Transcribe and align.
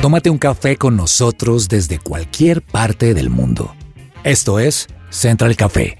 Tómate 0.00 0.30
un 0.30 0.38
café 0.38 0.78
con 0.78 0.96
nosotros 0.96 1.68
desde 1.68 1.98
cualquier 1.98 2.62
parte 2.62 3.12
del 3.12 3.28
mundo. 3.28 3.74
Esto 4.24 4.58
es 4.58 4.88
Central 5.10 5.56
Café. 5.56 5.98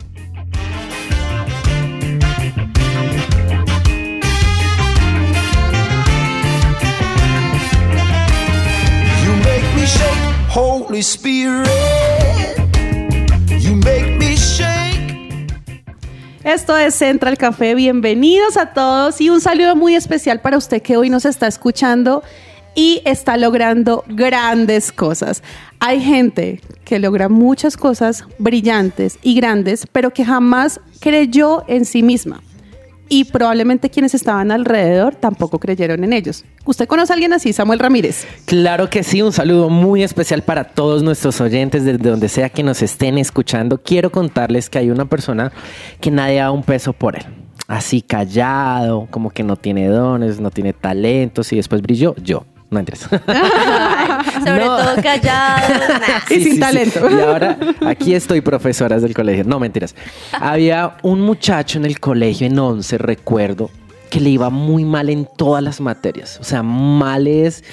You 9.22 9.33
make 9.37 9.67
me 9.76 9.85
shake, 9.85 10.48
Holy 10.48 11.01
Spirit. 11.01 11.69
You 13.60 13.76
make 13.76 14.17
me 14.19 14.35
shake. 14.35 15.53
Esto 16.42 16.74
es 16.74 16.95
Central 16.95 17.37
Café, 17.37 17.74
bienvenidos 17.74 18.56
a 18.56 18.73
todos 18.73 19.20
y 19.20 19.28
un 19.28 19.42
saludo 19.42 19.77
muy 19.77 19.95
especial 19.95 20.41
para 20.41 20.56
usted 20.56 20.80
que 20.80 20.96
hoy 20.96 21.10
nos 21.10 21.27
está 21.27 21.46
escuchando 21.46 22.23
y 22.80 23.02
está 23.05 23.37
logrando 23.37 24.05
grandes 24.09 24.91
cosas. 24.91 25.43
Hay 25.80 26.01
gente 26.01 26.62
que 26.87 26.98
logra 26.98 27.29
muchas 27.29 27.77
cosas 27.77 28.25
brillantes 28.39 29.19
y 29.20 29.34
grandes, 29.34 29.87
pero 29.93 30.15
que 30.15 30.25
jamás 30.25 30.80
creyó 30.98 31.62
en 31.69 31.84
sí 31.84 32.03
misma. 32.03 32.41
Y 33.11 33.25
probablemente 33.25 33.91
quienes 33.91 34.15
estaban 34.15 34.51
alrededor 34.51 35.15
tampoco 35.15 35.59
creyeron 35.59 36.05
en 36.05 36.15
ellos. 36.15 36.47
¿Usted 36.65 36.87
conoce 36.87 37.12
a 37.12 37.16
alguien 37.16 37.34
así, 37.34 37.53
Samuel 37.53 37.80
Ramírez? 37.80 38.27
Claro 38.47 38.89
que 38.89 39.03
sí, 39.03 39.20
un 39.20 39.34
saludo 39.34 39.69
muy 39.69 40.03
especial 40.03 40.41
para 40.41 40.65
todos 40.65 41.03
nuestros 41.03 41.39
oyentes 41.42 41.84
desde 41.84 42.09
donde 42.09 42.31
sea 42.31 42.48
que 42.48 42.62
nos 42.62 42.81
estén 42.81 43.19
escuchando. 43.19 43.77
Quiero 43.83 44.11
contarles 44.11 44.70
que 44.70 44.78
hay 44.78 44.91
una 44.91 45.05
persona 45.05 45.53
que 46.01 46.11
nadie 46.11 46.39
da 46.39 46.51
un 46.51 46.62
peso 46.62 46.95
por 46.95 47.17
él. 47.17 47.27
Así 47.69 48.01
callado, 48.01 49.06
como 49.11 49.28
que 49.28 49.42
no 49.42 49.56
tiene 49.56 49.87
dones, 49.89 50.41
no 50.41 50.51
tiene 50.51 50.73
talentos 50.73 51.53
y 51.53 51.56
después 51.56 51.83
brilló 51.83 52.15
yo. 52.17 52.47
No 52.70 52.79
entres. 52.79 53.01
Sobre 53.01 54.64
No. 54.64 54.77
todo 54.78 54.95
callado. 55.03 55.69
nah. 56.00 56.34
Y 56.34 56.41
sin 56.45 56.61
talento. 56.61 57.00
Y 57.11 57.20
ahora 57.20 57.58
aquí 57.86 58.14
estoy, 58.14 58.41
profesoras 58.41 59.03
del 59.03 59.14
colegio. 59.14 59.45
No, 59.45 59.58
mentiras. 59.58 59.95
Había 60.33 60.97
un 61.03 61.20
muchacho 61.20 61.78
en 61.78 61.84
el 61.86 61.98
colegio 62.00 62.47
en 62.47 62.58
11, 62.58 62.98
recuerdo, 62.98 63.70
que 64.08 64.20
le 64.20 64.30
iba 64.30 64.50
muy 64.50 64.84
mal 64.84 65.08
en 65.11 65.27
todas 65.36 65.62
las 65.62 65.80
materias. 65.80 66.39
O 66.41 66.45
sea, 66.45 66.62
males 66.62 67.64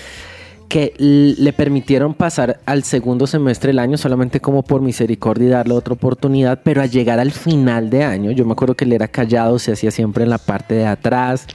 que 0.68 0.94
le 0.98 1.54
permitieron 1.54 2.14
pasar 2.14 2.60
al 2.66 2.84
segundo 2.84 3.26
semestre 3.26 3.70
del 3.70 3.80
año 3.80 3.98
solamente 3.98 4.42
como 4.42 4.64
por 4.64 4.82
misericordia 4.82 5.46
y 5.48 5.50
darle 5.50 5.74
otra 5.74 5.94
oportunidad, 5.94 6.60
pero 6.62 6.82
al 6.82 6.92
llegar 6.92 7.20
al 7.22 7.32
final 7.32 7.90
de 7.90 8.04
año, 8.04 8.32
yo 8.32 8.46
me 8.46 8.52
acuerdo 8.52 8.76
que 8.76 8.84
él 8.84 8.92
era 8.92 9.08
callado, 9.08 9.60
se 9.60 9.72
hacía 9.72 9.92
siempre 9.92 10.26
en 10.26 10.30
la 10.30 10.38
parte 10.40 10.76
de 10.76 10.86
atrás, 10.86 11.48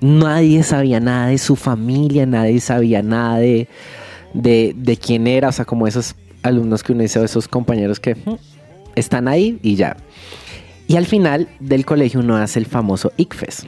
nadie 0.00 0.62
sabía 0.62 1.00
nada 1.00 1.28
de 1.28 1.38
su 1.38 1.56
familia, 1.56 2.26
nadie 2.26 2.60
sabía 2.60 3.02
nada 3.02 3.38
de, 3.38 3.68
de, 4.34 4.74
de 4.76 4.96
quién 4.96 5.26
era, 5.26 5.48
o 5.48 5.52
sea, 5.52 5.64
como 5.64 5.86
esos 5.86 6.14
alumnos 6.42 6.82
que 6.82 6.92
uno 6.92 7.02
dice, 7.02 7.18
o 7.18 7.24
esos 7.24 7.48
compañeros 7.48 7.98
que 8.00 8.14
"Mm, 8.14 8.34
están 8.94 9.28
ahí 9.28 9.58
y 9.62 9.74
ya. 9.76 9.96
Y 10.88 10.96
al 10.96 11.06
final 11.06 11.48
del 11.58 11.84
colegio 11.84 12.20
uno 12.20 12.36
hace 12.36 12.58
el 12.60 12.66
famoso 12.66 13.12
ICFES. 13.16 13.66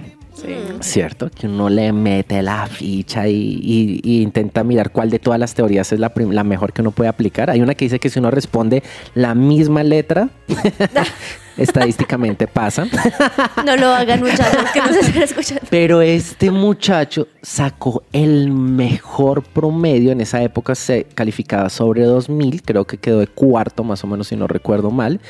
¿Cierto? 0.81 1.31
Que 1.31 1.47
uno 1.47 1.69
le 1.69 1.93
mete 1.93 2.43
la 2.43 2.67
ficha 2.67 3.27
y, 3.29 3.33
y- 3.63 4.01
y 4.03 4.23
intenta 4.23 4.63
mirar 4.65 4.91
cuál 4.91 5.11
de 5.11 5.19
todas 5.19 5.39
las 5.41 5.55
teorías 5.55 5.93
es 5.93 5.99
la, 6.01 6.13
mejor 6.45 6.73
que 6.73 6.81
uno 6.83 6.91
puede 6.91 7.09
aplicar. 7.09 7.51
Hay 7.51 7.61
una 7.61 7.75
que 7.75 7.85
dice 7.87 7.99
que 7.99 8.09
si 8.11 8.19
uno 8.19 8.31
responde 8.31 8.83
la 9.15 9.35
misma 9.35 9.83
letra, 9.83 10.29
estadísticamente 11.57 12.47
pasa. 12.47 12.87
No 13.65 13.77
lo 13.77 13.89
hagan, 13.89 14.21
muchachos, 14.21 14.71
que 14.73 14.81
no 14.81 14.93
se 14.93 15.01
estén 15.01 15.23
escuchando. 15.23 15.63
Pero 15.71 16.01
este 16.01 16.51
muchacho 16.51 17.27
sacó 17.43 18.03
el 18.13 18.51
mejor 18.51 19.43
promedio. 19.43 20.13
En 20.13 20.21
esa 20.21 20.43
época 20.43 20.75
se 20.75 21.05
calificaba 21.15 21.69
sobre 21.69 22.05
2000. 22.05 22.63
Creo 22.63 22.87
que 22.87 22.97
quedó 22.99 23.19
de 23.19 23.27
cuarto, 23.27 23.83
más 23.85 24.03
o 24.05 24.07
menos, 24.07 24.29
si 24.29 24.37
no 24.37 24.47
recuerdo 24.47 24.91
mal. 24.91 25.21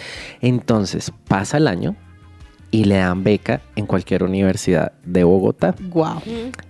Entonces 0.40 1.12
pasa 1.26 1.56
el 1.56 1.66
año 1.66 1.96
y 2.70 2.84
le 2.84 2.96
dan 2.96 3.24
beca 3.24 3.62
en 3.76 3.86
cualquier 3.86 4.22
universidad 4.22 4.92
de 5.04 5.24
Bogotá. 5.24 5.74
Wow. 5.90 6.20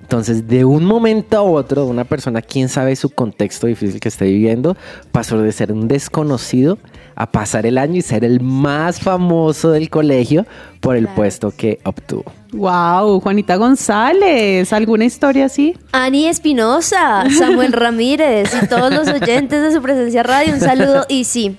Entonces, 0.00 0.47
de 0.47 0.64
un 0.64 0.84
momento 0.84 1.36
a 1.36 1.42
otro, 1.42 1.84
una 1.86 2.04
persona, 2.04 2.41
quién 2.41 2.69
sabe 2.69 2.94
su 2.97 3.10
contexto 3.10 3.66
difícil 3.66 3.98
que 4.00 4.09
esté 4.09 4.26
viviendo, 4.26 4.76
pasó 5.12 5.38
de 5.42 5.50
ser 5.53 5.72
un 5.72 5.88
desconocido 5.88 6.78
a 7.16 7.31
pasar 7.32 7.66
el 7.66 7.78
año 7.78 7.97
y 7.97 8.03
ser 8.03 8.25
el 8.25 8.41
más 8.41 9.00
famoso 9.00 9.70
del 9.72 9.91
colegio 9.91 10.47
por 10.81 10.94
el 10.97 11.04
Claro. 11.04 11.16
puesto 11.16 11.50
que 11.50 11.81
obtuvo. 11.84 12.25
Wow, 12.53 13.20
Juanita 13.20 13.56
González, 13.56 14.72
¿alguna 14.72 15.04
historia 15.04 15.47
así? 15.47 15.76
Ani 15.92 16.26
Espinosa, 16.26 17.25
Samuel 17.36 17.72
Ramírez 17.75 18.50
y 18.62 18.66
todos 18.69 18.92
los 18.94 19.09
oyentes 19.09 19.62
de 19.62 19.72
su 19.72 19.82
presencia 19.82 20.22
radio, 20.22 20.54
un 20.54 20.60
saludo 20.60 21.04
y 21.09 21.25
sí. 21.25 21.56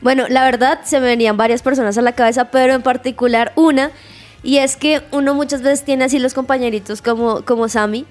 Bueno, 0.00 0.24
la 0.28 0.44
verdad 0.44 0.80
se 0.84 0.98
me 1.00 1.06
venían 1.06 1.36
varias 1.36 1.62
personas 1.62 1.96
a 1.98 2.02
la 2.02 2.12
cabeza, 2.12 2.46
pero 2.46 2.72
en 2.74 2.82
particular 2.82 3.52
una, 3.56 3.90
y 4.42 4.58
es 4.58 4.76
que 4.76 5.02
uno 5.12 5.34
muchas 5.34 5.62
veces 5.62 5.84
tiene 5.84 6.04
así 6.04 6.18
los 6.18 6.32
compañeritos 6.34 7.02
como, 7.02 7.42
como 7.42 7.68
Sammy, 7.68 8.06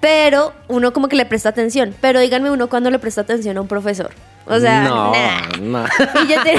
pero 0.00 0.52
uno 0.68 0.92
como 0.92 1.08
que 1.08 1.16
le 1.16 1.26
presta 1.26 1.48
atención, 1.50 1.94
pero 2.00 2.20
díganme 2.20 2.50
uno 2.50 2.68
cuando 2.68 2.90
le 2.90 2.98
presta 2.98 3.22
atención 3.22 3.56
a 3.56 3.60
un 3.60 3.68
profesor. 3.68 4.10
O 4.48 4.60
sea, 4.60 4.84
no, 4.84 5.12
nah. 5.12 5.40
no. 5.60 5.84
Y 6.24 6.28
yo, 6.28 6.42
te- 6.42 6.56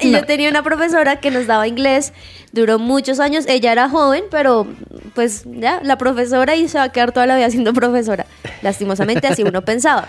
y 0.06 0.12
yo 0.12 0.24
tenía 0.24 0.50
una 0.50 0.62
profesora 0.62 1.16
que 1.16 1.30
nos 1.30 1.46
daba 1.46 1.66
inglés, 1.66 2.12
duró 2.52 2.78
muchos 2.78 3.20
años, 3.20 3.46
ella 3.48 3.72
era 3.72 3.88
joven, 3.88 4.24
pero 4.30 4.66
pues 5.14 5.44
ya, 5.46 5.80
la 5.82 5.96
profesora 5.96 6.54
y 6.56 6.68
se 6.68 6.76
va 6.78 6.84
a 6.84 6.88
quedar 6.92 7.12
toda 7.12 7.26
la 7.26 7.36
vida 7.36 7.48
siendo 7.50 7.72
profesora. 7.72 8.26
Lastimosamente 8.60 9.26
así 9.26 9.42
uno 9.42 9.62
pensaba. 9.62 10.08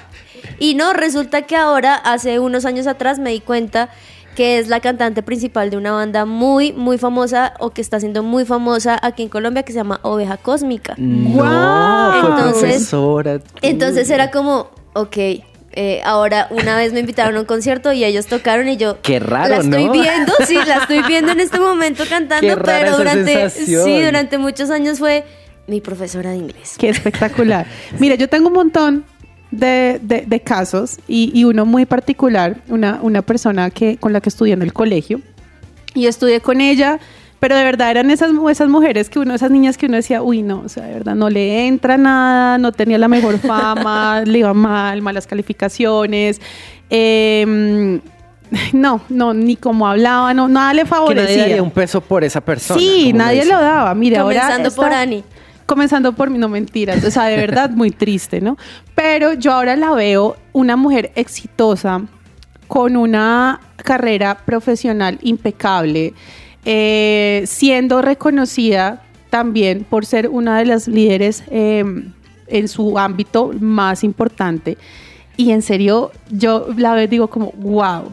Y 0.59 0.75
no, 0.75 0.93
resulta 0.93 1.43
que 1.43 1.55
ahora, 1.55 1.95
hace 1.95 2.39
unos 2.39 2.65
años 2.65 2.87
atrás, 2.87 3.19
me 3.19 3.31
di 3.31 3.39
cuenta 3.39 3.89
que 4.35 4.57
es 4.57 4.67
la 4.67 4.79
cantante 4.79 5.21
principal 5.21 5.69
de 5.69 5.77
una 5.77 5.91
banda 5.91 6.25
muy, 6.25 6.73
muy 6.73 6.97
famosa 6.97 7.53
o 7.59 7.69
que 7.69 7.81
está 7.81 7.99
siendo 7.99 8.23
muy 8.23 8.45
famosa 8.45 8.99
aquí 9.01 9.23
en 9.23 9.29
Colombia 9.29 9.63
que 9.63 9.71
se 9.71 9.77
llama 9.77 9.99
Oveja 10.03 10.37
Cósmica. 10.37 10.95
No, 10.97 12.53
Entonces- 13.61 14.09
era 14.09 14.31
como, 14.31 14.71
ok, 14.93 15.17
eh, 15.75 16.01
ahora 16.03 16.47
una 16.51 16.77
vez 16.77 16.93
me 16.93 16.99
invitaron 16.99 17.35
a 17.35 17.39
un 17.41 17.45
concierto 17.45 17.93
y 17.93 18.03
ellos 18.03 18.27
tocaron 18.27 18.67
y 18.69 18.77
yo... 18.77 19.01
Qué 19.01 19.19
raro, 19.19 19.49
La 19.49 19.57
estoy 19.61 19.85
¿no? 19.85 19.91
viendo, 19.91 20.33
sí, 20.45 20.55
la 20.67 20.77
estoy 20.77 21.01
viendo 21.03 21.31
en 21.31 21.39
este 21.39 21.59
momento 21.59 22.03
cantando, 22.07 22.47
Qué 22.47 22.55
rara 22.55 22.79
pero 22.79 22.97
durante, 22.97 23.49
sí, 23.49 23.75
durante 23.75 24.37
muchos 24.37 24.69
años 24.69 24.99
fue 24.99 25.25
mi 25.67 25.81
profesora 25.81 26.31
de 26.31 26.37
inglés. 26.37 26.75
Qué 26.77 26.89
espectacular. 26.89 27.65
Mira, 27.99 28.15
yo 28.15 28.27
tengo 28.29 28.47
un 28.49 28.53
montón 28.53 29.05
de, 29.57 29.99
de- 30.01 30.25
de 30.27 30.39
casos 30.39 30.97
y, 31.07 31.31
y 31.33 31.43
uno 31.45 31.65
muy 31.65 31.85
particular, 31.85 32.57
una, 32.69 32.99
una 33.01 33.21
persona 33.21 33.69
que, 33.69 33.97
con 33.97 34.11
la 34.13 34.19
que 34.21 34.29
estudié 34.29 34.53
en 34.53 34.61
el 34.61 34.73
colegio 34.73 35.21
y 35.93 36.07
estudié 36.07 36.39
con 36.41 36.59
ella, 36.61 36.99
pero 37.39 37.55
de 37.55 37.63
verdad 37.63 37.91
eran 37.91 38.09
esas, 38.09 38.31
esas 38.49 38.69
mujeres 38.69 39.09
que 39.09 39.19
uno, 39.19 39.35
esas 39.35 39.51
niñas 39.51 39.77
que 39.77 39.85
uno 39.85 39.97
decía, 39.97 40.21
uy, 40.23 40.41
no, 40.41 40.61
o 40.65 40.69
sea, 40.69 40.85
de 40.85 40.93
verdad 40.93 41.13
no 41.15 41.29
le 41.29 41.67
entra 41.67 41.97
nada, 41.97 42.57
no 42.57 42.71
tenía 42.71 42.97
la 42.97 43.07
mejor 43.07 43.37
fama, 43.37 44.21
le 44.25 44.39
iba 44.39 44.53
mal, 44.53 45.01
malas 45.01 45.27
calificaciones. 45.27 46.39
em, 46.89 47.99
no, 48.71 49.01
no, 49.09 49.33
ni 49.33 49.55
como 49.55 49.87
hablaba, 49.87 50.33
no, 50.33 50.47
nada 50.47 50.73
le 50.73 50.83
Que 50.83 50.89
nadie 50.89 50.89
favorecía. 50.89 51.37
daría 51.41 51.63
un 51.63 51.71
peso 51.71 52.01
por 52.01 52.23
esa 52.23 52.39
persona. 52.41 52.79
Sí, 52.79 53.11
nadie 53.13 53.45
lo 53.45 53.59
daba. 53.59 53.93
Mira, 53.95 54.21
ahora 54.21 54.41
Comenzando 54.41 54.69
está- 54.69 54.81
por 54.81 54.93
Ani. 54.93 55.23
Comenzando 55.65 56.13
por 56.13 56.29
mí, 56.29 56.37
no 56.37 56.49
mentiras, 56.49 57.03
o 57.03 57.11
sea, 57.11 57.25
de 57.25 57.37
verdad 57.37 57.69
muy 57.69 57.91
triste, 57.91 58.41
¿no? 58.41 58.57
Pero 58.95 59.33
yo 59.33 59.53
ahora 59.53 59.75
la 59.75 59.91
veo 59.91 60.35
una 60.51 60.75
mujer 60.75 61.11
exitosa, 61.15 62.01
con 62.67 62.97
una 62.97 63.61
carrera 63.77 64.35
profesional 64.45 65.19
impecable, 65.21 66.13
eh, 66.65 67.43
siendo 67.45 68.01
reconocida 68.01 69.03
también 69.29 69.83
por 69.83 70.05
ser 70.05 70.29
una 70.29 70.57
de 70.59 70.65
las 70.65 70.87
líderes 70.87 71.43
eh, 71.51 71.83
en 72.47 72.67
su 72.67 72.97
ámbito 72.97 73.51
más 73.59 74.03
importante. 74.03 74.77
Y 75.37 75.51
en 75.51 75.61
serio, 75.61 76.11
yo 76.29 76.67
la 76.77 76.93
veo, 76.93 77.07
digo 77.07 77.27
como, 77.27 77.51
wow, 77.57 78.09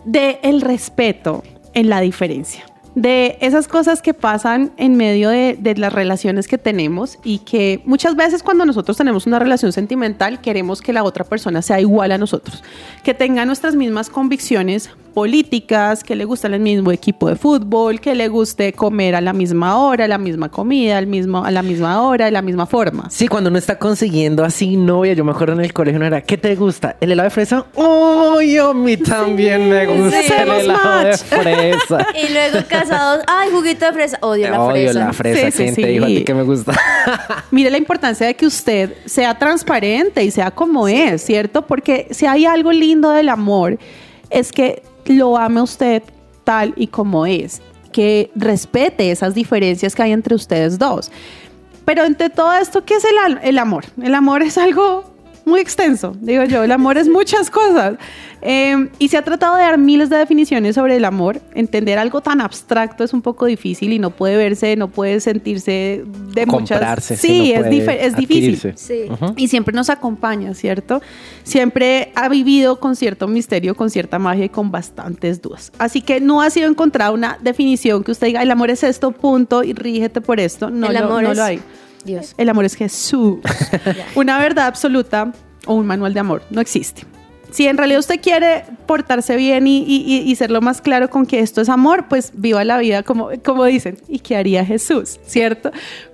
de 0.06 0.38
respeto 0.62 1.42
en 1.74 1.90
la 1.90 2.00
diferencia 2.00 2.69
de 2.96 3.38
esas 3.42 3.68
cosas 3.68 4.02
que 4.02 4.14
pasan 4.14 4.72
en 4.78 4.96
medio 4.96 5.30
de, 5.30 5.58
las 5.78 5.94
relaciones 5.94 6.48
que 6.48 6.58
tenemos 6.58 7.20
y 7.24 7.40
que 7.40 7.82
muchas 7.86 8.16
veces 8.16 8.44
cuando 8.44 8.66
nosotros 8.66 8.98
tenemos 8.98 9.28
una 9.28 9.40
relación 9.40 9.72
sentimental 9.72 10.42
queremos 10.42 10.82
que 10.82 10.94
la 10.94 11.04
otra 11.04 11.24
persona 11.24 11.62
sea 11.62 11.80
igual 11.80 12.12
a 12.12 12.18
nosotros, 12.18 12.64
que 13.04 13.14
tenga 13.14 13.46
nuestras 13.46 13.76
mismas 13.76 14.10
convicciones 14.10 14.90
políticas, 15.20 16.02
que 16.02 16.16
le 16.16 16.24
guste 16.24 16.48
el 16.48 16.60
mismo 16.62 16.94
equipo 16.94 17.28
de 17.28 17.36
fútbol, 17.36 18.00
que 18.00 18.16
le 18.16 18.30
guste 18.30 18.72
comer 18.72 19.16
a 19.16 19.22
la 19.22 19.34
misma 19.34 19.78
hora, 19.78 20.08
la 20.08 20.18
misma 20.18 20.48
comida, 20.50 20.98
al 20.98 21.08
mismo, 21.08 21.44
a 21.44 21.52
la 21.52 21.62
misma 21.62 22.02
hora, 22.02 22.24
de 22.24 22.32
la 22.32 22.42
misma 22.42 22.66
forma. 22.66 23.10
Sí, 23.10 23.28
cuando 23.28 23.50
uno 23.50 23.60
está 23.60 23.78
consiguiendo 23.78 24.46
así 24.46 24.78
novia, 24.78 25.12
yo 25.12 25.26
me 25.26 25.32
acuerdo 25.32 25.56
en 25.56 25.60
el 25.66 25.74
colegio, 25.74 26.00
no 26.00 26.06
era, 26.06 26.22
¿qué 26.22 26.38
te 26.38 26.56
gusta? 26.56 26.96
¿El 27.02 27.12
helado 27.12 27.26
de 27.26 27.32
fresa? 27.32 27.66
¡Oh, 27.76 28.40
yo 28.40 28.70
a 28.70 28.74
mí 28.74 28.96
también 28.96 29.68
me 29.70 29.86
gusta 29.88 30.22
Sí, 30.22 30.32
el 30.38 30.50
helado 30.50 30.84
match. 31.04 31.06
de 31.06 31.18
fresa! 31.18 32.08
Y 32.30 32.32
luego 32.34 32.66
casados, 32.70 33.22
ay, 33.28 33.50
juguito 33.52 33.86
de 33.88 33.92
fresa. 33.92 34.18
Odio 34.22 34.50
la 34.50 34.62
Odio 34.62 34.72
fresa. 34.86 35.00
la 35.00 35.14
fresa. 35.14 35.52
Sí, 35.52 35.52
sí, 35.52 35.64
¿Quién 35.64 35.76
te 35.76 35.82
sí. 35.82 35.88
dijo 35.90 36.06
a 36.06 36.08
ti 36.08 36.24
que 36.24 36.34
me 36.34 36.44
gusta? 36.44 36.72
Mire 37.52 37.70
la 37.72 37.78
importancia 37.78 38.26
de 38.26 38.36
que 38.36 38.46
usted 38.46 38.94
sea 39.06 39.38
transparente 39.38 40.24
y 40.24 40.32
sea 40.32 40.52
como 40.52 40.88
es, 40.88 41.22
¿cierto? 41.22 41.68
Porque 41.68 42.08
si 42.12 42.26
hay 42.26 42.46
algo 42.46 42.72
lindo 42.72 43.12
del 43.12 43.28
amor, 43.28 43.78
es 44.30 44.52
que 44.52 44.84
lo 45.10 45.38
ame 45.38 45.62
usted 45.62 46.04
tal 46.44 46.74
y 46.78 46.88
como 46.88 47.26
es, 47.26 47.62
que 47.92 48.32
respete 48.36 49.12
esas 49.12 49.34
diferencias 49.34 49.96
que 49.96 50.04
hay 50.04 50.12
entre 50.12 50.36
ustedes 50.36 50.80
dos. 50.80 51.12
Pero 51.86 52.06
entre 52.06 52.30
todo 52.30 52.54
esto, 52.54 52.86
¿qué 52.86 52.96
es 52.96 53.04
el, 53.04 53.40
el 53.42 53.58
amor? 53.58 53.86
El 54.02 54.14
amor 54.14 54.44
es 54.44 54.58
algo 54.58 55.09
muy 55.50 55.60
extenso, 55.60 56.16
digo 56.22 56.44
yo. 56.46 56.64
El 56.64 56.72
amor 56.72 56.98
es 56.98 57.10
muchas 57.10 57.50
cosas. 57.50 57.98
Eh, 58.42 58.90
y 59.00 59.10
se 59.10 59.18
ha 59.18 59.22
tratado 59.22 59.58
de 59.58 59.64
dar 59.64 59.78
miles 59.78 60.10
de 60.10 60.18
definiciones 60.18 60.76
sobre 60.76 60.96
el 60.96 61.06
amor. 61.06 61.42
Entender 61.54 61.98
algo 61.98 62.22
tan 62.22 62.40
abstracto 62.40 63.04
es 63.04 63.14
un 63.14 63.22
poco 63.22 63.46
difícil 63.46 63.92
y 63.92 64.00
no 64.00 64.12
puede 64.12 64.38
verse, 64.38 64.76
no 64.76 64.88
puede 64.88 65.20
sentirse 65.20 66.04
de 66.34 66.46
Comprarse, 66.46 67.16
muchas... 67.16 67.22
sí, 67.22 67.28
Sí, 67.28 67.54
no 67.54 67.66
es, 67.66 68.06
es 68.06 68.16
difícil. 68.16 68.74
Y 69.36 69.48
siempre 69.50 69.74
nos 69.76 69.90
acompaña, 69.90 70.54
¿cierto? 70.54 71.02
Siempre 71.44 72.12
ha 72.16 72.30
vivido 72.30 72.80
con 72.80 72.96
cierto 72.96 73.28
misterio, 73.28 73.76
con 73.76 73.90
cierta 73.90 74.20
magia 74.20 74.46
y 74.46 74.50
con 74.50 74.72
bastantes 74.72 75.42
dudas. 75.42 75.72
Así 75.78 76.02
que 76.02 76.22
no 76.22 76.42
ha 76.42 76.50
sido 76.50 76.70
encontrada 76.70 77.12
una 77.12 77.38
definición 77.42 78.04
que 78.04 78.12
usted 78.12 78.28
diga, 78.28 78.42
el 78.42 78.52
amor 78.52 78.70
es 78.70 78.84
esto, 78.84 79.12
punto, 79.12 79.64
y 79.64 79.74
rígete 79.74 80.22
por 80.22 80.40
esto. 80.40 80.70
No, 80.70 80.88
El 80.88 80.94
lo, 80.94 81.06
amor 81.06 81.24
no 81.24 81.32
es 81.32 81.38
lo 81.38 81.44
hay. 81.44 81.60
Dios. 82.06 82.34
El 82.38 82.50
amor 82.50 82.66
es 82.66 82.76
Jesús. 82.76 83.40
Una 84.16 84.38
verdad 84.40 84.68
absoluta 84.68 85.32
o 85.66 85.74
un 85.76 85.86
manual 85.86 86.14
de 86.14 86.20
amor 86.20 86.42
no 86.50 86.62
existe. 86.62 87.04
Si 87.52 87.66
en 87.68 87.78
realidad 87.78 88.00
usted 88.00 88.22
quiere 88.22 88.64
portarse 88.86 89.36
bien 89.36 89.66
y, 89.66 89.80
y- 89.80 90.22
y- 90.24 90.36
ser 90.36 90.52
lo 90.52 90.62
más 90.62 90.82
claro 90.82 91.10
con 91.10 91.26
que 91.26 91.40
esto 91.40 91.62
es 91.62 91.70
amor, 91.70 92.06
pues 92.08 92.32
viva 92.36 92.64
la 92.64 92.78
vida 92.78 93.02
como, 93.02 93.30
como 93.44 93.66
dicen. 93.66 93.98
¿Y 94.08 94.20
qué 94.20 94.38
haría 94.38 94.64
Jesús? 94.64 95.20
¿Cierto? 95.26 95.72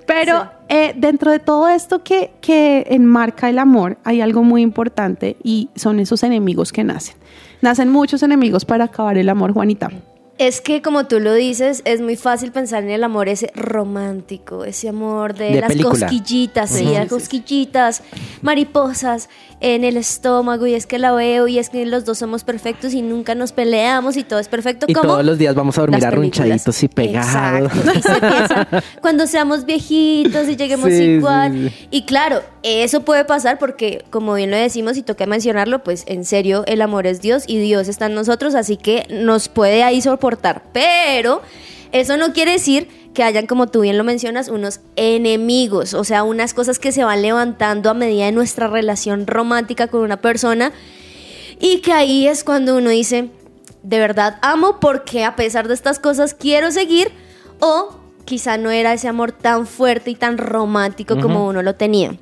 Pero 0.07 0.43
Sí. 0.43 0.47
eh, 0.69 0.93
dentro 0.95 1.31
de 1.31 1.39
todo 1.39 1.67
esto 1.67 2.03
que, 2.03 2.31
que 2.39 2.85
enmarca 2.89 3.49
el 3.49 3.59
amor, 3.59 3.97
hay 4.05 4.21
algo 4.21 4.43
muy 4.43 4.61
importante 4.61 5.35
y 5.43 5.67
son 5.75 5.99
esos 5.99 6.23
enemigos 6.23 6.71
que 6.71 6.85
nacen. 6.85 7.15
Nacen 7.61 7.89
muchos 7.91 8.23
enemigos 8.23 8.63
para 8.63 8.85
acabar 8.85 9.17
el 9.17 9.27
amor, 9.27 9.51
Juanita. 9.51 9.91
Es 10.37 10.59
que 10.59 10.81
como 10.81 11.05
tú 11.05 11.21
lo 11.21 11.33
dices, 11.33 11.81
es 11.85 12.01
muy 12.01 12.17
fácil 12.17 12.51
pensar 12.51 12.83
en 12.83 12.89
el 12.89 13.03
amor 13.05 13.29
ese 13.29 13.51
romántico, 13.55 14.65
ese 14.65 14.89
amor 14.89 15.33
de, 15.33 15.51
De 15.51 15.61
las 15.61 15.69
película. 15.69 16.07
cosquillitas, 16.07 16.69
sí, 16.71 16.83
Ujú. 16.83 16.93
las 16.93 17.07
cosquillitas, 17.07 18.03
mariposas 18.41 19.29
en 19.61 19.85
el 19.85 19.95
estómago 19.95 20.67
y 20.67 20.73
es 20.73 20.85
que 20.85 20.99
la 20.99 21.13
veo 21.13 21.47
y 21.47 21.57
es 21.57 21.69
que 21.69 21.85
los 21.85 22.03
dos 22.03 22.17
somos 22.17 22.43
perfectos 22.43 22.93
y 22.93 23.01
nunca 23.01 23.33
nos 23.33 23.53
peleamos 23.53 24.17
y 24.17 24.23
todo 24.25 24.39
es 24.39 24.49
perfecto 24.49 24.85
Y 24.89 24.93
todos 24.93 25.23
los 25.23 25.37
días 25.37 25.55
vamos 25.55 25.77
a 25.77 25.81
dormir 25.81 26.05
arrunchaditos 26.05 26.83
y 26.83 26.87
pegados. 26.89 27.71
Exacto. 27.73 27.97
Y 27.97 28.01
se 28.01 28.19
piensan, 28.19 28.67
cuando 29.01 29.27
seamos 29.27 29.65
viejitos 29.65 30.49
y 30.49 30.57
lleguemos 30.57 30.89
Sí, 30.89 31.01
igual. 31.03 31.53
sí. 31.69 31.87
Y 31.91 32.01
claro, 32.03 32.41
eso 32.63 33.01
puede 33.05 33.23
pasar 33.23 33.57
porque, 33.57 34.03
como 34.09 34.33
bien 34.33 34.51
lo 34.51 34.57
decimos 34.57 34.97
y 34.97 35.01
toca 35.01 35.25
mencionarlo, 35.25 35.81
pues 35.83 36.03
en 36.07 36.25
serio 36.25 36.63
el 36.67 36.81
amor 36.81 37.07
es 37.07 37.21
Dios 37.21 37.45
y 37.47 37.57
Dios 37.57 37.87
está 37.87 38.07
en 38.07 38.15
nosotros, 38.15 38.53
así 38.55 38.75
que 38.75 39.07
nos 39.09 39.47
puede 39.47 39.83
ahí 39.83 40.01
Pero 40.73 41.41
eso 41.91 42.17
no 42.17 42.33
quiere 42.33 42.51
decir 42.51 42.87
que 43.13 43.23
hayan, 43.23 43.47
como 43.47 43.67
tú 43.67 43.81
bien 43.81 43.97
lo 43.97 44.03
mencionas, 44.03 44.49
unos 44.49 44.81
enemigos, 44.95 45.93
o 45.93 46.03
sea, 46.03 46.23
unas 46.23 46.53
cosas 46.53 46.79
que 46.79 46.91
se 46.91 47.03
van 47.03 47.21
levantando 47.21 47.89
a 47.89 47.93
medida 47.93 48.25
de 48.25 48.31
nuestra 48.31 48.67
relación 48.67 49.25
romántica 49.25 49.87
con 49.87 50.01
una 50.01 50.21
persona. 50.21 50.73
Y 51.59 51.79
que 51.79 51.93
ahí 51.93 52.27
es 52.27 52.43
cuando 52.43 52.75
uno 52.75 52.89
dice, 52.89 53.29
de 53.81 53.99
verdad 53.99 54.37
amo 54.41 54.79
porque 54.79 55.23
a 55.23 55.35
pesar 55.35 55.67
de 55.67 55.73
estas 55.73 55.99
cosas 55.99 56.33
quiero 56.33 56.71
seguir 56.71 57.11
o 57.59 57.95
quizá 58.25 58.57
no 58.57 58.71
era 58.71 58.93
ese 58.93 59.07
amor 59.07 59.31
tan 59.31 59.67
fuerte 59.67 60.11
y 60.11 60.15
tan 60.15 60.37
romántico 60.37 61.19
como 61.19 61.47
uno 61.47 61.61
lo 61.61 61.75
tenía. 61.75 62.17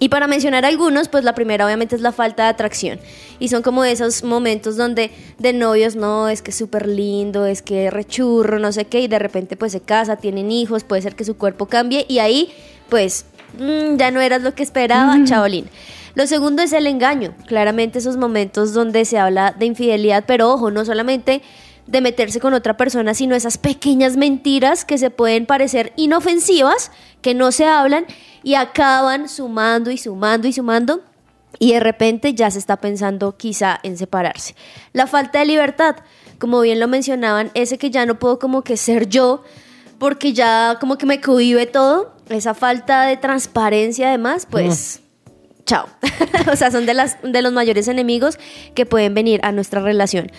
Y 0.00 0.08
para 0.08 0.26
mencionar 0.26 0.64
algunos, 0.64 1.08
pues 1.08 1.24
la 1.24 1.34
primera 1.34 1.64
obviamente 1.64 1.94
es 1.94 2.02
la 2.02 2.12
falta 2.12 2.44
de 2.44 2.48
atracción. 2.50 2.98
Y 3.38 3.48
son 3.48 3.62
como 3.62 3.84
esos 3.84 4.24
momentos 4.24 4.76
donde 4.76 5.12
de 5.38 5.52
novios, 5.52 5.94
no, 5.94 6.28
es 6.28 6.42
que 6.42 6.50
es 6.50 6.56
súper 6.56 6.88
lindo, 6.88 7.46
es 7.46 7.62
que 7.62 7.90
rechurro, 7.90 8.58
no 8.58 8.72
sé 8.72 8.86
qué, 8.86 9.00
y 9.00 9.08
de 9.08 9.18
repente 9.18 9.56
pues 9.56 9.72
se 9.72 9.80
casa, 9.80 10.16
tienen 10.16 10.50
hijos, 10.50 10.84
puede 10.84 11.02
ser 11.02 11.14
que 11.14 11.24
su 11.24 11.36
cuerpo 11.36 11.66
cambie 11.66 12.04
y 12.08 12.18
ahí 12.18 12.52
pues 12.88 13.24
mm, 13.58 13.96
ya 13.96 14.10
no 14.10 14.20
eras 14.20 14.42
lo 14.42 14.54
que 14.54 14.64
esperaba, 14.64 15.16
chaolín. 15.24 15.66
Lo 16.14 16.26
segundo 16.26 16.62
es 16.62 16.72
el 16.72 16.86
engaño, 16.86 17.34
claramente 17.46 17.98
esos 17.98 18.16
momentos 18.16 18.72
donde 18.72 19.04
se 19.04 19.18
habla 19.18 19.54
de 19.58 19.66
infidelidad, 19.66 20.24
pero 20.26 20.52
ojo, 20.52 20.70
no 20.70 20.84
solamente 20.84 21.42
de 21.86 22.00
meterse 22.00 22.40
con 22.40 22.54
otra 22.54 22.76
persona, 22.76 23.14
sino 23.14 23.34
esas 23.34 23.58
pequeñas 23.58 24.16
mentiras 24.16 24.84
que 24.84 24.96
se 24.96 25.10
pueden 25.10 25.44
parecer 25.44 25.92
inofensivas, 25.96 26.90
que 27.24 27.32
no 27.32 27.52
se 27.52 27.64
hablan 27.64 28.04
y 28.42 28.54
acaban 28.54 29.30
sumando 29.30 29.90
y 29.90 29.96
sumando 29.96 30.46
y 30.46 30.52
sumando 30.52 31.00
y 31.58 31.72
de 31.72 31.80
repente 31.80 32.34
ya 32.34 32.50
se 32.50 32.58
está 32.58 32.76
pensando 32.76 33.38
quizá 33.38 33.80
en 33.82 33.96
separarse. 33.96 34.54
La 34.92 35.06
falta 35.06 35.38
de 35.38 35.46
libertad, 35.46 35.96
como 36.38 36.60
bien 36.60 36.78
lo 36.80 36.86
mencionaban, 36.86 37.50
ese 37.54 37.78
que 37.78 37.90
ya 37.90 38.04
no 38.04 38.18
puedo 38.18 38.38
como 38.38 38.60
que 38.60 38.76
ser 38.76 39.08
yo, 39.08 39.42
porque 39.98 40.34
ya 40.34 40.76
como 40.78 40.98
que 40.98 41.06
me 41.06 41.22
cohibe 41.22 41.64
todo, 41.64 42.14
esa 42.28 42.52
falta 42.52 43.04
de 43.06 43.16
transparencia 43.16 44.08
además, 44.08 44.46
pues 44.50 45.00
chao. 45.64 45.86
o 46.52 46.56
sea, 46.56 46.70
son 46.70 46.84
de, 46.84 46.92
las, 46.92 47.16
de 47.22 47.40
los 47.40 47.54
mayores 47.54 47.88
enemigos 47.88 48.38
que 48.74 48.84
pueden 48.84 49.14
venir 49.14 49.40
a 49.44 49.50
nuestra 49.50 49.80
relación. 49.80 50.30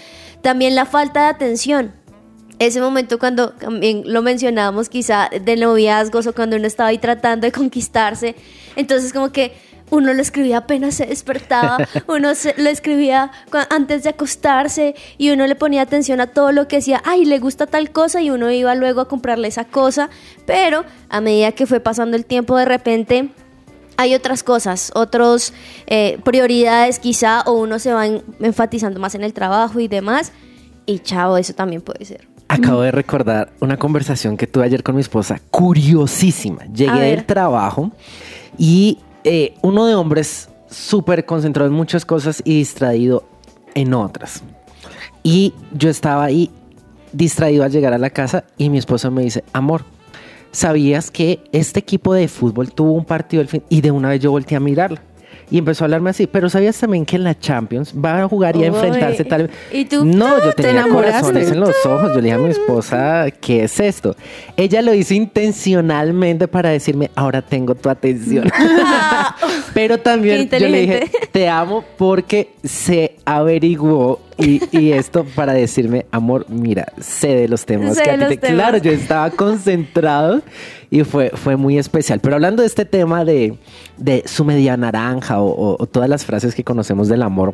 También 0.44 0.75
la 0.75 0.86
falta 0.86 1.24
de 1.24 1.30
atención. 1.30 1.96
Ese 2.60 2.80
momento 2.80 3.20
cuando 3.20 3.50
también 3.50 4.04
lo 4.06 4.22
mencionábamos 4.22 4.88
quizá 4.90 5.30
de 5.30 5.56
noviazgos 5.58 6.26
o 6.28 6.34
cuando 6.34 6.56
uno 6.56 6.68
estaba 6.68 6.90
ahí 6.90 6.98
tratando 6.98 7.46
de 7.46 7.52
conquistarse, 7.52 8.36
entonces 8.78 9.12
como 9.12 9.32
que 9.32 9.52
uno 9.92 10.14
lo 10.14 10.22
escribía 10.22 10.58
apenas 10.60 10.96
se 10.96 11.06
despertaba, 11.06 11.78
uno 12.08 12.34
se- 12.34 12.56
lo 12.58 12.70
escribía 12.70 13.32
antes 13.70 14.04
de 14.04 14.10
acostarse 14.10 14.96
y 15.18 15.32
uno 15.32 15.46
le 15.48 15.56
ponía 15.56 15.82
atención 15.82 16.22
a 16.22 16.28
todo 16.28 16.52
lo 16.54 16.68
que 16.68 16.78
decía, 16.78 17.02
ay, 17.06 17.26
le 17.26 17.40
gusta 17.40 17.68
tal 17.68 17.92
cosa 17.92 18.22
y 18.22 18.30
uno 18.32 18.50
iba 18.50 18.74
luego 18.74 19.02
a 19.02 19.08
comprarle 19.08 19.48
esa 19.50 19.66
cosa, 19.66 20.10
pero 20.46 20.86
a 21.10 21.22
medida 21.22 21.52
que 21.52 21.68
fue 21.68 21.82
pasando 21.82 22.16
el 22.18 22.26
tiempo 22.26 22.58
de 22.58 22.66
repente 22.66 23.30
hay 23.98 24.16
otras 24.16 24.44
cosas, 24.44 24.92
otras 24.96 25.54
prioridades 26.24 27.00
quizá, 27.00 27.42
o 27.42 27.54
uno 27.54 27.80
se 27.80 27.94
va 27.94 28.06
en- 28.08 28.24
enfatizando 28.40 29.00
más 29.00 29.14
en 29.16 29.24
el 29.24 29.34
trabajo 29.34 29.80
y 29.80 29.88
demás, 29.88 30.32
y 30.86 31.00
chao, 31.00 31.38
eso 31.38 31.54
también 31.54 31.82
puede 31.82 32.06
ser. 32.06 32.28
Acabo 32.56 32.82
de 32.82 32.92
recordar 32.92 33.52
una 33.60 33.78
conversación 33.78 34.38
que 34.38 34.48
tuve 34.48 34.66
ayer 34.66 34.84
con 34.84 34.96
mi 34.96 35.02
esposa, 35.02 35.40
curiosísima. 35.52 36.66
Llegué 36.66 37.00
del 37.00 37.26
trabajo 37.26 37.92
y 38.58 39.00
eh, 39.24 39.54
uno 39.62 39.86
de 39.86 39.96
hombres 39.96 40.50
súper 40.70 41.26
concentrado 41.26 41.70
en 41.70 41.76
muchas 41.76 42.06
cosas 42.06 42.42
y 42.46 42.58
distraído 42.58 43.24
en 43.74 43.94
otras. 43.94 44.44
Y 45.24 45.54
yo 45.72 45.90
estaba 45.90 46.24
ahí 46.24 46.52
distraído 47.12 47.64
al 47.64 47.72
llegar 47.72 47.94
a 47.94 47.98
la 47.98 48.10
casa 48.10 48.46
y 48.58 48.70
mi 48.70 48.78
esposa 48.78 49.10
me 49.10 49.24
dice, 49.24 49.44
amor, 49.54 49.86
¿sabías 50.52 51.12
que 51.12 51.44
este 51.52 51.80
equipo 51.80 52.14
de 52.14 52.28
fútbol 52.28 52.74
tuvo 52.74 52.92
un 52.92 53.06
partido 53.06 53.42
el 53.42 53.48
fin? 53.48 53.64
Y 53.70 53.82
de 53.82 53.92
una 53.92 54.10
vez 54.10 54.20
yo 54.20 54.32
volteé 54.32 54.58
a 54.58 54.60
mirarla. 54.60 55.02
Y 55.50 55.60
empezó 55.60 55.84
a 55.84 55.86
hablarme 55.86 56.10
así, 56.10 56.28
pero 56.28 56.50
¿sabías 56.50 56.78
también 56.78 57.06
que 57.06 57.16
en 57.16 57.24
la 57.24 57.38
Champions 57.38 57.94
va 57.94 58.24
a 58.24 58.28
jugar 58.28 58.56
y 58.56 58.64
a 58.64 58.68
enfrentarse 58.68 59.24
tal 59.25 59.50
¿Y 59.72 59.86
tú? 59.86 60.04
No, 60.04 60.44
yo 60.44 60.54
¿Te 60.54 60.64
tenía 60.64 60.88
corazones 60.88 61.52
en 61.52 61.60
los 61.60 61.86
ojos. 61.86 62.10
Yo 62.10 62.16
le 62.16 62.22
dije 62.24 62.34
a 62.34 62.38
mi 62.38 62.50
esposa, 62.50 63.28
¿qué 63.40 63.64
es 63.64 63.80
esto? 63.80 64.16
Ella 64.58 64.82
lo 64.82 64.94
hizo 64.94 65.14
intencionalmente 65.14 66.48
para 66.48 66.70
decirme, 66.70 67.12
ahora 67.16 67.42
tengo 67.42 67.75
tu 67.75 67.90
atención. 67.90 68.50
pero 69.74 70.00
también 70.00 70.50
yo 70.50 70.68
le 70.68 70.82
dije, 70.82 71.12
te 71.32 71.48
amo 71.48 71.84
porque 71.98 72.54
se 72.64 73.16
averiguó 73.25 74.20
y, 74.38 74.62
y 74.77 74.92
esto 74.92 75.25
para 75.36 75.54
decirme, 75.54 76.06
amor, 76.12 76.46
mira, 76.50 76.88
sé 77.00 77.30
de 77.36 77.48
los 77.48 77.65
temas 77.65 77.96
Sé 77.96 78.04
que 78.04 78.12
a 78.12 78.18
ti 78.27 78.36
te... 78.36 78.38
temas. 78.38 78.56
Claro, 78.56 78.77
yo 78.77 78.92
estaba 78.92 79.30
concentrado 79.32 80.42
y 80.92 81.04
fue, 81.04 81.32
fue 81.34 81.56
muy 81.56 81.77
especial. 81.77 82.20
Pero 82.20 82.36
hablando 82.36 82.62
de 82.62 82.68
este 82.68 82.86
tema 82.86 83.24
de, 83.25 83.58
de 83.98 84.24
su 84.25 84.44
media 84.46 84.75
naranja 84.77 85.42
o, 85.42 85.48
o- 85.48 85.77
o 85.80 85.86
todas 85.88 86.10
las 86.10 86.25
frases 86.25 86.54
que 86.56 86.63
conocemos 86.63 87.08
del 87.08 87.22
amor, 87.24 87.54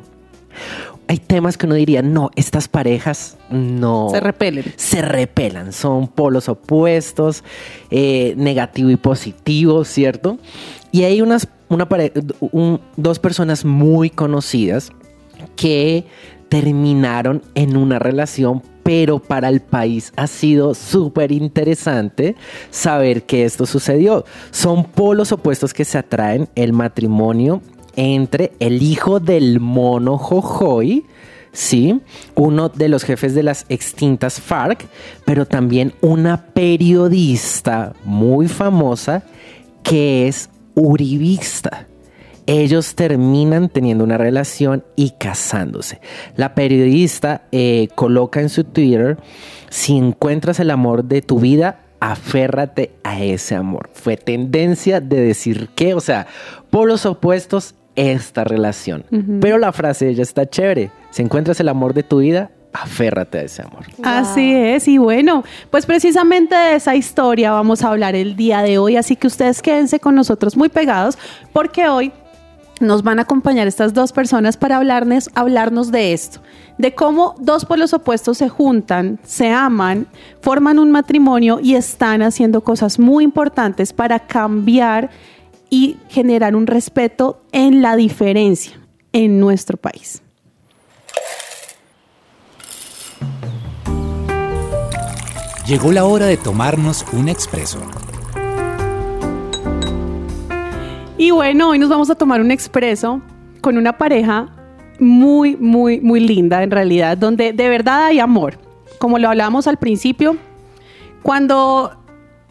hay 1.07 1.17
temas 1.17 1.57
que 1.57 1.65
uno 1.65 1.75
diría, 1.75 2.01
no, 2.01 2.29
estas 2.35 2.67
parejas 2.67 3.37
no... 3.49 4.09
Se 4.11 4.19
repelen. 4.19 4.65
Se 4.77 5.01
repelan, 5.01 5.73
son 5.73 6.07
polos 6.07 6.47
opuestos, 6.49 7.43
eh, 7.89 8.33
negativo 8.37 8.89
y 8.89 8.95
positivo, 8.95 9.83
¿cierto? 9.83 10.37
Y 10.91 11.03
hay 11.03 11.21
unas, 11.21 11.47
una 11.69 11.87
pare- 11.89 12.13
un- 12.39 12.79
dos 12.95 13.19
personas 13.19 13.65
muy 13.65 14.09
conocidas 14.09 14.91
que 15.55 16.05
terminaron 16.51 17.41
en 17.55 17.77
una 17.77 17.97
relación, 17.97 18.61
pero 18.83 19.19
para 19.19 19.47
el 19.47 19.61
país 19.61 20.11
ha 20.17 20.27
sido 20.27 20.73
súper 20.73 21.31
interesante 21.31 22.35
saber 22.71 23.23
que 23.23 23.45
esto 23.45 23.65
sucedió. 23.65 24.25
Son 24.51 24.83
polos 24.83 25.31
opuestos 25.31 25.73
que 25.73 25.85
se 25.85 25.97
atraen, 25.97 26.49
el 26.55 26.73
matrimonio 26.73 27.61
entre 27.95 28.51
el 28.59 28.83
hijo 28.83 29.21
del 29.21 29.61
mono 29.61 30.17
Jojoy, 30.17 31.05
¿sí? 31.53 32.01
Uno 32.35 32.67
de 32.67 32.89
los 32.89 33.05
jefes 33.05 33.33
de 33.33 33.43
las 33.43 33.65
extintas 33.69 34.41
FARC, 34.41 34.85
pero 35.23 35.45
también 35.45 35.93
una 36.01 36.47
periodista 36.47 37.93
muy 38.03 38.49
famosa 38.49 39.23
que 39.83 40.27
es 40.27 40.49
uribista 40.75 41.87
ellos 42.51 42.95
terminan 42.95 43.69
teniendo 43.69 44.03
una 44.03 44.17
relación 44.17 44.83
y 44.95 45.11
casándose. 45.11 46.01
La 46.35 46.53
periodista 46.55 47.43
eh, 47.51 47.87
coloca 47.95 48.41
en 48.41 48.49
su 48.49 48.63
Twitter, 48.63 49.17
si 49.69 49.97
encuentras 49.97 50.59
el 50.59 50.71
amor 50.71 51.05
de 51.05 51.21
tu 51.21 51.39
vida, 51.39 51.79
aférrate 51.99 52.91
a 53.03 53.21
ese 53.21 53.55
amor. 53.55 53.89
Fue 53.93 54.17
tendencia 54.17 54.99
de 54.99 55.21
decir 55.21 55.69
que, 55.75 55.93
o 55.93 56.01
sea, 56.01 56.27
por 56.69 56.87
los 56.87 57.05
opuestos, 57.05 57.75
esta 57.95 58.43
relación. 58.43 59.05
Pero 59.41 59.57
la 59.57 59.73
frase 59.73 60.05
de 60.05 60.11
ella 60.11 60.23
está 60.23 60.49
chévere. 60.49 60.91
Si 61.11 61.21
encuentras 61.21 61.59
el 61.59 61.67
amor 61.67 61.93
de 61.93 62.03
tu 62.03 62.19
vida, 62.19 62.49
aférrate 62.73 63.39
a 63.39 63.41
ese 63.43 63.61
amor. 63.61 63.85
Así 64.03 64.55
es, 64.55 64.87
y 64.87 64.97
bueno, 64.97 65.43
pues 65.69 65.85
precisamente 65.85 66.55
de 66.55 66.75
esa 66.75 66.95
historia 66.95 67.51
vamos 67.51 67.83
a 67.83 67.89
hablar 67.89 68.15
el 68.15 68.35
día 68.35 68.61
de 68.61 68.77
hoy, 68.77 68.95
así 68.95 69.15
que 69.15 69.27
ustedes 69.27 69.61
quédense 69.61 69.99
con 69.99 70.15
nosotros 70.15 70.55
muy 70.55 70.69
pegados, 70.69 71.17
porque 71.51 71.89
hoy 71.89 72.13
nos 72.81 73.03
van 73.03 73.19
a 73.19 73.23
acompañar 73.23 73.67
estas 73.67 73.93
dos 73.93 74.11
personas 74.11 74.57
para 74.57 74.77
hablarnos, 74.77 75.29
hablarnos 75.35 75.91
de 75.91 76.13
esto, 76.13 76.41
de 76.77 76.93
cómo 76.93 77.35
dos 77.39 77.65
polos 77.65 77.93
opuestos 77.93 78.37
se 78.39 78.49
juntan, 78.49 79.19
se 79.23 79.49
aman, 79.51 80.07
forman 80.41 80.79
un 80.79 80.91
matrimonio 80.91 81.59
y 81.61 81.75
están 81.75 82.21
haciendo 82.21 82.61
cosas 82.61 82.99
muy 82.99 83.23
importantes 83.23 83.93
para 83.93 84.19
cambiar 84.19 85.09
y 85.69 85.97
generar 86.09 86.55
un 86.55 86.67
respeto 86.67 87.41
en 87.51 87.81
la 87.81 87.95
diferencia 87.95 88.79
en 89.13 89.39
nuestro 89.39 89.77
país. 89.77 90.21
Llegó 95.65 95.91
la 95.91 96.03
hora 96.03 96.25
de 96.25 96.35
tomarnos 96.35 97.05
un 97.13 97.29
expreso. 97.29 97.79
Y 101.21 101.29
bueno, 101.29 101.69
hoy 101.69 101.77
nos 101.77 101.87
vamos 101.87 102.09
a 102.09 102.15
tomar 102.15 102.41
un 102.41 102.49
expreso 102.49 103.21
con 103.61 103.77
una 103.77 103.95
pareja 103.95 104.49
muy, 104.99 105.55
muy, 105.55 106.01
muy 106.01 106.19
linda 106.19 106.63
en 106.63 106.71
realidad, 106.71 107.15
donde 107.15 107.53
de 107.53 107.69
verdad 107.69 108.05
hay 108.05 108.19
amor. 108.19 108.57
Como 108.97 109.19
lo 109.19 109.29
hablábamos 109.29 109.67
al 109.67 109.77
principio, 109.77 110.35
cuando 111.21 111.95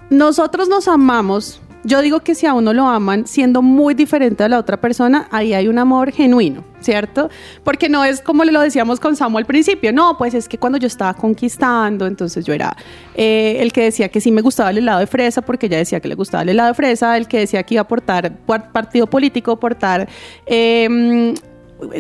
nosotros 0.09 0.69
nos 0.69 0.87
amamos, 0.87 1.61
yo 1.85 2.01
digo 2.03 2.21
que 2.21 2.35
si 2.35 2.47
a 2.47 2.55
uno 2.55 2.73
lo 2.73 2.87
aman 2.87 3.27
siendo 3.27 3.63
muy 3.63 3.95
diferente 3.95 4.45
a 4.45 4.49
la 4.49 4.59
otra 4.59 4.81
persona, 4.81 5.29
ahí 5.31 5.55
hay 5.55 5.69
un 5.69 5.79
amor 5.79 6.13
genuino, 6.13 6.65
¿cierto? 6.81 7.31
Porque 7.65 7.89
no 7.89 8.05
es 8.05 8.21
como 8.21 8.45
lo 8.45 8.61
decíamos 8.61 9.01
con 9.01 9.17
Samu 9.17 9.39
al 9.39 9.47
principio, 9.47 9.93
no, 9.93 10.19
pues 10.19 10.35
es 10.35 10.49
que 10.49 10.59
cuando 10.59 10.79
yo 10.79 10.87
estaba 10.87 11.15
conquistando, 11.15 12.07
entonces 12.07 12.45
yo 12.45 12.53
era 12.53 12.77
eh, 13.15 13.57
el 13.61 13.73
que 13.73 13.85
decía 13.85 14.09
que 14.09 14.21
sí 14.21 14.31
me 14.31 14.43
gustaba 14.43 14.71
el 14.71 14.79
helado 14.79 15.01
de 15.01 15.07
fresa, 15.07 15.43
porque 15.43 15.67
ella 15.67 15.79
decía 15.79 16.01
que 16.01 16.09
le 16.09 16.15
gustaba 16.15 16.43
el 16.43 16.51
helado 16.51 16.69
de 16.69 16.75
fresa, 16.75 17.17
el 17.17 17.27
que 17.27 17.39
decía 17.39 17.63
que 17.63 17.75
iba 17.75 17.81
a 17.81 17.85
aportar 17.85 18.37
par- 18.47 18.73
partido 18.73 19.07
político, 19.07 19.53
aportar... 19.53 20.09
eh, 20.47 21.35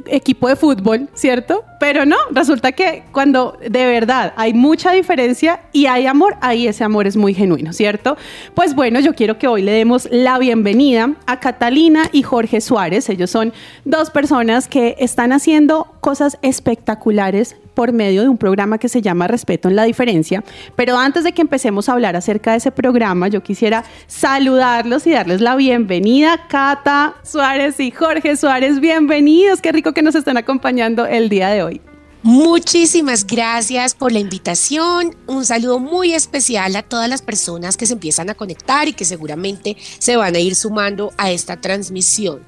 equipo 0.06 0.48
de 0.48 0.56
fútbol, 0.56 1.08
¿cierto? 1.14 1.64
Pero 1.78 2.04
no, 2.04 2.16
resulta 2.30 2.72
que 2.72 3.04
cuando 3.12 3.56
de 3.60 3.86
verdad 3.86 4.32
hay 4.36 4.52
mucha 4.52 4.92
diferencia 4.92 5.60
y 5.72 5.86
hay 5.86 6.06
amor, 6.06 6.36
ahí 6.40 6.66
ese 6.66 6.84
amor 6.84 7.06
es 7.06 7.16
muy 7.16 7.34
genuino, 7.34 7.72
¿cierto? 7.72 8.16
Pues 8.54 8.74
bueno, 8.74 9.00
yo 9.00 9.14
quiero 9.14 9.38
que 9.38 9.48
hoy 9.48 9.62
le 9.62 9.72
demos 9.72 10.08
la 10.10 10.38
bienvenida 10.38 11.14
a 11.26 11.40
Catalina 11.40 12.08
y 12.12 12.22
Jorge 12.22 12.60
Suárez. 12.60 13.08
Ellos 13.08 13.30
son 13.30 13.52
dos 13.84 14.10
personas 14.10 14.68
que 14.68 14.96
están 14.98 15.32
haciendo 15.32 15.94
cosas 16.00 16.38
espectaculares 16.42 17.56
por 17.74 17.92
medio 17.92 18.22
de 18.22 18.28
un 18.28 18.36
programa 18.36 18.78
que 18.78 18.88
se 18.88 19.00
llama 19.00 19.26
Respeto 19.26 19.68
en 19.68 19.76
la 19.76 19.84
Diferencia. 19.84 20.44
Pero 20.76 20.98
antes 20.98 21.24
de 21.24 21.32
que 21.32 21.40
empecemos 21.40 21.88
a 21.88 21.92
hablar 21.92 22.16
acerca 22.16 22.50
de 22.50 22.58
ese 22.58 22.70
programa, 22.70 23.28
yo 23.28 23.42
quisiera 23.42 23.84
saludarlos 24.06 25.06
y 25.06 25.12
darles 25.12 25.40
la 25.40 25.56
bienvenida. 25.56 26.46
Cata 26.48 27.14
Suárez 27.22 27.80
y 27.80 27.90
Jorge 27.90 28.36
Suárez, 28.36 28.80
bienvenidos. 28.80 29.60
Qué 29.62 29.69
rico 29.72 29.92
que 29.92 30.02
nos 30.02 30.14
estén 30.14 30.36
acompañando 30.36 31.06
el 31.06 31.28
día 31.28 31.48
de 31.48 31.62
hoy. 31.62 31.80
Muchísimas 32.22 33.26
gracias 33.26 33.94
por 33.94 34.12
la 34.12 34.18
invitación. 34.18 35.16
Un 35.26 35.46
saludo 35.46 35.78
muy 35.78 36.12
especial 36.12 36.76
a 36.76 36.82
todas 36.82 37.08
las 37.08 37.22
personas 37.22 37.78
que 37.78 37.86
se 37.86 37.94
empiezan 37.94 38.28
a 38.28 38.34
conectar 38.34 38.88
y 38.88 38.92
que 38.92 39.06
seguramente 39.06 39.76
se 39.98 40.16
van 40.16 40.34
a 40.34 40.38
ir 40.38 40.54
sumando 40.54 41.12
a 41.16 41.30
esta 41.30 41.58
transmisión. 41.60 42.42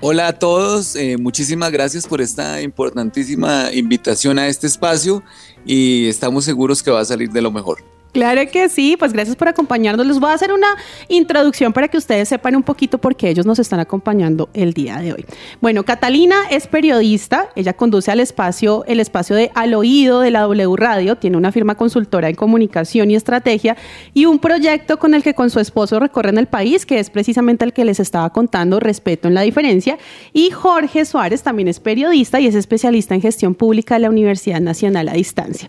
Hola 0.00 0.28
a 0.28 0.38
todos, 0.38 0.94
eh, 0.94 1.16
muchísimas 1.18 1.72
gracias 1.72 2.06
por 2.06 2.20
esta 2.20 2.62
importantísima 2.62 3.72
invitación 3.72 4.38
a 4.38 4.46
este 4.46 4.68
espacio 4.68 5.24
y 5.66 6.06
estamos 6.06 6.44
seguros 6.44 6.84
que 6.84 6.92
va 6.92 7.00
a 7.00 7.04
salir 7.04 7.30
de 7.30 7.42
lo 7.42 7.50
mejor. 7.50 7.78
Claro 8.18 8.40
que 8.50 8.68
sí, 8.68 8.96
pues 8.98 9.12
gracias 9.12 9.36
por 9.36 9.46
acompañarnos. 9.46 10.04
Les 10.04 10.18
voy 10.18 10.28
a 10.30 10.32
hacer 10.32 10.52
una 10.52 10.66
introducción 11.06 11.72
para 11.72 11.86
que 11.86 11.96
ustedes 11.96 12.28
sepan 12.28 12.56
un 12.56 12.64
poquito 12.64 12.98
por 12.98 13.14
qué 13.14 13.28
ellos 13.28 13.46
nos 13.46 13.60
están 13.60 13.78
acompañando 13.78 14.48
el 14.54 14.72
día 14.72 14.96
de 14.96 15.12
hoy. 15.12 15.24
Bueno, 15.60 15.84
Catalina 15.84 16.34
es 16.50 16.66
periodista, 16.66 17.50
ella 17.54 17.74
conduce 17.74 18.10
al 18.10 18.18
espacio, 18.18 18.84
el 18.88 18.98
espacio 18.98 19.36
de 19.36 19.52
Al 19.54 19.72
Oído 19.72 20.18
de 20.18 20.32
la 20.32 20.40
W 20.40 20.74
Radio, 20.74 21.14
tiene 21.14 21.36
una 21.36 21.52
firma 21.52 21.76
consultora 21.76 22.28
en 22.28 22.34
comunicación 22.34 23.08
y 23.08 23.14
estrategia 23.14 23.76
y 24.14 24.24
un 24.24 24.40
proyecto 24.40 24.98
con 24.98 25.14
el 25.14 25.22
que 25.22 25.34
con 25.34 25.48
su 25.48 25.60
esposo 25.60 26.00
recorren 26.00 26.38
el 26.38 26.48
país, 26.48 26.86
que 26.86 26.98
es 26.98 27.10
precisamente 27.10 27.64
el 27.64 27.72
que 27.72 27.84
les 27.84 28.00
estaba 28.00 28.30
contando, 28.30 28.80
Respeto 28.80 29.28
en 29.28 29.34
la 29.34 29.42
Diferencia. 29.42 29.96
Y 30.32 30.50
Jorge 30.50 31.04
Suárez 31.04 31.44
también 31.44 31.68
es 31.68 31.78
periodista 31.78 32.40
y 32.40 32.48
es 32.48 32.56
especialista 32.56 33.14
en 33.14 33.20
gestión 33.20 33.54
pública 33.54 33.94
de 33.94 34.00
la 34.00 34.10
Universidad 34.10 34.60
Nacional 34.60 35.08
a 35.08 35.12
Distancia. 35.12 35.68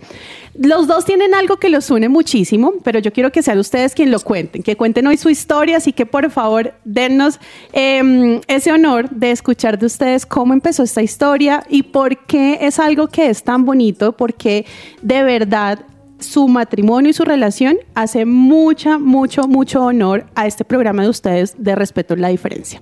Los 0.55 0.87
dos 0.87 1.05
tienen 1.05 1.35
algo 1.35 1.57
que 1.57 1.69
los 1.69 1.91
une 1.91 2.09
muchísimo, 2.09 2.38
pero 2.83 2.99
yo 2.99 3.11
quiero 3.11 3.31
que 3.31 3.41
sean 3.43 3.59
ustedes 3.59 3.93
quien 3.93 4.11
lo 4.11 4.19
cuenten, 4.19 4.63
que 4.63 4.75
cuenten 4.75 5.07
hoy 5.07 5.17
su 5.17 5.29
historia, 5.29 5.77
así 5.77 5.93
que 5.93 6.05
por 6.05 6.29
favor 6.31 6.73
dennos 6.85 7.39
eh, 7.73 8.41
ese 8.47 8.71
honor 8.71 9.09
de 9.09 9.31
escuchar 9.31 9.77
de 9.79 9.85
ustedes 9.85 10.25
cómo 10.25 10.53
empezó 10.53 10.83
esta 10.83 11.01
historia 11.01 11.63
y 11.69 11.83
por 11.83 12.25
qué 12.25 12.59
es 12.61 12.79
algo 12.79 13.07
que 13.07 13.29
es 13.29 13.43
tan 13.43 13.65
bonito, 13.65 14.13
porque 14.13 14.65
de 15.01 15.23
verdad 15.23 15.79
su 16.19 16.47
matrimonio 16.47 17.11
y 17.11 17.13
su 17.13 17.23
relación 17.23 17.77
hace 17.95 18.25
mucha, 18.25 18.97
mucho, 18.97 19.47
mucho 19.47 19.83
honor 19.83 20.25
a 20.35 20.47
este 20.47 20.65
programa 20.65 21.03
de 21.03 21.09
ustedes 21.09 21.55
de 21.57 21.75
Respeto 21.75 22.13
en 22.13 22.21
la 22.21 22.29
Diferencia. 22.29 22.81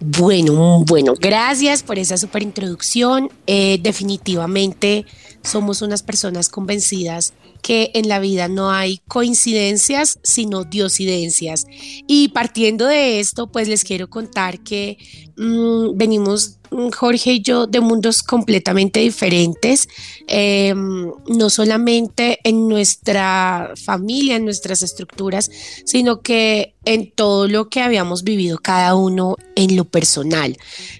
Bueno, 0.00 0.84
bueno, 0.86 1.14
gracias 1.18 1.82
por 1.82 1.98
esa 1.98 2.16
super 2.16 2.42
introducción. 2.42 3.30
Eh, 3.46 3.78
definitivamente 3.82 5.04
somos 5.42 5.82
unas 5.82 6.02
personas 6.02 6.48
convencidas 6.48 7.34
que 7.62 7.90
en 7.94 8.08
la 8.08 8.18
vida 8.18 8.48
no 8.48 8.70
hay 8.70 9.02
coincidencias, 9.08 10.18
sino 10.22 10.64
diosidencias. 10.64 11.66
Y 12.06 12.28
partiendo 12.28 12.86
de 12.86 13.20
esto, 13.20 13.50
pues 13.50 13.68
les 13.68 13.84
quiero 13.84 14.08
contar 14.08 14.60
que 14.60 14.98
mm, 15.36 15.96
venimos 15.96 16.59
Jorge 16.94 17.32
y 17.32 17.42
yo 17.42 17.66
de 17.66 17.80
mundos 17.80 18.22
completamente 18.22 19.00
diferentes, 19.00 19.88
em, 20.26 21.10
no 21.26 21.50
solamente 21.50 22.38
en 22.44 22.68
nuestra 22.68 23.72
familia, 23.84 24.36
en 24.36 24.44
nuestras 24.44 24.82
estructuras, 24.82 25.50
sino 25.84 26.20
que 26.20 26.74
en 26.84 27.10
todo 27.10 27.48
lo 27.48 27.68
que 27.68 27.80
habíamos 27.80 28.22
vivido 28.22 28.58
cada 28.58 28.94
uno 28.94 29.36
en 29.56 29.76
lo 29.76 29.84
personal. 29.84 30.56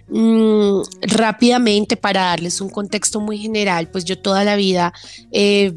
Mm, 0.09 0.81
rápidamente, 1.03 1.97
para 1.97 2.23
darles 2.23 2.61
un 2.61 2.71
contexto 2.71 3.21
muy 3.21 3.39
general, 3.39 3.89
pues 3.91 4.05
yo 4.05 4.19
toda 4.19 4.45
la 4.45 4.57
vida... 4.57 4.93
Eh, 5.33 5.75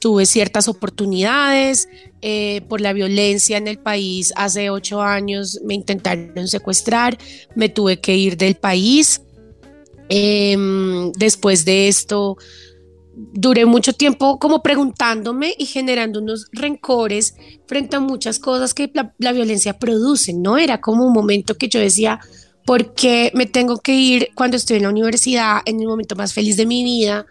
tuve 0.00 0.26
ciertas 0.26 0.68
oportunidades. 0.68 1.88
Eh, 2.20 2.62
por 2.68 2.80
la 2.80 2.92
violencia 2.92 3.56
en 3.56 3.68
el 3.68 3.78
país, 3.78 4.32
hace 4.34 4.70
ocho 4.70 5.02
años 5.02 5.60
me 5.64 5.74
intentaron 5.74 6.48
secuestrar, 6.48 7.16
me 7.54 7.68
tuve 7.68 8.00
que 8.00 8.16
ir 8.16 8.36
del 8.36 8.56
país. 8.56 9.20
Em, 10.08 11.12
después 11.12 11.64
de 11.64 11.88
esto, 11.88 12.36
duré 13.14 13.66
mucho 13.66 13.92
tiempo 13.92 14.38
como 14.38 14.62
preguntándome 14.62 15.54
y 15.58 15.66
generando 15.66 16.20
unos 16.20 16.46
rencores 16.52 17.34
frente 17.66 17.96
a 17.96 18.00
muchas 18.00 18.38
cosas 18.38 18.74
que 18.74 18.90
la, 18.94 19.14
la 19.18 19.32
violencia 19.32 19.78
produce, 19.78 20.32
¿no? 20.32 20.56
Era 20.56 20.80
como 20.80 21.04
un 21.04 21.12
momento 21.12 21.56
que 21.56 21.68
yo 21.68 21.80
decía, 21.80 22.20
¿por 22.64 22.94
qué 22.94 23.32
me 23.34 23.46
tengo 23.46 23.78
que 23.78 23.94
ir 23.94 24.28
cuando 24.34 24.56
estoy 24.56 24.76
en 24.76 24.84
la 24.84 24.90
universidad, 24.90 25.60
en 25.64 25.80
el 25.80 25.86
momento 25.86 26.16
más 26.16 26.32
feliz 26.32 26.56
de 26.56 26.66
mi 26.66 26.84
vida? 26.84 27.26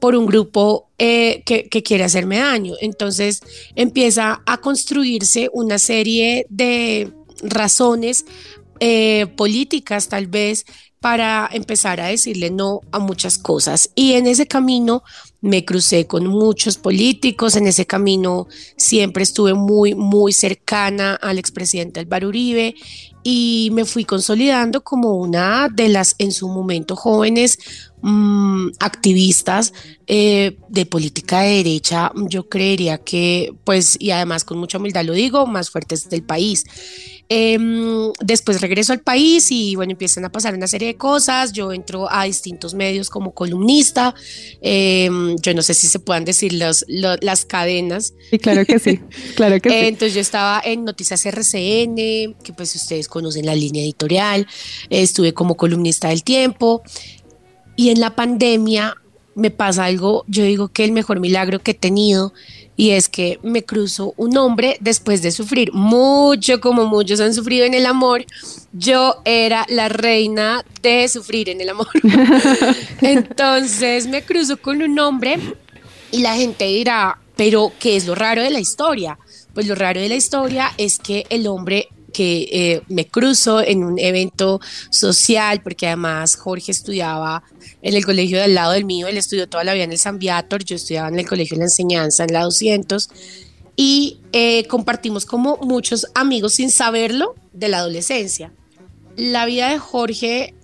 por 0.00 0.14
un 0.14 0.26
grupo 0.26 0.88
eh, 0.98 1.42
que, 1.44 1.82
quiere 1.82 2.04
hacerme 2.04 2.38
daño. 2.38 2.74
Entonces 2.80 3.42
empieza 3.74 4.42
a 4.46 4.58
construirse 4.58 5.48
una 5.52 5.78
serie 5.78 6.46
de 6.48 7.12
razones 7.42 8.24
eh, 8.78 9.26
políticas 9.36 10.08
tal 10.08 10.26
vez 10.26 10.64
para 11.00 11.48
empezar 11.52 12.00
a 12.00 12.06
decirle 12.06 12.50
no 12.50 12.80
a 12.92 12.98
muchas 12.98 13.38
cosas. 13.38 13.90
Y 13.94 14.14
en 14.14 14.26
ese 14.26 14.46
camino 14.46 15.02
me 15.40 15.64
crucé 15.64 16.06
con 16.06 16.26
muchos 16.26 16.78
políticos, 16.78 17.56
en 17.56 17.66
ese 17.66 17.86
camino 17.86 18.48
siempre 18.76 19.22
estuve 19.22 19.54
muy, 19.54 19.94
muy 19.94 20.32
cercana 20.32 21.14
al 21.14 21.38
expresidente 21.38 22.00
Álvaro 22.00 22.28
Uribe 22.28 22.74
y 23.22 23.70
me 23.72 23.84
fui 23.84 24.04
consolidando 24.04 24.82
como 24.82 25.16
una 25.16 25.68
de 25.68 25.88
las 25.88 26.14
en 26.18 26.32
su 26.32 26.48
momento 26.48 26.96
jóvenes 26.96 27.58
Mm, 28.08 28.68
activistas 28.78 29.72
eh, 30.06 30.56
de 30.68 30.86
política 30.86 31.40
de 31.40 31.56
derecha, 31.56 32.12
yo 32.28 32.48
creería 32.48 32.98
que, 32.98 33.52
pues, 33.64 33.96
y 33.98 34.12
además 34.12 34.44
con 34.44 34.58
mucha 34.58 34.78
humildad 34.78 35.04
lo 35.04 35.12
digo, 35.12 35.44
más 35.48 35.70
fuertes 35.70 36.08
del 36.08 36.22
país. 36.22 36.64
Em, 37.28 38.12
después 38.20 38.60
regreso 38.60 38.92
al 38.92 39.00
país 39.00 39.50
y 39.50 39.74
bueno, 39.74 39.90
empiezan 39.90 40.24
a 40.24 40.30
pasar 40.30 40.54
una 40.54 40.68
serie 40.68 40.86
de 40.86 40.96
cosas. 40.96 41.52
Yo 41.52 41.72
entro 41.72 42.08
a 42.08 42.22
distintos 42.24 42.74
medios 42.74 43.10
como 43.10 43.34
columnista. 43.34 44.14
Em, 44.60 45.34
yo 45.42 45.52
no 45.52 45.62
sé 45.62 45.74
si 45.74 45.88
se 45.88 45.98
puedan 45.98 46.24
decir 46.24 46.52
los, 46.52 46.84
las 46.88 47.44
cadenas. 47.44 48.14
Sí, 48.30 48.38
claro 48.38 48.64
que 48.64 48.78
sí. 48.78 49.00
Claro 49.34 49.60
que 49.60 49.70
sí. 49.70 49.76
Entonces 49.86 50.14
yo 50.14 50.20
estaba 50.20 50.62
en 50.64 50.84
Noticias 50.84 51.26
RCN, 51.26 52.36
que 52.44 52.52
pues 52.56 52.72
ustedes 52.76 53.08
conocen 53.08 53.46
la 53.46 53.56
línea 53.56 53.82
editorial. 53.82 54.46
Estuve 54.88 55.34
como 55.34 55.56
columnista 55.56 56.10
del 56.10 56.22
tiempo. 56.22 56.84
Y 57.76 57.90
en 57.90 58.00
la 58.00 58.16
pandemia 58.16 58.96
me 59.34 59.50
pasa 59.50 59.84
algo, 59.84 60.24
yo 60.28 60.42
digo 60.44 60.68
que 60.68 60.84
el 60.84 60.92
mejor 60.92 61.20
milagro 61.20 61.58
que 61.58 61.72
he 61.72 61.74
tenido 61.74 62.32
y 62.76 62.90
es 62.90 63.08
que 63.08 63.38
me 63.42 63.64
cruzo 63.64 64.12
un 64.16 64.36
hombre 64.36 64.76
después 64.80 65.22
de 65.22 65.30
sufrir 65.30 65.72
mucho, 65.72 66.60
como 66.60 66.86
muchos 66.86 67.20
han 67.20 67.34
sufrido 67.34 67.64
en 67.64 67.74
el 67.74 67.86
amor. 67.86 68.24
Yo 68.72 69.16
era 69.24 69.64
la 69.68 69.88
reina 69.88 70.64
de 70.82 71.08
sufrir 71.08 71.48
en 71.48 71.60
el 71.60 71.70
amor. 71.70 71.88
Entonces 73.00 74.06
me 74.06 74.22
cruzo 74.22 74.58
con 74.58 74.82
un 74.82 74.98
hombre 74.98 75.38
y 76.12 76.18
la 76.18 76.34
gente 76.34 76.66
dirá, 76.66 77.18
pero 77.36 77.72
¿qué 77.78 77.96
es 77.96 78.06
lo 78.06 78.14
raro 78.14 78.42
de 78.42 78.50
la 78.50 78.60
historia? 78.60 79.18
Pues 79.54 79.66
lo 79.66 79.74
raro 79.74 80.00
de 80.00 80.10
la 80.10 80.16
historia 80.16 80.72
es 80.76 80.98
que 80.98 81.24
el 81.30 81.46
hombre 81.46 81.88
que 82.16 82.48
eh, 82.50 82.82
me 82.88 83.06
cruzo 83.06 83.60
en 83.60 83.84
un 83.84 83.98
evento 83.98 84.58
social, 84.88 85.60
porque 85.62 85.86
además 85.86 86.34
Jorge 86.36 86.72
estudiaba 86.72 87.42
en 87.82 87.92
el 87.92 88.06
colegio 88.06 88.40
del 88.40 88.54
lado 88.54 88.72
del 88.72 88.86
mío, 88.86 89.06
él 89.06 89.18
estudió 89.18 89.46
toda 89.46 89.64
la 89.64 89.74
vida 89.74 89.84
en 89.84 89.92
el 89.92 89.98
San 89.98 90.18
Viator, 90.18 90.64
yo 90.64 90.76
estudiaba 90.76 91.08
en 91.08 91.18
el 91.18 91.28
colegio 91.28 91.56
de 91.56 91.58
la 91.58 91.64
enseñanza 91.66 92.24
en 92.24 92.32
la 92.32 92.44
200, 92.44 93.10
y 93.76 94.20
eh, 94.32 94.66
compartimos 94.66 95.26
como 95.26 95.58
muchos 95.58 96.06
amigos 96.14 96.54
sin 96.54 96.70
saberlo 96.70 97.34
de 97.52 97.68
la 97.68 97.80
adolescencia. 97.80 98.50
La 99.16 99.44
vida 99.44 99.68
de 99.68 99.78
Jorge 99.78 100.54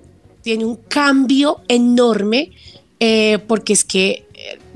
tiene 0.40 0.64
un 0.64 0.76
cambio 0.76 1.60
enorme, 1.68 2.52
eh, 2.98 3.40
porque 3.46 3.74
es 3.74 3.84
que 3.84 4.26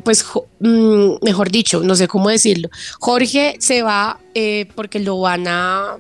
pues 0.05 0.27
mm, 0.61 1.25
mejor 1.25 1.51
dicho, 1.51 1.81
no 1.81 1.97
sé 1.97 2.07
cómo 2.07 2.29
decirlo, 2.29 2.69
Jorge 3.01 3.57
se 3.61 3.83
va 3.83 4.21
porque 4.75 5.01
lo 5.01 5.19
van 5.19 5.49
a 5.49 5.97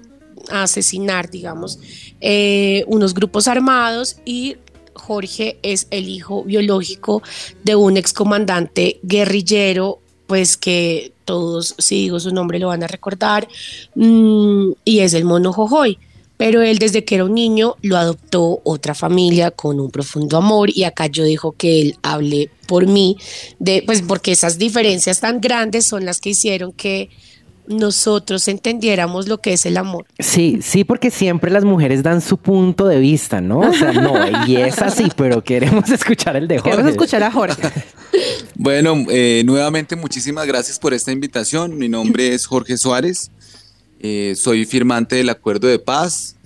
a 0.50 0.64
asesinar, 0.64 1.30
digamos, 1.30 1.78
eh, 2.20 2.84
unos 2.86 3.14
grupos 3.14 3.48
armados 3.48 4.16
y 4.24 4.56
Jorge 4.94 5.58
es 5.62 5.86
el 5.90 6.08
hijo 6.08 6.44
biológico 6.44 7.22
de 7.64 7.76
un 7.76 7.96
excomandante 7.96 8.98
guerrillero, 9.02 10.00
pues 10.26 10.56
que 10.56 11.12
todos, 11.24 11.74
si 11.78 11.96
digo 12.02 12.18
su 12.18 12.32
nombre, 12.32 12.58
lo 12.58 12.68
van 12.68 12.82
a 12.82 12.86
recordar, 12.86 13.46
mm, 13.94 14.70
y 14.84 15.00
es 15.00 15.14
el 15.14 15.24
mono 15.24 15.52
Jojoy. 15.52 15.98
Pero 16.38 16.60
él 16.60 16.78
desde 16.78 17.02
que 17.04 17.14
era 17.14 17.24
un 17.24 17.34
niño 17.34 17.76
lo 17.80 17.96
adoptó 17.96 18.60
otra 18.62 18.94
familia 18.94 19.50
con 19.50 19.80
un 19.80 19.90
profundo 19.90 20.36
amor 20.36 20.68
y 20.68 20.84
acá 20.84 21.06
yo 21.06 21.24
digo 21.24 21.52
que 21.52 21.80
él 21.80 21.96
hable 22.02 22.50
por 22.66 22.86
mí, 22.86 23.16
de, 23.58 23.82
pues 23.86 24.02
porque 24.02 24.32
esas 24.32 24.58
diferencias 24.58 25.20
tan 25.20 25.40
grandes 25.40 25.86
son 25.86 26.04
las 26.04 26.20
que 26.20 26.30
hicieron 26.30 26.72
que 26.72 27.08
nosotros 27.68 28.48
entendiéramos 28.48 29.28
lo 29.28 29.38
que 29.38 29.52
es 29.52 29.66
el 29.66 29.76
amor. 29.76 30.06
Sí, 30.18 30.58
sí, 30.62 30.84
porque 30.84 31.10
siempre 31.10 31.50
las 31.50 31.64
mujeres 31.64 32.02
dan 32.02 32.20
su 32.20 32.38
punto 32.38 32.86
de 32.86 32.98
vista, 32.98 33.40
¿no? 33.40 33.60
O 33.60 33.72
sea, 33.72 33.92
no, 33.92 34.14
y 34.46 34.56
es 34.56 34.80
así, 34.80 35.08
pero 35.16 35.42
queremos 35.42 35.90
escuchar 35.90 36.36
el 36.36 36.48
de 36.48 36.58
Jorge. 36.58 36.70
Queremos 36.70 36.90
escuchar 36.92 37.22
a 37.22 37.30
Jorge. 37.30 37.62
Bueno, 38.54 38.96
eh, 39.10 39.42
nuevamente 39.44 39.94
muchísimas 39.94 40.46
gracias 40.46 40.78
por 40.78 40.94
esta 40.94 41.12
invitación. 41.12 41.76
Mi 41.76 41.88
nombre 41.88 42.32
es 42.32 42.46
Jorge 42.46 42.78
Suárez. 42.78 43.30
Eh, 44.00 44.34
soy 44.36 44.64
firmante 44.64 45.16
del 45.16 45.28
acuerdo 45.28 45.68
de 45.68 45.78
paz. 45.78 46.36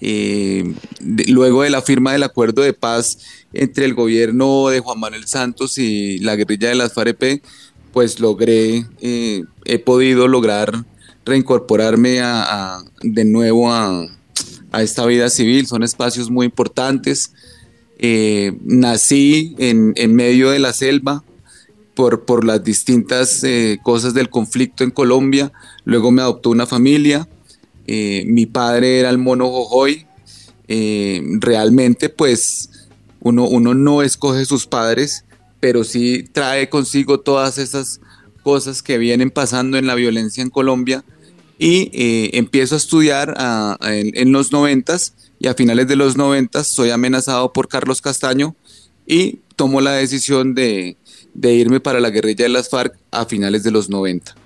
Eh, 0.00 0.74
luego 1.00 1.62
de 1.62 1.70
la 1.70 1.80
firma 1.80 2.12
del 2.12 2.22
acuerdo 2.22 2.62
de 2.62 2.74
paz 2.74 3.18
entre 3.52 3.86
el 3.86 3.94
gobierno 3.94 4.68
de 4.68 4.80
Juan 4.80 5.00
Manuel 5.00 5.26
Santos 5.26 5.78
y 5.78 6.18
la 6.18 6.36
guerrilla 6.36 6.68
de 6.68 6.74
las 6.74 6.92
FAREP, 6.92 7.42
pues 7.92 8.20
logré, 8.20 8.84
eh, 9.00 9.44
he 9.66 9.78
podido 9.78 10.28
lograr 10.28 10.84
reincorporarme 11.24 12.20
a, 12.20 12.82
de 13.02 13.24
nuevo 13.24 13.72
a, 13.72 14.08
esta 14.78 15.06
vida 15.06 15.30
civil. 15.30 15.66
Son 15.66 15.82
espacios 15.82 16.30
muy 16.30 16.46
importantes. 16.46 17.32
Eh, 17.98 18.52
nací 18.62 19.54
en, 19.58 20.14
medio 20.14 20.50
de 20.50 20.58
la 20.58 20.74
selva 20.74 21.24
por, 21.94 22.26
por 22.26 22.44
las 22.44 22.62
distintas 22.62 23.42
eh, 23.42 23.78
cosas 23.82 24.12
del 24.12 24.28
conflicto 24.28 24.84
en 24.84 24.90
Colombia. 24.90 25.50
Luego 25.84 26.10
me 26.10 26.20
adoptó 26.22 26.50
una 26.50 26.66
familia. 26.66 27.26
mi 27.86 28.46
padre 28.46 29.00
era 29.00 29.08
el 29.08 29.18
mono 29.18 29.48
Jojoy. 29.48 30.06
realmente, 31.40 32.08
pues, 32.10 32.70
uno, 33.20 33.48
uno 33.48 33.72
no 33.74 34.02
escoge 34.02 34.44
sus 34.44 34.66
padres 34.66 35.24
pero 35.60 35.84
sí 35.84 36.24
trae 36.32 36.68
consigo 36.68 37.20
todas 37.20 37.58
esas 37.58 38.00
cosas 38.46 38.80
que 38.80 38.96
vienen 38.96 39.32
pasando 39.32 39.76
en 39.76 39.88
la 39.88 39.96
violencia 39.96 40.40
en 40.40 40.50
Colombia 40.50 41.04
y 41.58 41.90
eh, 41.92 42.30
empiezo 42.34 42.76
a 42.76 42.78
estudiar 42.78 43.34
en, 43.80 44.30
los 44.30 44.52
noventas 44.52 45.14
y 45.40 45.48
a 45.48 45.54
finales 45.54 45.88
de 45.88 45.96
los 45.96 46.16
noventas 46.16 46.68
soy 46.68 46.90
amenazado 46.90 47.52
por 47.52 47.66
Carlos 47.66 48.00
Castaño 48.00 48.54
y 49.04 49.40
tomo 49.56 49.80
la 49.80 49.94
decisión 49.94 50.54
de, 50.54 50.96
irme 51.42 51.80
para 51.80 51.98
la 51.98 52.10
guerrilla 52.10 52.44
de 52.44 52.50
las 52.50 52.68
FARC 52.68 52.96
a 53.10 53.26
finales 53.26 53.64
de 53.64 53.72
los 53.72 53.90
90. 53.90 54.36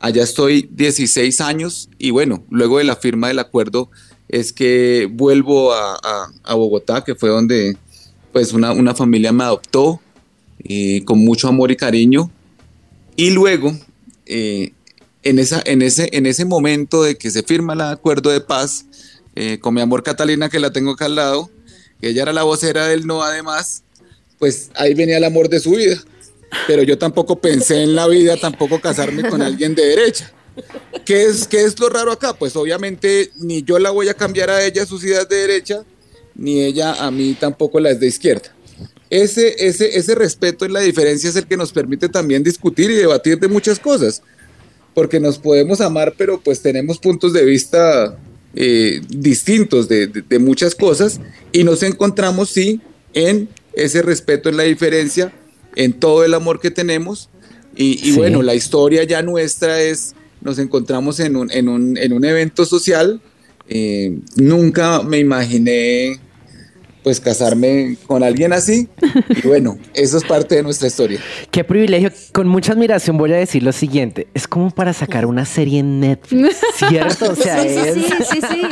Allá 0.00 0.22
estoy 0.22 0.70
16 0.72 1.38
años 1.42 1.90
y 1.98 2.12
bueno, 2.12 2.42
luego 2.48 2.78
de 2.78 2.84
la 2.84 2.96
firma 2.96 3.28
del 3.28 3.40
acuerdo 3.40 3.90
es 4.30 4.54
que 4.54 5.10
vuelvo 5.12 5.74
a, 5.74 6.54
Bogotá, 6.54 7.04
que 7.04 7.14
fue 7.14 7.28
donde 7.28 7.76
pues 8.32 8.54
una, 8.54 8.72
una 8.72 8.94
familia 8.94 9.30
me 9.30 9.44
adoptó, 9.44 10.00
eh, 10.64 11.04
con 11.04 11.18
mucho 11.18 11.48
amor 11.48 11.70
y 11.70 11.76
cariño. 11.76 12.30
Y 13.16 13.30
luego, 13.30 13.76
eh, 14.26 14.72
en, 15.22 15.38
esa, 15.38 15.62
en, 15.64 15.82
ese, 15.82 16.08
en 16.12 16.26
ese 16.26 16.44
momento 16.44 17.02
de 17.02 17.16
que 17.16 17.30
se 17.30 17.42
firma 17.42 17.72
el 17.72 17.80
acuerdo 17.80 18.30
de 18.30 18.40
paz, 18.40 18.84
eh, 19.34 19.58
con 19.58 19.74
mi 19.74 19.80
amor 19.80 20.02
Catalina, 20.02 20.48
que 20.48 20.60
la 20.60 20.70
tengo 20.70 20.92
acá 20.92 21.06
al 21.06 21.14
lado, 21.14 21.50
que 22.00 22.08
ella 22.08 22.22
era 22.22 22.32
la 22.32 22.42
vocera 22.42 22.86
del 22.86 23.06
no 23.06 23.22
además, 23.22 23.82
pues 24.38 24.70
ahí 24.74 24.94
venía 24.94 25.16
el 25.16 25.24
amor 25.24 25.48
de 25.48 25.60
su 25.60 25.72
vida. 25.72 25.96
pero 26.66 26.82
yo 26.82 26.96
tampoco 26.98 27.40
pensé 27.40 27.82
en 27.82 27.94
la 27.94 28.06
vida 28.06 28.36
tampoco 28.36 28.80
casarme 28.80 29.28
con 29.28 29.42
alguien 29.42 29.74
de 29.74 29.84
derecha. 29.84 30.32
¿Qué 31.04 31.24
es, 31.24 31.46
¿Qué 31.46 31.64
es 31.64 31.78
lo 31.78 31.88
raro 31.88 32.12
acá? 32.12 32.34
Pues 32.34 32.56
obviamente 32.56 33.30
ni 33.36 33.62
yo 33.62 33.78
la 33.78 33.90
voy 33.90 34.08
a 34.08 34.14
cambiar 34.14 34.50
a 34.50 34.64
ella 34.64 34.86
sus 34.86 35.04
ideas 35.04 35.28
de 35.28 35.36
derecha, 35.36 35.82
ni 36.34 36.62
ella 36.62 36.94
a 36.94 37.10
mí 37.10 37.36
tampoco 37.38 37.80
las 37.80 37.98
de 38.00 38.06
izquierda. 38.06 38.55
Ese, 39.10 39.54
ese, 39.66 39.96
ese 39.96 40.14
respeto 40.14 40.64
en 40.64 40.72
la 40.72 40.80
diferencia 40.80 41.30
es 41.30 41.36
el 41.36 41.46
que 41.46 41.56
nos 41.56 41.72
permite 41.72 42.08
también 42.08 42.42
discutir 42.42 42.90
y 42.90 42.94
debatir 42.94 43.38
de 43.38 43.48
muchas 43.48 43.78
cosas, 43.78 44.22
porque 44.94 45.20
nos 45.20 45.38
podemos 45.38 45.80
amar, 45.80 46.14
pero 46.18 46.40
pues 46.40 46.60
tenemos 46.60 46.98
puntos 46.98 47.32
de 47.32 47.44
vista 47.44 48.18
eh, 48.54 49.00
distintos 49.08 49.88
de, 49.88 50.06
de, 50.08 50.22
de 50.22 50.38
muchas 50.38 50.74
cosas 50.74 51.20
y 51.52 51.62
nos 51.62 51.82
encontramos, 51.82 52.48
sí, 52.50 52.80
en 53.14 53.48
ese 53.74 54.02
respeto 54.02 54.48
en 54.48 54.56
la 54.56 54.64
diferencia, 54.64 55.32
en 55.76 55.92
todo 55.92 56.24
el 56.24 56.34
amor 56.34 56.58
que 56.60 56.70
tenemos. 56.70 57.28
Y, 57.76 57.92
y 58.08 58.12
Sí. 58.12 58.16
bueno, 58.16 58.42
la 58.42 58.54
historia 58.54 59.04
ya 59.04 59.20
nuestra 59.22 59.82
es, 59.82 60.14
nos 60.40 60.58
encontramos 60.58 61.20
en 61.20 61.36
un, 61.36 61.50
en 61.52 61.68
un, 61.68 61.96
en 61.98 62.12
un 62.12 62.24
evento 62.24 62.64
social. 62.64 63.20
eh, 63.68 64.18
nunca 64.36 65.02
me 65.02 65.18
imaginé 65.18 66.18
pues 67.06 67.20
casarme 67.20 67.96
con 68.08 68.24
alguien 68.24 68.52
así. 68.52 68.88
Y 69.28 69.46
bueno, 69.46 69.78
eso 69.94 70.16
es 70.16 70.24
parte 70.24 70.56
de 70.56 70.64
nuestra 70.64 70.88
historia. 70.88 71.20
Qué 71.52 71.62
privilegio. 71.62 72.10
Con 72.32 72.48
mucha 72.48 72.72
admiración 72.72 73.16
voy 73.16 73.32
a 73.32 73.36
decir 73.36 73.62
lo 73.62 73.70
siguiente. 73.70 74.26
Es 74.34 74.48
como 74.48 74.72
para 74.72 74.92
sacar 74.92 75.24
una 75.24 75.44
serie 75.44 75.78
en 75.78 76.00
Netflix, 76.00 76.56
¿cierto? 76.74 77.30
O 77.30 77.36
sea, 77.36 77.62
Sí, 77.62 77.68
sí, 77.68 77.78
es... 77.78 77.94
sí, 77.94 78.24
sí, 78.28 78.40
sí. 78.40 78.62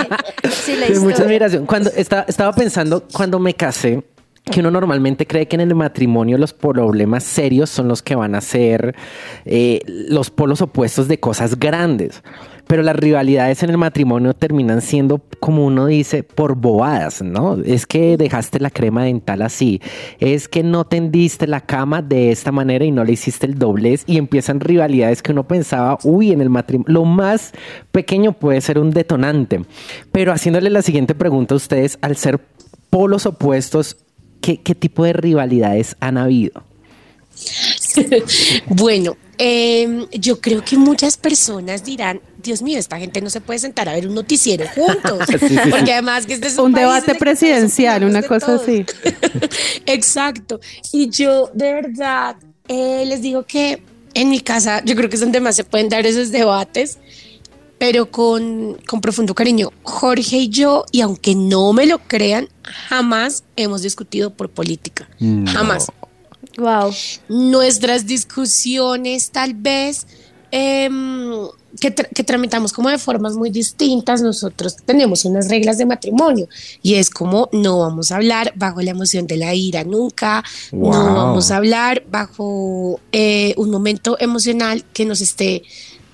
Sí, 0.51 0.77
la 0.77 0.99
mucha 0.99 1.23
admiración. 1.23 1.65
Cuando 1.65 1.91
estaba, 1.95 2.25
estaba 2.27 2.53
pensando, 2.53 3.07
cuando 3.13 3.39
me 3.39 3.55
casé, 3.55 4.03
que 4.51 4.59
uno 4.59 4.73
normalmente 4.73 5.29
cree 5.29 5.47
que 5.47 5.55
en 5.55 5.61
el 5.61 5.75
matrimonio 5.77 6.37
los 6.37 6.53
problemas 6.53 7.23
serios 7.23 7.71
son 7.71 7.87
los 7.87 8.03
que 8.03 8.17
van 8.17 8.35
a 8.35 8.41
ser 8.41 8.97
eh, 9.45 9.81
los 9.87 10.31
polos 10.31 10.61
opuestos 10.61 11.07
de 11.07 11.21
cosas 11.21 11.57
grandes. 11.57 12.21
Pero 12.67 12.83
las 12.83 12.97
rivalidades 12.97 13.63
en 13.63 13.71
el 13.71 13.79
matrimonio 13.79 14.35
terminan 14.35 14.81
siendo, 14.81 15.21
como 15.41 15.67
uno 15.67 15.87
dice, 15.87 16.23
por 16.23 16.57
bobadas, 16.57 17.23
¿no? 17.23 17.59
Es 17.65 17.87
que 17.87 18.17
dejaste 18.17 18.61
la 18.61 18.71
crema 18.71 19.05
dental 19.05 19.43
así, 19.43 19.81
es 20.19 20.49
que 20.49 20.63
no 20.63 20.85
tendiste 20.85 21.47
la 21.47 21.61
cama 21.61 22.03
de 22.03 22.31
esta 22.31 22.53
manera 22.53 22.85
y 22.85 22.91
no 22.91 23.05
le 23.05 23.13
hiciste 23.13 23.47
el 23.47 23.59
doblez 23.59 24.05
y 24.07 24.19
empiezan 24.19 24.61
rivalidades 24.61 25.23
que 25.23 25.33
uno 25.33 25.47
pensaba, 25.47 25.99
uy, 26.05 26.33
en 26.33 26.41
el 26.41 26.51
matrimonio, 26.51 26.93
lo 26.93 27.05
más 27.05 27.53
pequeño 27.93 28.33
puede 28.33 28.61
ser 28.61 28.79
un 28.79 28.91
detonante. 28.91 29.63
Pero 30.13 30.33
haciéndole 30.33 30.71
la 30.71 30.83
siguiente 30.83 31.15
pregunta 31.15 31.55
a 31.55 31.57
ustedes, 31.57 31.99
al 32.01 32.17
ser 32.17 32.41
polos 32.91 33.27
opuestos, 33.27 33.97
¿qué, 34.41 34.57
tipo 34.57 35.05
de 35.05 35.13
rivalidades 35.13 35.97
han 36.01 36.19
habido? 36.19 36.63
Bueno, 38.69 39.17
em, 39.39 40.07
yo 40.11 40.41
creo 40.41 40.65
que 40.65 40.77
muchas 40.77 41.17
personas 41.17 41.85
dirán, 41.85 42.21
Dios 42.45 42.63
mío, 42.63 42.79
esta 42.79 42.99
gente 42.99 43.21
no 43.21 43.31
se 43.31 43.41
puede 43.41 43.59
sentar 43.59 43.89
a 43.89 43.95
ver 43.95 44.07
un 44.07 44.15
noticiero 44.15 44.67
juntos. 44.69 45.27
Sí, 45.29 45.39
sí, 45.39 45.49
sí. 45.49 45.71
Porque 45.71 45.93
además 45.93 46.27
que 46.27 46.35
este 46.35 46.49
es 46.49 46.59
Un 46.59 46.67
en 46.67 46.75
debate 46.75 47.15
presidencial, 47.15 48.05
una 48.05 48.23
cosa 48.23 48.55
así. 48.55 48.85
Exacto. 49.87 50.61
Y 50.93 51.09
yo 51.09 51.51
de 51.55 51.73
verdad 51.73 52.37
eh, 52.69 53.05
les 53.07 53.23
digo 53.23 53.45
que 53.45 53.83
en 54.15 54.29
mi 54.29 54.41
casa 54.41 54.83
yo 54.85 54.95
creo 54.95 55.09
que 55.09 55.17
es 55.17 55.21
donde 55.21 55.41
más 55.41 55.57
se 55.57 55.65
pueden 55.65 55.89
dar 55.89 56.07
esos 56.07 56.31
debates, 56.31 56.99
pero 57.79 58.11
con, 58.11 58.79
con 58.87 59.01
profundo 59.01 59.35
cariño. 59.35 59.73
Jorge 59.83 60.37
y 60.37 60.49
yo, 60.49 60.85
y 60.93 61.01
aunque 61.01 61.35
no 61.35 61.73
me 61.73 61.87
lo 61.87 61.99
crean, 61.99 62.49
jamás 62.63 63.45
hemos 63.57 63.83
discutido 63.83 64.31
por 64.31 64.51
política. 64.51 65.09
Jamás. 65.47 65.89
Wow. 66.57 66.95
Nuestras 67.29 68.07
discusiones 68.07 69.31
tal 69.31 69.55
vez 69.55 70.07
em, 70.59 71.49
que, 71.81 71.93
tra- 71.93 72.09
que 72.15 72.23
tramitamos 72.23 72.73
como 72.73 72.89
de 72.89 72.99
formas 72.99 73.35
muy 73.35 73.51
distintas, 73.51 74.23
nosotros 74.23 74.77
tenemos 74.87 75.25
unas 75.25 75.49
reglas 75.49 75.79
de 75.79 75.85
matrimonio 75.87 76.49
y 76.81 76.95
es 76.95 77.11
como 77.11 77.49
no 77.53 77.81
vamos 77.81 78.13
a 78.13 78.17
hablar 78.17 78.53
bajo 78.55 78.81
la 78.81 78.93
emoción 78.93 79.27
de 79.27 79.37
la 79.37 79.53
ira 79.55 79.83
nunca, 79.83 80.45
Wow. 80.71 80.93
no 80.93 81.15
vamos 81.17 81.51
a 81.51 81.57
hablar 81.57 82.05
bajo 82.09 83.01
eh, 83.11 83.55
un 83.57 83.71
momento 83.71 84.17
emocional 84.21 84.85
que 84.93 85.05
nos 85.05 85.21
esté 85.21 85.63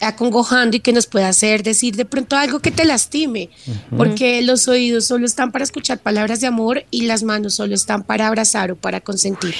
acongojando 0.00 0.76
y 0.76 0.80
que 0.80 0.92
nos 0.92 1.06
pueda 1.06 1.28
hacer 1.28 1.62
decir 1.62 1.96
de 1.96 2.04
pronto 2.04 2.36
algo 2.36 2.60
que 2.60 2.70
te 2.70 2.84
lastime, 2.84 3.50
porque 3.96 4.42
los 4.42 4.68
oídos 4.68 5.06
solo 5.06 5.26
están 5.26 5.52
para 5.52 5.64
escuchar 5.64 5.98
palabras 5.98 6.40
de 6.40 6.46
amor 6.46 6.84
y 6.90 7.02
las 7.02 7.22
manos 7.22 7.54
solo 7.54 7.74
están 7.74 8.02
para 8.02 8.26
abrazar 8.28 8.72
o 8.72 8.76
para 8.76 9.00
consentir. 9.00 9.54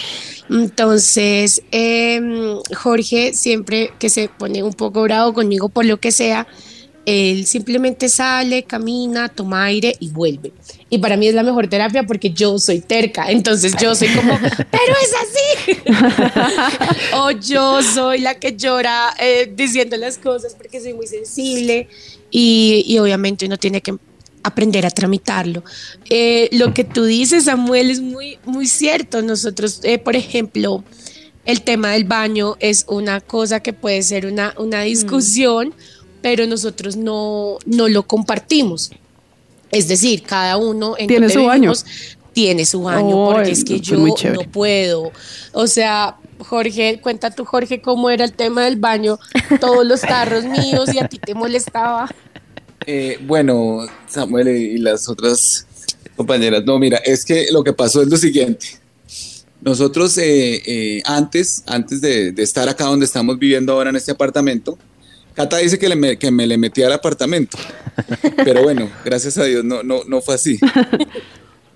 Entonces, 0.49 1.63
em, 1.71 2.59
Jorge 2.75 3.33
siempre 3.35 3.93
que 3.99 4.11
se 4.11 4.29
pone 4.29 4.63
un 4.63 4.73
poco 4.73 5.03
bravo 5.03 5.33
conmigo 5.33 5.69
por 5.69 5.85
lo 5.85 5.99
que 5.99 6.13
sea, 6.13 6.47
él 7.07 7.47
simplemente 7.47 8.09
sale, 8.09 8.65
camina, 8.65 9.29
toma 9.29 9.65
aire 9.65 9.95
y 10.01 10.09
vuelve. 10.09 10.53
Y 10.89 10.99
para 10.99 11.17
mí 11.17 11.29
es 11.29 11.35
la 11.35 11.43
mejor 11.43 11.69
terapia 11.69 12.05
porque 12.05 12.31
yo 12.31 12.59
soy 12.59 12.81
terca. 12.81 13.31
Entonces 13.31 13.75
yo 13.81 13.95
soy 13.95 14.09
como, 14.09 14.39
pero 14.71 14.95
es 15.03 15.13
así. 15.23 15.81
o 17.17 17.31
yo 17.31 17.83
soy 17.83 18.19
la 18.21 18.39
que 18.39 18.57
llora 18.57 19.15
eh, 19.19 19.53
diciendo 19.55 19.97
las 19.97 20.19
cosas 20.19 20.55
porque 20.55 20.81
soy 20.81 20.95
muy 20.95 21.07
sensible. 21.07 21.89
Y, 22.31 22.85
y 22.87 22.99
obviamente 22.99 23.47
uno 23.47 23.57
tiene 23.57 23.81
que 23.81 23.97
aprender 24.43 24.87
a 24.87 24.91
tramitarlo. 24.91 25.65
Eh, 26.09 26.49
lo 26.53 26.73
que 26.75 26.85
tú 26.85 27.05
dices, 27.05 27.45
Samuel, 27.45 27.91
es 27.91 28.01
muy, 28.01 28.39
muy 28.45 28.67
cierto. 28.67 29.23
Nosotros, 29.23 29.81
eh, 29.83 29.99
por 29.99 30.17
ejemplo, 30.17 30.85
el 31.45 31.63
tema 31.63 31.93
del 31.93 32.05
baño 32.05 32.57
es 32.61 32.85
una 32.89 33.21
cosa 33.21 33.61
que 33.61 33.73
puede 33.73 34.03
ser 34.03 34.27
una, 34.27 34.55
una 34.59 34.83
discusión, 34.83 35.75
pero 36.23 36.47
nosotros 36.47 36.97
no, 36.97 37.59
no 37.67 37.89
lo 37.89 38.07
compartimos. 38.07 38.91
Es 39.71 39.89
decir, 39.89 40.23
cada 40.23 40.57
uno 40.57 40.97
en 40.99 41.07
Tiene 41.09 41.31
su 41.31 41.45
baño. 41.45 41.73
tiene 42.33 42.67
su 42.67 42.83
baño, 42.83 43.29
Ay, 43.29 43.35
porque 43.35 43.51
es 43.53 43.65
que 43.65 43.81
yo 43.81 43.97
no 43.99 44.43
puedo. 44.51 45.13
O 45.53 45.67
sea, 45.67 46.17
Jorge, 46.39 47.01
cuenta 47.03 47.31
tú, 47.31 47.45
Jorge, 47.45 47.81
cómo 47.81 48.11
era 48.11 48.25
el 48.25 48.33
tema 48.33 48.65
del 48.65 48.77
baño, 48.77 49.19
todos 49.61 49.87
los 49.87 50.01
tarros 50.01 50.45
míos 50.45 50.93
y 50.93 50.99
a 50.99 51.09
ti 51.09 51.19
te 51.19 51.35
molestaba. 51.35 52.09
Eh, 52.87 53.19
bueno, 53.27 53.87
Samuel 54.09 54.49
y 54.49 54.75
y 54.75 54.79
las 54.79 55.09
otras 55.09 55.67
compañeras, 56.17 56.65
no, 56.65 56.79
mira, 56.79 56.99
es 56.99 57.25
que 57.25 57.47
lo 57.53 57.63
que 57.63 57.73
pasó 57.73 58.03
es 58.03 58.09
lo 58.09 58.17
siguiente. 58.17 58.67
Nosotros 59.61 60.17
eh, 60.19 60.63
eh, 60.65 61.03
antes, 61.05 61.63
antes 61.67 62.01
de, 62.01 62.33
de 62.33 62.43
estar 62.43 62.69
acá 62.69 62.85
donde 62.85 63.05
estamos 63.05 63.39
viviendo 63.39 63.75
ahora 63.75 63.91
en 63.91 63.97
este 63.97 64.13
apartamento, 64.13 64.79
Cata 65.35 65.59
dice 65.59 65.79
que, 65.79 65.89
le 65.89 65.97
me, 65.97 66.19
que 66.19 66.31
me 66.31 66.47
le 66.47 66.59
metí 66.59 66.83
al 66.83 66.93
apartamento, 66.93 67.57
pero 68.45 68.63
bueno, 68.63 68.91
gracias 69.05 69.39
a 69.39 69.45
Dios 69.45 69.65
no, 69.65 69.83
no, 69.83 70.03
no 70.07 70.21
fue 70.21 70.35
así. 70.35 70.59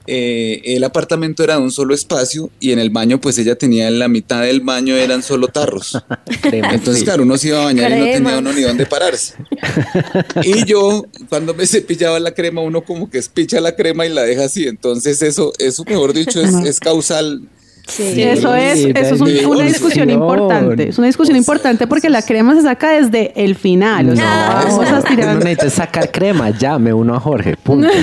Eh, 0.06 0.60
el 0.76 0.84
apartamento 0.84 1.42
era 1.42 1.54
de 1.54 1.62
un 1.62 1.72
solo 1.72 1.94
espacio 1.94 2.50
y 2.60 2.72
en 2.72 2.78
el 2.78 2.90
baño 2.90 3.20
pues 3.20 3.38
ella 3.38 3.56
tenía 3.56 3.88
en 3.88 3.98
la 3.98 4.06
mitad 4.06 4.42
del 4.42 4.60
baño 4.60 4.96
eran 4.96 5.22
solo 5.22 5.48
tarros. 5.48 5.98
Entonces, 6.42 7.04
claro, 7.04 7.22
uno 7.22 7.38
se 7.38 7.48
iba 7.48 7.62
a 7.62 7.64
bañar 7.64 7.90
y 7.90 7.94
no 7.94 8.04
tenía 8.04 8.38
uno 8.38 8.52
ni 8.52 8.62
dónde 8.62 8.84
pararse. 8.84 9.34
Y 10.42 10.66
yo, 10.66 11.06
cuando 11.30 11.54
me 11.54 11.66
cepillaba 11.66 12.20
la 12.20 12.34
crema, 12.34 12.60
uno 12.60 12.84
como 12.84 13.08
que 13.08 13.16
espicha 13.16 13.60
la 13.60 13.76
crema 13.76 14.04
y 14.04 14.10
la 14.10 14.22
deja 14.24 14.44
así. 14.44 14.66
Entonces, 14.66 15.22
eso, 15.22 15.52
eso 15.58 15.84
mejor 15.84 16.12
dicho, 16.12 16.40
es, 16.42 16.54
es 16.66 16.80
causal. 16.80 17.48
Sí. 17.86 18.22
Eso 18.22 18.54
es, 18.54 18.82
Sí, 18.82 18.92
eso 18.94 19.14
es 19.14 19.20
un- 19.20 19.46
una 19.46 19.64
discusión 19.64 20.08
importante. 20.10 20.88
Es 20.88 20.96
una 20.98 21.06
discusión 21.06 21.36
importante 21.36 21.86
porque 21.86 22.08
la 22.08 22.22
crema 22.22 22.54
se 22.54 22.62
saca 22.62 22.90
desde 22.90 23.32
el 23.44 23.54
final. 23.56 24.08
O 24.10 24.16
sea, 24.16 24.46
No. 24.64 24.70
vamos 24.78 24.90
a 24.90 25.02
tirar. 25.02 25.36
necesita 25.36 25.68
sacar 25.70 26.10
crema, 26.10 26.48
ya 26.50 26.78
me 26.78 26.94
uno 26.94 27.14
a 27.14 27.20
Jorge. 27.20 27.56
Punto. 27.56 27.88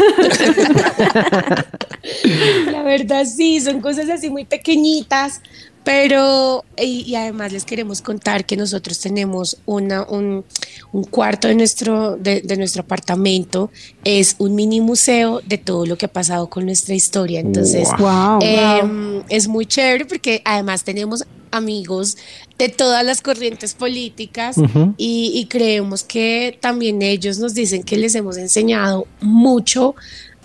La 2.72 2.84
verdad 2.84 3.26
sí, 3.26 3.60
son 3.60 3.82
cosas 3.82 4.10
así 4.10 4.30
muy 4.30 4.46
pequeñitas, 4.46 5.42
pero 5.84 6.64
y, 6.78 7.02
y 7.08 7.16
además 7.16 7.52
les 7.52 7.66
queremos 7.66 8.02
contar 8.02 8.46
que 8.46 8.56
nosotros 8.56 9.00
tenemos 9.00 9.58
una, 9.66 10.04
un, 10.04 10.46
un 10.92 11.04
cuarto 11.06 11.48
de 11.48 11.56
nuestro, 11.56 12.18
de, 12.18 12.42
de 12.42 12.58
nuestro 12.58 12.84
apartamento, 12.84 13.72
es 14.04 14.36
un 14.38 14.56
mini 14.56 14.80
museo 14.82 15.42
de 15.46 15.58
todo 15.58 15.86
lo 15.86 15.98
que 15.98 16.06
ha 16.06 16.12
pasado 16.14 16.50
con 16.50 16.66
nuestra 16.66 16.94
historia. 16.96 17.40
Entonces, 17.40 17.90
Wow. 17.98 18.40
eh, 18.42 19.24
es 19.30 19.48
muy 19.48 19.66
chévere 19.66 20.06
porque 20.06 20.42
además 20.46 20.84
tenemos 20.84 21.24
amigos 21.52 22.16
de 22.58 22.70
todas 22.70 23.04
las 23.04 23.22
corrientes 23.22 23.74
políticas 23.74 24.56
y, 24.98 25.32
y 25.36 25.46
creemos 25.48 26.04
que 26.04 26.58
también 26.62 27.02
ellos 27.02 27.40
nos 27.40 27.54
dicen 27.54 27.84
que 27.84 27.98
les 27.98 28.16
hemos 28.16 28.38
enseñado 28.38 29.06
mucho 29.20 29.96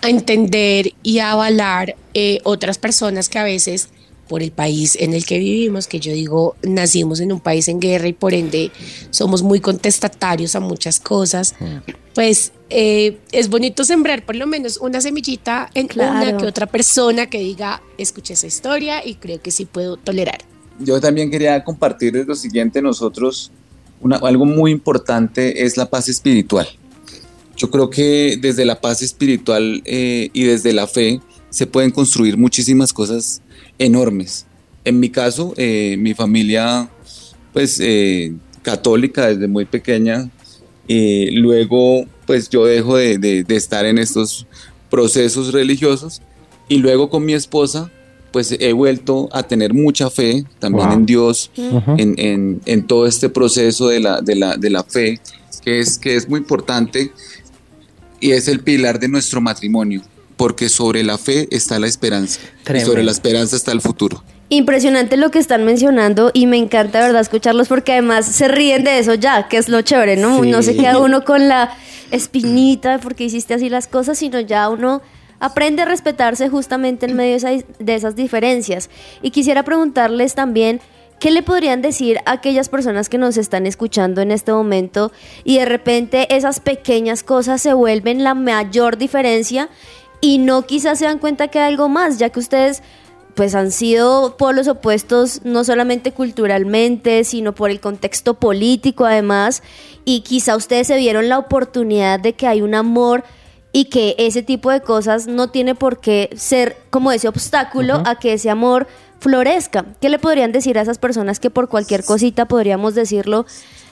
a 0.01 0.09
entender 0.09 0.93
y 1.03 1.19
a 1.19 1.31
avalar 1.31 1.95
eh, 2.13 2.39
otras 2.43 2.77
personas 2.77 3.29
que 3.29 3.39
a 3.39 3.43
veces 3.43 3.89
por 4.27 4.43
el 4.43 4.51
país 4.51 4.95
en 4.99 5.13
el 5.13 5.25
que 5.25 5.39
vivimos, 5.39 5.87
que 5.87 5.99
yo 5.99 6.11
digo, 6.11 6.55
nacimos 6.63 7.19
en 7.19 7.31
un 7.31 7.39
país 7.39 7.67
en 7.67 7.79
guerra 7.79 8.07
y 8.07 8.13
por 8.13 8.33
ende 8.33 8.71
somos 9.09 9.41
muy 9.43 9.59
contestatarios 9.59 10.55
a 10.55 10.59
muchas 10.59 10.99
cosas, 10.99 11.55
pues 12.13 12.51
eh, 12.69 13.17
es 13.31 13.49
bonito 13.49 13.83
sembrar 13.83 14.25
por 14.25 14.35
lo 14.35 14.47
menos 14.47 14.77
una 14.77 15.01
semillita 15.01 15.69
en 15.73 15.85
una 15.95 16.21
Claro. 16.21 16.37
que 16.37 16.45
otra 16.45 16.65
persona 16.67 17.29
que 17.29 17.39
diga, 17.39 17.81
escuché 17.97 18.33
esa 18.33 18.47
historia 18.47 19.05
y 19.05 19.15
creo 19.15 19.41
que 19.41 19.51
sí 19.51 19.65
puedo 19.65 19.97
tolerar. 19.97 20.39
yo 20.79 20.99
también 21.01 21.31
quería 21.31 21.63
compartirles 21.63 22.27
lo 22.27 22.35
siguiente, 22.35 22.81
nosotros, 22.83 23.51
algo 24.21 24.45
muy 24.45 24.71
importante 24.71 25.63
es 25.65 25.75
la 25.75 25.89
paz 25.89 26.07
espiritual. 26.07 26.67
Yo 27.55 27.71
creo 27.71 27.89
que 27.89 28.37
desde 28.39 28.63
la 28.63 28.79
paz 28.79 29.01
espiritual 29.01 29.81
eh, 29.85 30.29
y 30.33 30.43
desde 30.43 30.73
la 30.73 30.85
fe 30.85 31.19
se 31.49 31.65
pueden 31.65 31.89
construir 31.89 32.37
muchísimas 32.37 32.93
cosas 32.93 33.41
enormes. 33.79 34.45
En 34.85 34.99
mi 34.99 35.09
caso, 35.09 35.53
eh, 35.57 35.95
mi 35.99 36.13
familia, 36.13 36.89
pues 37.53 37.79
eh, 37.81 38.33
católica 38.61 39.27
desde 39.27 39.47
muy 39.47 39.65
pequeña, 39.65 40.29
luego 40.87 42.05
pues 42.27 42.49
yo 42.49 42.65
dejo 42.65 42.97
de, 42.97 43.45
estar 43.49 43.85
en 43.85 43.97
estos 43.97 44.45
procesos 44.89 45.53
religiosos 45.53 46.21
y 46.67 46.77
luego 46.77 47.09
con 47.09 47.25
mi 47.25 47.33
esposa 47.33 47.89
pues 48.31 48.55
he 48.59 48.73
vuelto 48.73 49.29
a 49.31 49.43
tener 49.43 49.73
mucha 49.73 50.09
fe 50.09 50.43
también 50.59 50.91
en 50.91 51.05
Dios, 51.05 51.49
en, 51.55 52.83
todo 52.85 53.07
este 53.07 53.29
proceso 53.29 53.87
de 53.87 54.01
la, 54.01 54.21
de 54.21 54.69
la, 54.69 54.83
fe, 54.83 55.19
que 55.63 55.79
es, 55.79 55.97
que 55.97 56.15
es 56.15 56.29
muy 56.29 56.39
importante 56.41 57.11
y 58.19 58.31
es 58.31 58.47
el 58.47 58.59
pilar 58.59 58.99
de 58.99 59.07
nuestro 59.07 59.41
matrimonio, 59.41 60.01
porque 60.37 60.69
sobre 60.69 61.03
la 61.03 61.17
fe 61.17 61.47
está 61.51 61.79
la 61.79 61.87
esperanza, 61.87 62.39
y 62.73 62.79
sobre 62.79 63.03
la 63.03 63.11
esperanza 63.11 63.55
está 63.55 63.71
el 63.71 63.81
futuro. 63.81 64.23
Impresionante 64.49 65.17
lo 65.17 65.29
que 65.29 65.39
están 65.39 65.65
mencionando 65.65 66.31
y 66.33 66.45
me 66.45 66.55
encanta, 66.55 67.01
¿verdad?, 67.01 67.19
escucharlos 67.19 67.67
porque 67.67 67.91
además 67.91 68.25
se 68.25 68.47
ríen 68.47 68.85
de 68.85 68.99
eso 68.99 69.15
ya, 69.15 69.49
que 69.49 69.57
es 69.57 69.67
lo 69.67 69.81
chévere, 69.81 70.15
¿no? 70.15 70.41
No 70.45 70.61
se 70.61 70.77
queda 70.77 70.99
uno 70.99 71.25
con 71.25 71.49
la 71.49 71.75
espinita 72.11 72.91
de 72.93 72.99
por 72.99 73.15
qué 73.15 73.25
hiciste 73.25 73.55
así 73.55 73.67
las 73.67 73.87
cosas, 73.87 74.19
sino 74.19 74.39
ya 74.39 74.69
uno 74.69 75.01
aprende 75.39 75.81
a 75.81 75.85
respetarse 75.85 76.47
justamente 76.49 77.05
en 77.07 77.15
medio 77.15 77.37
de 77.79 77.95
esas 77.95 78.15
diferencias. 78.15 78.89
Y 79.21 79.31
quisiera 79.31 79.63
preguntarles 79.63 80.33
también, 80.33 80.79
¿qué 81.19 81.31
le 81.31 81.43
podrían 81.43 81.81
decir 81.81 82.19
a 82.25 82.31
aquellas 82.33 82.69
personas 82.69 83.09
que 83.09 83.17
nos 83.17 83.37
están 83.37 83.65
escuchando 83.65 84.21
en 84.21 84.31
este 84.31 84.53
momento 84.53 85.11
y 85.43 85.57
de 85.57 85.65
repente 85.65 86.33
esas 86.33 86.59
pequeñas 86.59 87.23
cosas 87.23 87.61
se 87.61 87.73
vuelven 87.73 88.23
la 88.23 88.33
mayor 88.33 88.97
diferencia 88.97 89.69
y 90.21 90.37
no 90.37 90.63
quizás 90.65 90.99
se 90.99 91.05
dan 91.05 91.19
cuenta 91.19 91.47
que 91.47 91.59
hay 91.59 91.71
algo 91.71 91.89
más, 91.89 92.17
ya 92.17 92.29
que 92.29 92.39
ustedes 92.39 92.81
pues 93.35 93.53
han 93.53 93.71
sido 93.71 94.35
polos 94.35 94.67
opuestos 94.67 95.41
no 95.43 95.63
solamente 95.63 96.11
culturalmente, 96.11 97.23
sino 97.23 97.53
por 97.53 97.69
el 97.69 97.79
contexto 97.79 98.33
político 98.33 99.05
además, 99.05 99.61
y 100.05 100.21
quizá 100.21 100.55
ustedes 100.55 100.87
se 100.87 100.97
vieron 100.97 101.29
la 101.29 101.37
oportunidad 101.37 102.19
de 102.19 102.33
que 102.33 102.47
hay 102.47 102.61
un 102.61 102.73
amor 102.73 103.23
y 103.71 103.85
que 103.85 104.15
ese 104.17 104.41
tipo 104.41 104.71
de 104.71 104.81
cosas 104.81 105.27
no 105.27 105.49
tiene 105.49 105.75
por 105.75 105.99
qué 105.99 106.31
ser 106.35 106.77
como 106.89 107.11
ese 107.11 107.27
obstáculo 107.27 108.01
a 108.05 108.17
que 108.17 108.33
ese 108.33 108.49
amor 108.49 108.87
florezca. 109.19 109.85
¿Qué 110.01 110.09
le 110.09 110.17
podrían 110.17 110.51
decir 110.51 110.79
a 110.79 110.81
esas 110.81 110.97
personas 110.97 111.39
que 111.39 111.51
por 111.51 111.69
cualquier 111.69 112.03
cosita 112.03 112.47
podríamos 112.47 112.95
decirlo 112.95 113.45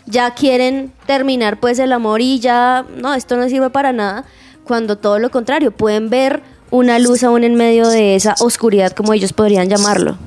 ya 0.06 0.34
quieren 0.34 0.94
terminar 1.06 1.60
pues 1.60 1.80
el 1.80 1.92
amor 1.92 2.22
y 2.22 2.40
ya 2.40 2.86
no, 2.96 3.14
esto 3.14 3.38
no 3.38 3.50
sirve 3.50 3.70
para 3.70 3.92
nada, 3.92 4.26
cuando 4.66 4.98
todo 4.98 5.20
lo 5.20 5.32
contrario, 5.32 5.72
pueden 5.72 6.10
ver 6.10 6.44
una 6.72 7.00
luz 7.00 7.24
aún 7.24 7.44
en 7.44 7.56
medio 7.56 7.88
de 7.88 8.16
esa 8.16 8.36
oscuridad 8.40 8.92
como 8.92 9.14
ellos 9.14 9.34
podrían 9.34 9.70
llamarlo? 9.70 10.18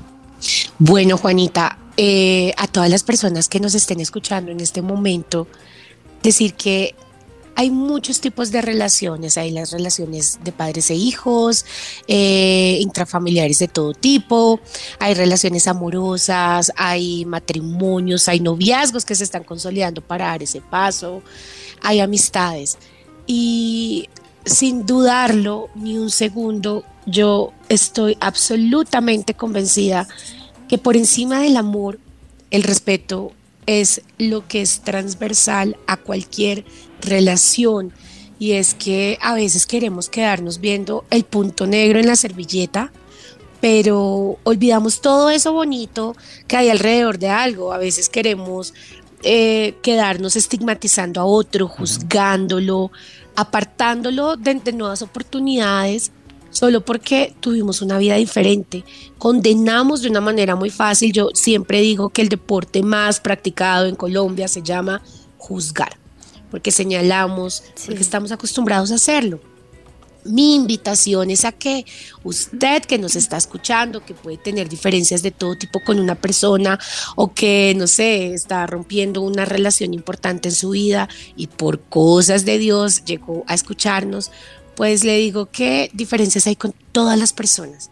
Bueno, 0.78 1.18
Juanita, 1.18 1.78
eh, 1.96 2.54
a 2.56 2.66
todas 2.68 2.88
las 2.88 3.02
personas 3.02 3.48
que 3.48 3.60
nos 3.60 3.74
estén 3.74 4.00
escuchando 4.00 4.50
en 4.52 4.60
este 4.60 4.82
momento, 4.82 5.46
decir 6.22 6.54
que 6.54 6.94
hay 7.58 7.72
muchos 7.72 8.20
tipos 8.20 8.52
de 8.52 8.62
relaciones, 8.62 9.36
hay 9.36 9.50
las 9.50 9.72
relaciones 9.72 10.38
de 10.44 10.52
padres 10.52 10.90
e 10.90 10.94
hijos, 10.94 11.64
eh, 12.06 12.78
intrafamiliares 12.80 13.58
de 13.58 13.66
todo 13.66 13.94
tipo, 13.94 14.60
hay 15.00 15.14
relaciones 15.14 15.66
amorosas, 15.66 16.70
hay 16.76 17.24
matrimonios, 17.24 18.28
hay 18.28 18.38
noviazgos 18.38 19.04
que 19.04 19.16
se 19.16 19.24
están 19.24 19.42
consolidando 19.42 20.02
para 20.02 20.26
dar 20.26 20.40
ese 20.40 20.60
paso, 20.60 21.20
hay 21.82 21.98
amistades. 21.98 22.78
Y 23.26 24.08
sin 24.48 24.86
dudarlo 24.86 25.68
ni 25.74 25.98
un 25.98 26.10
segundo, 26.10 26.84
yo 27.06 27.52
estoy 27.68 28.16
absolutamente 28.20 29.34
convencida 29.34 30.08
que 30.68 30.78
por 30.78 30.96
encima 30.96 31.40
del 31.40 31.56
amor, 31.56 31.98
el 32.50 32.62
respeto 32.62 33.32
es 33.66 34.02
lo 34.18 34.46
que 34.46 34.62
es 34.62 34.80
transversal 34.80 35.76
a 35.86 35.96
cualquier 35.96 36.64
relación 37.00 37.92
y 38.38 38.52
es 38.52 38.74
que 38.74 39.18
a 39.20 39.34
veces 39.34 39.66
queremos 39.66 40.08
quedarnos 40.08 40.60
viendo 40.60 41.04
el 41.10 41.24
punto 41.24 41.66
negro 41.66 41.98
en 41.98 42.06
la 42.06 42.16
servilleta, 42.16 42.92
pero 43.60 44.38
olvidamos 44.44 45.00
todo 45.00 45.30
eso 45.30 45.52
bonito 45.52 46.16
que 46.46 46.56
hay 46.56 46.70
alrededor 46.70 47.18
de 47.18 47.28
algo. 47.28 47.72
A 47.72 47.78
veces 47.78 48.08
queremos 48.08 48.72
eh, 49.22 49.74
quedarnos 49.82 50.36
estigmatizando 50.36 51.20
a 51.20 51.24
otro, 51.24 51.66
juzgándolo, 51.66 52.92
apartándolo 53.40 54.36
de, 54.36 54.54
de 54.54 54.72
nuevas 54.72 55.02
oportunidades 55.02 56.12
solo 56.50 56.84
porque 56.84 57.34
tuvimos 57.40 57.82
una 57.82 57.98
vida 57.98 58.16
diferente. 58.16 58.84
Condenamos 59.18 60.02
de 60.02 60.08
una 60.08 60.20
manera 60.20 60.56
muy 60.56 60.70
fácil. 60.70 61.12
Yo 61.12 61.28
siempre 61.34 61.80
digo 61.80 62.08
que 62.08 62.22
el 62.22 62.28
deporte 62.28 62.82
más 62.82 63.20
practicado 63.20 63.86
en 63.86 63.94
Colombia 63.94 64.48
se 64.48 64.62
llama 64.62 65.02
juzgar 65.36 65.98
porque 66.50 66.70
señalamos, 66.70 67.62
porque 67.86 68.00
estamos 68.00 68.32
acostumbrados 68.32 68.90
a 68.90 68.96
hacerlo. 68.96 69.40
Mi 70.28 70.54
invitación 70.54 71.30
es 71.30 71.44
a 71.44 71.52
que 71.52 71.84
usted 72.22 72.82
que 72.82 72.98
nos 72.98 73.16
está 73.16 73.36
escuchando, 73.36 74.04
que 74.04 74.14
puede 74.14 74.36
tener 74.36 74.68
diferencias 74.68 75.22
de 75.22 75.30
todo 75.30 75.56
tipo 75.56 75.80
con 75.80 75.98
una 75.98 76.14
persona 76.14 76.78
o 77.16 77.32
que, 77.32 77.74
no 77.76 77.86
sé, 77.86 78.34
está 78.34 78.66
rompiendo 78.66 79.22
una 79.22 79.44
relación 79.44 79.94
importante 79.94 80.48
en 80.48 80.54
su 80.54 80.70
vida 80.70 81.08
y 81.36 81.46
por 81.46 81.80
cosas 81.80 82.44
de 82.44 82.58
Dios 82.58 83.04
llegó 83.04 83.44
a 83.46 83.54
escucharnos, 83.54 84.30
pues 84.76 85.04
le 85.04 85.16
digo 85.18 85.46
que 85.46 85.90
diferencias 85.94 86.46
hay 86.46 86.56
con 86.56 86.74
todas 86.92 87.18
las 87.18 87.32
personas. 87.32 87.90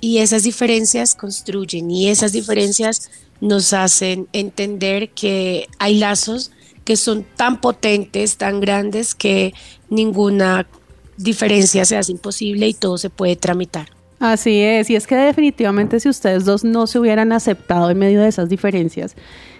Y 0.00 0.18
esas 0.18 0.42
diferencias 0.42 1.14
construyen 1.14 1.90
y 1.90 2.08
esas 2.08 2.32
diferencias 2.32 3.10
nos 3.40 3.72
hacen 3.72 4.28
entender 4.32 5.10
que 5.10 5.68
hay 5.78 5.98
lazos 5.98 6.50
que 6.84 6.96
son 6.96 7.24
tan 7.36 7.60
potentes, 7.60 8.36
tan 8.36 8.60
grandes, 8.60 9.14
que 9.14 9.54
ninguna 9.88 10.66
diferencia 11.16 11.84
se 11.84 11.96
hace 11.96 12.12
imposible 12.12 12.68
y 12.68 12.74
todo 12.74 12.98
se 12.98 13.10
puede 13.10 13.36
tramitar. 13.36 13.88
Así 14.18 14.60
es, 14.60 14.88
y 14.88 14.96
es 14.96 15.06
que 15.06 15.16
definitivamente 15.16 15.98
si 15.98 16.08
ustedes 16.08 16.44
dos 16.44 16.62
no 16.62 16.86
se 16.86 16.98
hubieran 16.98 17.32
aceptado 17.32 17.90
en 17.90 17.98
medio 17.98 18.20
de 18.20 18.28
esas 18.28 18.48
diferencias, 18.48 19.16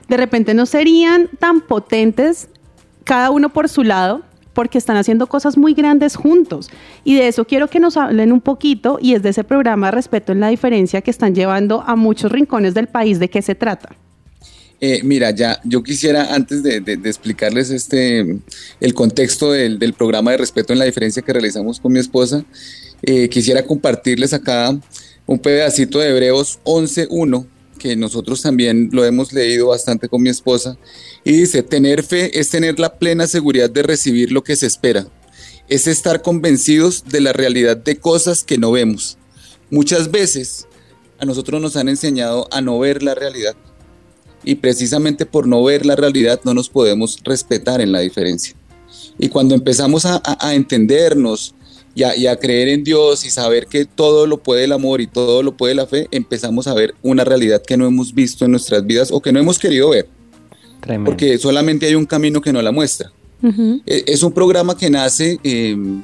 de 0.08 0.16
repente 0.16 0.54
no 0.54 0.66
serían 0.66 1.28
tan 1.38 1.60
potentes 1.62 2.48
cada 3.04 3.30
uno 3.30 3.48
por 3.48 3.68
su 3.68 3.82
lado, 3.82 4.22
porque 4.52 4.78
están 4.78 4.96
haciendo 4.96 5.26
cosas 5.26 5.56
muy 5.56 5.74
grandes 5.74 6.16
juntos. 6.16 6.70
Y 7.04 7.14
de 7.14 7.28
eso 7.28 7.44
quiero 7.44 7.68
que 7.68 7.80
nos 7.80 7.96
hablen 7.96 8.32
un 8.32 8.40
poquito, 8.40 8.98
y 9.00 9.14
es 9.14 9.22
de 9.22 9.30
ese 9.30 9.44
programa 9.44 9.90
Respeto 9.90 10.32
en 10.32 10.40
la 10.40 10.48
Diferencia 10.48 11.00
que 11.00 11.10
están 11.10 11.34
llevando 11.34 11.82
a 11.86 11.96
muchos 11.96 12.30
rincones 12.30 12.74
del 12.74 12.86
país. 12.86 13.18
¿De 13.18 13.30
qué 13.30 13.42
se 13.42 13.54
trata? 13.54 13.96
Eh, 14.84 15.00
mira, 15.04 15.30
ya 15.30 15.60
yo 15.62 15.84
quisiera 15.84 16.34
antes 16.34 16.64
de, 16.64 16.82
explicarles 17.04 17.70
este 17.70 18.40
el 18.80 18.94
contexto 18.94 19.52
del, 19.52 19.94
programa 19.94 20.32
de 20.32 20.38
respeto 20.38 20.72
en 20.72 20.80
la 20.80 20.86
diferencia 20.86 21.22
que 21.22 21.32
realizamos 21.32 21.78
con 21.78 21.92
mi 21.92 22.00
esposa, 22.00 22.44
eh, 23.02 23.28
quisiera 23.28 23.64
compartirles 23.64 24.32
acá 24.32 24.76
un 25.24 25.38
pedacito 25.38 26.00
de 26.00 26.08
Hebreos 26.08 26.58
11.1 26.64 27.46
que 27.78 27.94
nosotros 27.94 28.42
también 28.42 28.90
lo 28.92 29.04
hemos 29.04 29.32
leído 29.32 29.68
bastante 29.68 30.08
con 30.08 30.20
mi 30.20 30.30
esposa 30.30 30.76
y 31.22 31.30
dice, 31.30 31.62
tener 31.62 32.02
fe 32.02 32.40
es 32.40 32.50
tener 32.50 32.80
la 32.80 32.98
plena 32.98 33.28
seguridad 33.28 33.70
de 33.70 33.84
recibir 33.84 34.32
lo 34.32 34.42
que 34.42 34.56
se 34.56 34.66
espera, 34.66 35.06
es 35.68 35.86
estar 35.86 36.22
convencidos 36.22 37.04
de 37.04 37.20
la 37.20 37.32
realidad 37.32 37.76
de 37.76 37.98
cosas 37.98 38.42
que 38.42 38.58
no 38.58 38.72
vemos. 38.72 39.16
Muchas 39.70 40.10
veces 40.10 40.66
a 41.20 41.24
nosotros 41.24 41.62
nos 41.62 41.76
han 41.76 41.88
enseñado 41.88 42.48
a 42.50 42.60
no 42.60 42.80
ver 42.80 43.04
la 43.04 43.14
realidad 43.14 43.54
y 44.44 44.56
precisamente 44.56 45.26
por 45.26 45.46
no 45.46 45.62
ver 45.62 45.86
la 45.86 45.96
realidad 45.96 46.40
no 46.44 46.54
nos 46.54 46.68
podemos 46.68 47.18
respetar 47.24 47.80
en 47.80 47.92
la 47.92 48.00
diferencia. 48.00 48.54
Y 49.18 49.28
cuando 49.28 49.54
empezamos 49.54 50.04
a, 50.06 50.20
entendernos 50.52 51.54
y 51.94 52.26
a, 52.26 52.36
creer 52.36 52.68
en 52.68 52.84
Dios 52.84 53.24
y 53.24 53.30
saber 53.30 53.66
que 53.66 53.84
todo 53.84 54.26
lo 54.26 54.38
puede 54.38 54.64
el 54.64 54.72
amor 54.72 55.00
y 55.00 55.06
todo 55.06 55.42
lo 55.42 55.56
puede 55.56 55.74
la 55.74 55.86
fe, 55.86 56.08
empezamos 56.10 56.66
a 56.66 56.74
ver 56.74 56.94
una 57.02 57.24
realidad 57.24 57.62
que 57.62 57.76
no 57.76 57.86
hemos 57.86 58.14
visto 58.14 58.44
en 58.44 58.50
nuestras 58.52 58.84
vidas 58.86 59.10
o 59.12 59.20
que 59.20 59.32
no 59.32 59.38
hemos 59.38 59.58
querido 59.58 59.90
ver. 59.90 60.08
Porque 61.04 61.38
solamente 61.38 61.86
hay 61.86 61.94
un 61.94 62.06
camino 62.06 62.40
que 62.40 62.52
nos 62.52 62.64
la 62.64 62.72
muestra. 62.72 63.12
E, 63.86 64.04
es 64.06 64.22
un 64.22 64.32
programa 64.32 64.76
que 64.76 64.90
nace, 64.90 65.38
em, 65.42 66.02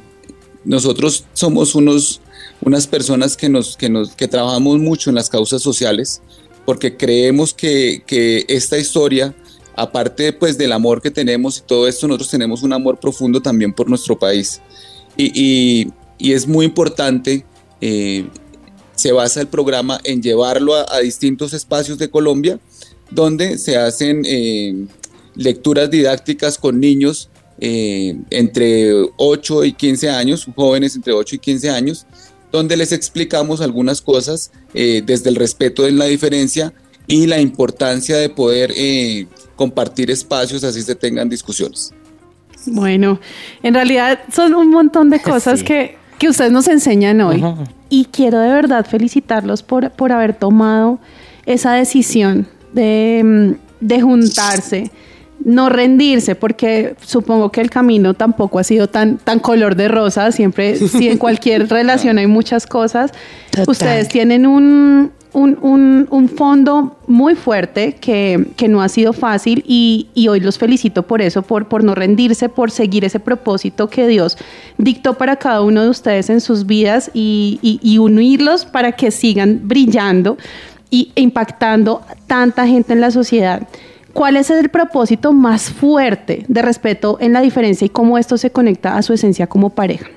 nosotros 0.64 1.24
somos 1.32 1.74
unos, 1.74 2.20
unas 2.60 2.86
personas 2.86 3.36
que, 3.36 3.48
nos, 3.48 3.76
que, 3.76 3.88
nos, 3.88 4.14
que 4.14 4.28
trabajamos 4.28 4.78
mucho 4.78 5.10
en 5.10 5.16
las 5.16 5.28
causas 5.28 5.62
sociales 5.62 6.20
porque 6.68 6.98
creemos 6.98 7.54
que, 7.54 8.44
esta 8.46 8.76
historia, 8.76 9.34
aparte 9.74 10.34
pues 10.34 10.58
del 10.58 10.72
amor 10.72 11.00
que 11.00 11.10
tenemos 11.10 11.56
y 11.56 11.60
todo 11.62 11.88
esto, 11.88 12.06
nosotros 12.06 12.28
tenemos 12.28 12.62
un 12.62 12.74
amor 12.74 13.00
profundo 13.00 13.40
también 13.40 13.72
por 13.72 13.88
nuestro 13.88 14.18
país. 14.18 14.60
Y, 15.16 15.88
es 16.18 16.46
muy 16.46 16.66
importante 16.66 17.46
eh, 17.80 18.26
se 18.94 19.12
basa 19.12 19.40
el 19.40 19.46
programa 19.46 19.98
en 20.04 20.20
llevarlo 20.20 20.74
a, 20.74 20.84
a 20.94 20.98
distintos 20.98 21.54
espacios 21.54 21.96
de 21.96 22.10
Colombia, 22.10 22.60
donde 23.10 23.56
se 23.56 23.78
hacen 23.78 24.24
eh, 24.26 24.74
lecturas 25.36 25.90
didácticas 25.90 26.58
con 26.58 26.78
niños 26.78 27.30
eh, 27.60 28.14
entre 28.28 28.92
8 29.16 29.64
y 29.64 29.72
15 29.72 30.10
años, 30.10 30.46
jóvenes 30.54 30.94
entre 30.94 31.14
8 31.14 31.36
y 31.36 31.38
15 31.38 31.70
años, 31.70 32.06
donde 32.52 32.76
les 32.76 32.92
explicamos 32.92 33.60
algunas 33.60 34.00
cosas 34.00 34.50
eh, 34.74 35.02
desde 35.04 35.30
el 35.30 35.36
respeto 35.36 35.82
de 35.82 35.92
la 35.92 36.06
diferencia 36.06 36.72
y 37.06 37.26
la 37.26 37.40
importancia 37.40 38.16
de 38.16 38.28
poder 38.28 38.72
eh, 38.76 39.26
compartir 39.56 40.10
espacios 40.10 40.64
así 40.64 40.82
se 40.82 40.94
tengan 40.94 41.28
discusiones. 41.28 41.92
Bueno, 42.66 43.18
en 43.62 43.74
realidad 43.74 44.20
son 44.32 44.54
un 44.54 44.70
montón 44.70 45.10
de 45.10 45.20
cosas 45.22 45.60
Sí. 45.60 45.64
que, 45.64 45.96
que 46.18 46.28
ustedes 46.28 46.52
nos 46.52 46.68
enseñan 46.68 47.20
hoy. 47.20 47.42
Y 47.88 48.06
quiero 48.06 48.38
de 48.40 48.48
verdad 48.52 48.86
felicitarlos 48.86 49.62
por, 49.62 49.90
por 49.92 50.12
haber 50.12 50.34
tomado 50.34 50.98
esa 51.46 51.72
decisión 51.72 52.46
de, 52.74 53.22
mm, 53.80 53.86
de 53.86 54.00
juntarse, 54.02 54.90
no 55.48 55.68
rendirse, 55.70 56.34
porque 56.34 56.94
supongo 57.00 57.50
que 57.50 57.60
el 57.60 57.70
camino 57.70 58.14
tampoco 58.14 58.58
ha 58.58 58.64
sido 58.64 58.86
tan, 58.88 59.16
tan 59.18 59.38
color 59.40 59.74
de 59.76 59.88
rosa. 59.88 60.30
Siempre, 60.30 60.76
si 60.76 61.08
en 61.08 61.18
cualquier 61.18 61.68
relación 61.70 62.18
hay 62.18 62.26
muchas 62.26 62.66
cosas, 62.66 63.12
Total. 63.50 63.64
ustedes 63.68 64.08
tienen 64.08 64.46
un, 64.46 65.10
un, 65.32 65.58
un- 65.62 66.06
un 66.10 66.28
fondo 66.28 66.98
muy 67.06 67.34
fuerte 67.34 67.94
que, 67.94 68.48
que 68.56 68.68
no 68.68 68.82
ha 68.82 68.88
sido 68.88 69.12
fácil 69.12 69.64
y, 69.66 70.08
y 70.14 70.28
hoy 70.28 70.40
los 70.40 70.58
felicito 70.58 71.02
por 71.04 71.22
eso, 71.22 71.42
por, 71.42 71.66
por 71.66 71.82
no 71.82 71.94
rendirse, 71.94 72.48
por 72.48 72.70
seguir 72.70 73.04
ese 73.04 73.18
propósito 73.18 73.88
que 73.88 74.06
Dios 74.06 74.36
dictó 74.76 75.14
para 75.14 75.36
cada 75.36 75.62
uno 75.62 75.82
de 75.82 75.88
ustedes 75.88 76.28
en 76.30 76.40
sus 76.42 76.66
vidas 76.66 77.10
y, 77.14 77.58
y- 77.62 77.80
y 77.82 77.98
unirlos 77.98 78.64
para 78.66 78.92
que 78.92 79.10
sigan 79.10 79.60
brillando 79.64 80.36
y 80.90 81.12
impactando 81.16 82.02
tanta 82.26 82.66
gente 82.66 82.92
en 82.92 83.00
la 83.00 83.10
sociedad. 83.10 83.66
¿Cuál 84.18 84.36
es 84.36 84.50
el 84.50 84.68
propósito 84.68 85.32
más 85.32 85.70
fuerte 85.70 86.44
de 86.48 86.60
respeto 86.60 87.18
en 87.20 87.32
la 87.32 87.40
diferencia 87.40 87.84
y 87.84 87.88
cómo 87.88 88.18
esto 88.18 88.36
se 88.36 88.50
conecta 88.50 88.96
a 88.96 89.02
su 89.02 89.12
esencia 89.12 89.46
como 89.46 89.70
pareja? 89.70 90.08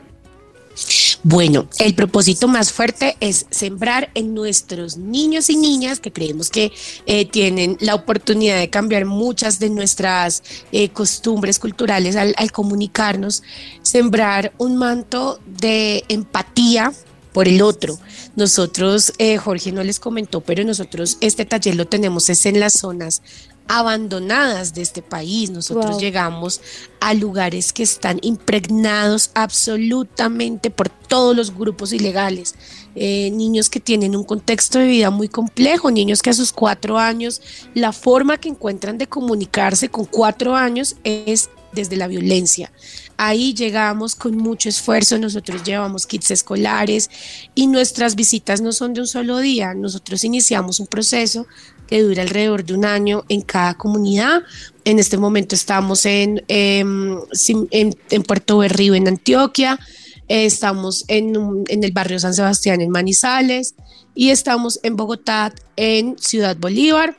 Bueno, 1.22 1.68
el 1.78 1.94
propósito 1.94 2.48
más 2.48 2.72
fuerte 2.72 3.16
es 3.20 3.46
sembrar 3.52 4.10
en 4.16 4.34
nuestros 4.34 4.98
niños 4.98 5.52
y 5.52 5.56
niñas 5.56 6.00
que 6.00 6.12
creemos 6.12 6.50
que 6.50 6.72
eh, 7.06 7.26
tienen 7.26 7.78
la 7.80 7.94
oportunidad 7.94 8.58
de 8.58 8.72
cambiar 8.72 9.06
muchas 9.06 9.60
de 9.60 9.70
nuestras 9.70 10.42
eh, 10.72 10.90
costumbres 10.90 11.60
culturales 11.60 12.16
al, 12.16 12.52
comunicarnos, 12.52 13.44
sembrar 13.84 14.52
un 14.58 14.78
manto 14.78 15.40
de 15.46 16.06
empatía 16.08 16.92
por 17.34 17.48
el 17.48 17.62
otro. 17.62 18.00
Nosotros, 18.36 19.14
eh, 19.20 19.38
Jorge 19.38 19.72
no 19.72 19.84
les 19.84 20.00
comentó, 20.00 20.42
pero 20.42 20.64
nosotros 20.64 21.18
este 21.22 21.46
taller 21.46 21.76
lo 21.76 21.86
tenemos 21.86 22.30
es 22.30 22.46
en 22.48 22.60
las 22.60 22.74
zonas 22.74 23.22
abandonadas 23.80 24.74
de 24.74 24.82
este 24.82 25.02
país. 25.02 25.50
Nosotros 25.50 25.92
Wow. 25.92 26.00
llegamos 26.00 26.60
a 27.00 27.14
lugares 27.14 27.72
que 27.72 27.84
están 27.84 28.20
impregnados 28.22 29.32
absolutamente 29.34 30.70
por 30.70 30.90
todos 30.90 31.36
los 31.36 31.56
grupos 31.56 31.94
ilegales. 31.94 32.56
Eh, 32.96 33.32
niños 33.32 33.70
que 33.70 33.80
tienen 33.80 34.16
un 34.18 34.26
contexto 34.26 34.78
de 34.80 34.88
vida 34.88 35.10
muy 35.10 35.30
complejo, 35.30 35.90
niños 35.90 36.22
que 36.22 36.30
a 36.30 36.34
sus 36.34 36.52
cuatro 36.52 37.00
años, 37.00 37.42
la 37.74 37.94
forma 37.94 38.38
que 38.38 38.50
encuentran 38.50 38.98
de 38.98 39.08
comunicarse 39.08 39.88
con 39.88 40.04
cuatro 40.04 40.56
años 40.56 40.98
es 41.06 41.50
desde 41.74 41.96
la 41.98 42.08
violencia. 42.08 42.72
Ahí 43.18 43.54
llegamos 43.54 44.16
con 44.16 44.36
mucho 44.38 44.68
esfuerzo, 44.70 45.18
nosotros 45.18 45.64
llevamos 45.64 46.08
kits 46.08 46.32
escolares 46.32 47.10
y 47.54 47.68
nuestras 47.68 48.16
visitas 48.16 48.62
no 48.62 48.72
son 48.72 48.94
de 48.94 49.02
un 49.02 49.08
solo 49.08 49.38
día, 49.40 49.74
nosotros 49.74 50.24
iniciamos 50.24 50.80
un 50.80 50.88
proceso 50.88 51.46
que 51.88 52.02
dura 52.02 52.24
alrededor 52.24 52.64
de 52.64 52.74
un 52.74 52.86
año 52.86 53.24
en 53.30 53.42
cada 53.42 53.74
comunidad. 53.76 54.42
En 54.86 54.98
este 54.98 55.18
momento 55.18 55.56
estamos 55.56 56.06
en, 56.06 56.44
em, 56.48 57.20
Sim- 57.34 57.68
en, 57.72 57.94
en 58.10 58.24
Puerto 58.24 58.58
Berrío, 58.60 58.96
en 58.96 59.08
Antioquia, 59.08 59.78
eh, 60.28 60.46
estamos 60.46 61.04
en, 61.10 61.36
en 61.68 61.84
el 61.84 61.92
barrio 61.92 62.18
San 62.18 62.34
Sebastián, 62.34 62.80
en 62.82 62.90
Manizales, 62.90 63.76
y 64.16 64.30
estamos 64.30 64.80
en 64.84 64.96
Bogotá, 64.96 65.54
en 65.76 66.18
Ciudad 66.18 66.56
Bolívar, 66.58 67.18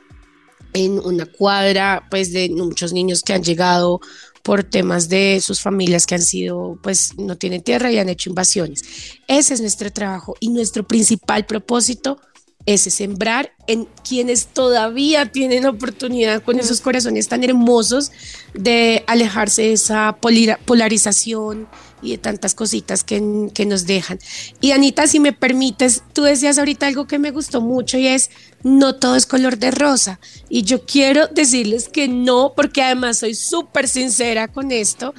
en 0.73 0.99
una 0.99 1.27
cuadra 1.27 2.07
pues 2.09 2.33
de 2.33 2.49
muchos 2.49 2.93
niños 2.93 3.21
que 3.21 3.33
han 3.33 3.43
llegado 3.43 4.01
por 4.43 4.63
temas 4.63 5.09
de 5.09 5.41
sus 5.41 5.61
familias 5.61 6.05
que 6.05 6.15
han 6.15 6.21
sido, 6.21 6.77
pues 6.83 7.17
no 7.17 7.37
tienen 7.37 7.63
tierra 7.63 7.91
y 7.91 7.97
han 7.97 8.09
hecho 8.09 8.29
invasiones. 8.29 8.83
Ese 9.27 9.53
es 9.53 9.61
nuestro 9.61 9.91
trabajo 9.91 10.35
y 10.39 10.49
nuestro 10.49 10.85
principal 10.85 11.45
propósito 11.45 12.19
es 12.65 12.81
sembrar 12.81 13.51
en 13.67 13.87
quienes 14.07 14.47
todavía 14.47 15.31
tienen 15.31 15.65
oportunidad 15.65 16.43
con 16.43 16.59
esos 16.59 16.81
corazones 16.81 17.27
tan 17.27 17.43
hermosos 17.43 18.11
de 18.53 19.03
alejarse 19.07 19.63
de 19.63 19.73
esa 19.73 20.17
polarización 20.65 21.67
y 22.01 22.11
de 22.11 22.17
tantas 22.17 22.53
cositas 22.53 23.03
que, 23.03 23.49
que 23.53 23.65
nos 23.65 23.85
dejan. 23.85 24.19
Y 24.61 24.71
Anita, 24.71 25.07
si 25.07 25.19
me 25.19 25.33
permites, 25.33 26.03
tú 26.13 26.23
decías 26.23 26.57
ahorita 26.57 26.87
algo 26.87 27.07
que 27.07 27.19
me 27.19 27.31
gustó 27.31 27.61
mucho 27.61 27.97
y 27.97 28.07
es, 28.07 28.29
no 28.63 28.95
todo 28.95 29.15
es 29.15 29.25
color 29.25 29.57
de 29.57 29.71
rosa. 29.71 30.19
Y 30.49 30.63
yo 30.63 30.85
quiero 30.85 31.27
decirles 31.27 31.89
que 31.89 32.07
no, 32.07 32.53
porque 32.55 32.81
además 32.81 33.19
soy 33.19 33.35
súper 33.35 33.87
sincera 33.87 34.47
con 34.47 34.71
esto. 34.71 35.13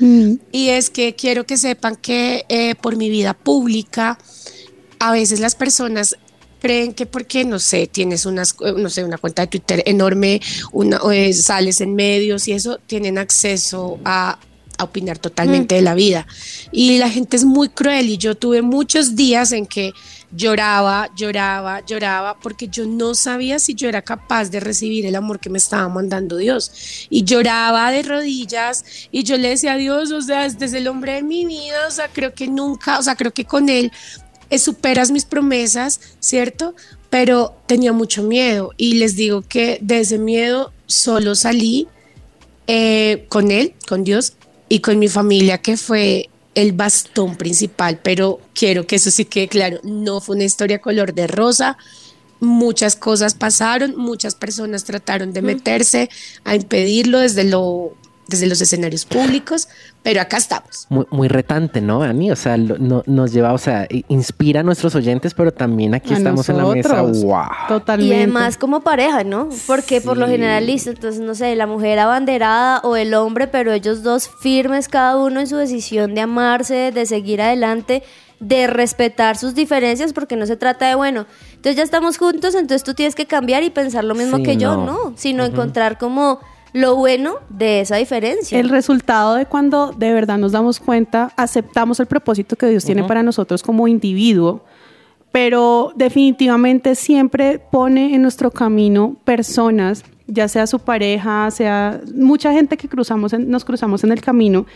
Y 0.51 0.69
es 0.71 0.91
que 0.91 1.15
quiero 1.15 1.45
que 1.45 1.57
sepan 1.57 1.97
que 1.97 2.45
eh, 2.49 2.75
por 2.75 2.97
mi 2.97 3.11
vida 3.11 3.35
pública, 3.35 4.19
a 4.99 5.13
veces 5.13 5.41
las 5.41 5.55
personas 5.55 6.17
creen 6.61 6.95
que 6.95 7.05
porque, 7.05 7.45
no 7.45 7.59
sé, 7.59 7.87
tienes 7.87 8.25
unas, 8.25 8.55
eh, 8.65 8.73
no 8.75 8.89
sé, 8.89 9.05
una 9.05 9.19
cuenta 9.19 9.43
de 9.43 9.49
Twitter 9.49 9.83
enorme, 9.85 10.41
una, 10.73 10.99
eh, 11.13 11.35
sales 11.35 11.83
en 11.83 11.95
medios 11.95 12.49
y 12.49 12.53
eso, 12.53 12.81
tienen 12.87 13.19
acceso 13.19 13.99
a, 14.03 14.39
a 14.79 14.85
opinar 14.85 15.19
totalmente 15.19 15.75
de 15.75 15.83
la 15.83 15.95
vida. 15.95 16.27
Y 16.73 16.97
la 16.97 17.11
gente 17.11 17.37
es 17.37 17.45
muy 17.45 17.69
cruel 17.69 18.09
y 18.09 18.17
yo 18.17 18.35
tuve 18.35 18.63
muchos 18.63 19.15
días 19.15 19.53
en 19.53 19.67
que 19.67 19.93
lloraba, 20.35 21.11
lloraba, 21.15 21.85
lloraba, 21.85 22.39
porque 22.39 22.69
yo 22.69 22.87
no 22.87 23.15
sabía 23.15 23.59
si 23.59 23.75
yo 23.75 23.89
era 23.89 24.03
capaz 24.03 24.51
de 24.51 24.61
recibir 24.61 25.07
el 25.07 25.15
amor 25.15 25.39
que 25.39 25.51
me 25.51 25.59
estaba 25.59 25.89
mandando 25.89 26.37
Dios. 26.37 27.07
Y 27.11 27.25
lloraba 27.25 27.91
de 27.91 28.03
rodillas 28.03 28.85
y 29.11 29.23
yo 29.23 29.37
le 29.37 29.51
decía 29.51 29.75
a 29.75 29.77
Dios, 29.77 30.11
o 30.11 30.21
sea, 30.21 30.47
este 30.47 30.65
es 30.65 30.73
el 30.73 30.89
hombre 30.89 31.15
de 31.15 31.23
mi 31.23 31.45
vida, 31.45 31.87
o 31.87 31.91
sea, 31.91 32.09
creo 32.09 32.35
que 32.35 32.49
nunca, 32.49 32.99
o 32.99 33.03
sea, 33.03 33.17
creo 33.17 33.33
que 33.33 33.45
con 33.45 33.69
él 33.69 33.93
eh, 34.51 34.59
superas 34.59 35.11
mis 35.11 35.25
promesas, 35.25 36.01
¿cierto? 36.21 36.75
Pero 37.11 37.57
tenía 37.67 37.93
mucho 37.93 38.23
miedo 38.23 38.73
y 38.77 38.95
les 38.95 39.15
digo 39.17 39.43
que 39.43 39.79
de 39.81 40.01
ese 40.01 40.19
miedo 40.19 40.73
solo 40.87 41.35
salí 41.35 41.87
eh, 42.67 43.27
con 43.29 43.51
él, 43.51 43.75
con 43.89 44.05
Dios 44.05 44.35
y 44.69 44.81
con 44.81 44.99
mi 44.99 45.09
familia, 45.09 45.59
que 45.59 45.77
fue 45.77 46.29
el 46.55 46.73
bastón 46.73 47.37
principal, 47.37 48.01
pero 48.03 48.41
quiero 48.55 48.87
que 48.87 48.97
eso 48.97 49.11
sí 49.11 49.25
quede 49.25 49.49
claro, 49.49 49.81
no 49.83 50.21
fue 50.21 50.37
una 50.37 50.45
historia 50.45 50.81
color 50.81 51.15
de 51.15 51.27
rosa, 51.27 51.77
muchas 52.41 52.97
cosas 52.97 53.35
pasaron, 53.35 53.97
muchas 53.97 54.35
personas 54.35 54.85
trataron 54.85 55.33
de 55.33 55.43
meterse 55.43 56.09
a 56.45 56.55
impedirlo 56.55 57.21
desde 57.21 57.45
lo 57.45 57.95
desde 58.27 58.47
los 58.47 58.61
escenarios 58.61 59.05
públicos, 59.05 59.69
pero 60.03 60.21
acá 60.21 60.37
estamos. 60.39 60.87
Muy, 60.89 61.07
muy 61.11 61.29
retante, 61.29 61.81
¿no, 61.81 62.03
Ani? 62.03 62.31
O 62.31 62.37
sea, 62.37 62.57
lo- 62.57 62.79
no- 62.79 63.03
nos 63.07 63.33
lleva, 63.33 63.53
o 63.53 63.59
sea, 63.59 63.87
inspira 64.09 64.61
a 64.61 64.63
nuestros 64.63 64.95
oyentes, 64.95 65.35
pero 65.35 65.53
también 65.53 65.95
aquí 65.95 66.15
A 66.15 66.17
estamos 66.17 66.49
en 66.49 66.57
la 66.59 66.65
mesa. 66.67 67.03
¡Wow! 67.03 67.43
Totalmente. 67.69 68.15
Y 68.15 68.17
además 68.19 68.57
como 68.57 68.81
pareja, 68.81 69.25
¿no? 69.25 69.49
Porque 69.67 70.01
por 70.01 70.17
lo 70.17 70.27
general, 70.27 70.67
listo, 70.67 70.91
entonces 70.91 71.21
no 71.21 71.35
sé, 71.35 71.55
la 71.57 71.67
mujer 71.67 71.99
abanderada 71.99 72.81
o 72.85 72.97
el 72.97 73.13
hombre, 73.15 73.47
pero 73.47 73.73
ellos 73.73 74.03
dos 74.03 74.31
firmes 74.41 74.89
cada 74.89 75.17
uno 75.17 75.41
en 75.41 75.47
su 75.47 75.57
decisión 75.57 76.15
de 76.15 76.23
amarse, 76.23 76.93
de 76.93 77.07
seguir 77.07 77.43
adelante, 77.43 78.03
de 78.41 78.67
respetar 78.67 79.37
sus 79.37 79.55
diferencias, 79.55 80.13
porque 80.13 80.37
no 80.37 80.45
se 80.47 80.57
trata 80.57 80.89
de, 80.89 80.95
bueno, 80.95 81.27
entonces 81.51 81.77
ya 81.77 81.83
estamos 81.83 82.19
juntos, 82.19 82.55
entonces 82.55 82.83
tú 82.85 82.93
tienes 82.95 83.15
que 83.15 83.27
cambiar 83.27 83.63
y 83.63 83.71
pensar 83.71 84.05
lo 84.05 84.15
mismo 84.15 84.39
Sí, 84.39 84.43
que 84.43 84.57
yo, 84.57 84.77
no. 84.77 84.85
no, 84.87 85.13
sino 85.17 85.45
encontrar 85.45 85.99
como 85.99 86.41
lo 86.75 86.97
bueno 86.97 87.37
de 87.49 87.81
esa 87.81 87.97
diferencia. 87.97 88.59
El 88.59 88.69
resultado 88.69 89.37
de 89.37 89.47
cuando 89.47 89.93
de 89.93 90.13
verdad 90.13 90.39
nos 90.39 90.53
damos 90.53 90.81
cuenta, 90.81 91.33
aceptamos 91.37 92.01
el 92.01 92.07
propósito 92.07 92.57
que 92.57 92.67
Dios 92.67 92.85
tiene 92.85 93.05
para 93.05 93.23
nosotros 93.23 93.63
como 93.63 93.87
individuo, 93.87 94.65
pero 95.31 95.93
definitivamente 95.95 96.97
siempre 96.97 97.61
pone 97.61 98.15
en 98.17 98.23
nuestro 98.23 98.51
camino 98.51 99.17
personas, 99.25 100.05
ya 100.27 100.49
sea 100.49 100.67
su 100.67 100.79
pareja, 100.79 101.51
sea 101.51 102.01
mucha 102.15 102.53
gente 102.53 102.77
que 102.77 102.89
cruzamos 102.89 103.33
en- 103.33 103.51
nos 103.51 103.65
cruzamos 103.65 104.05
en 104.05 104.13
el 104.13 104.21
camino 104.21 104.67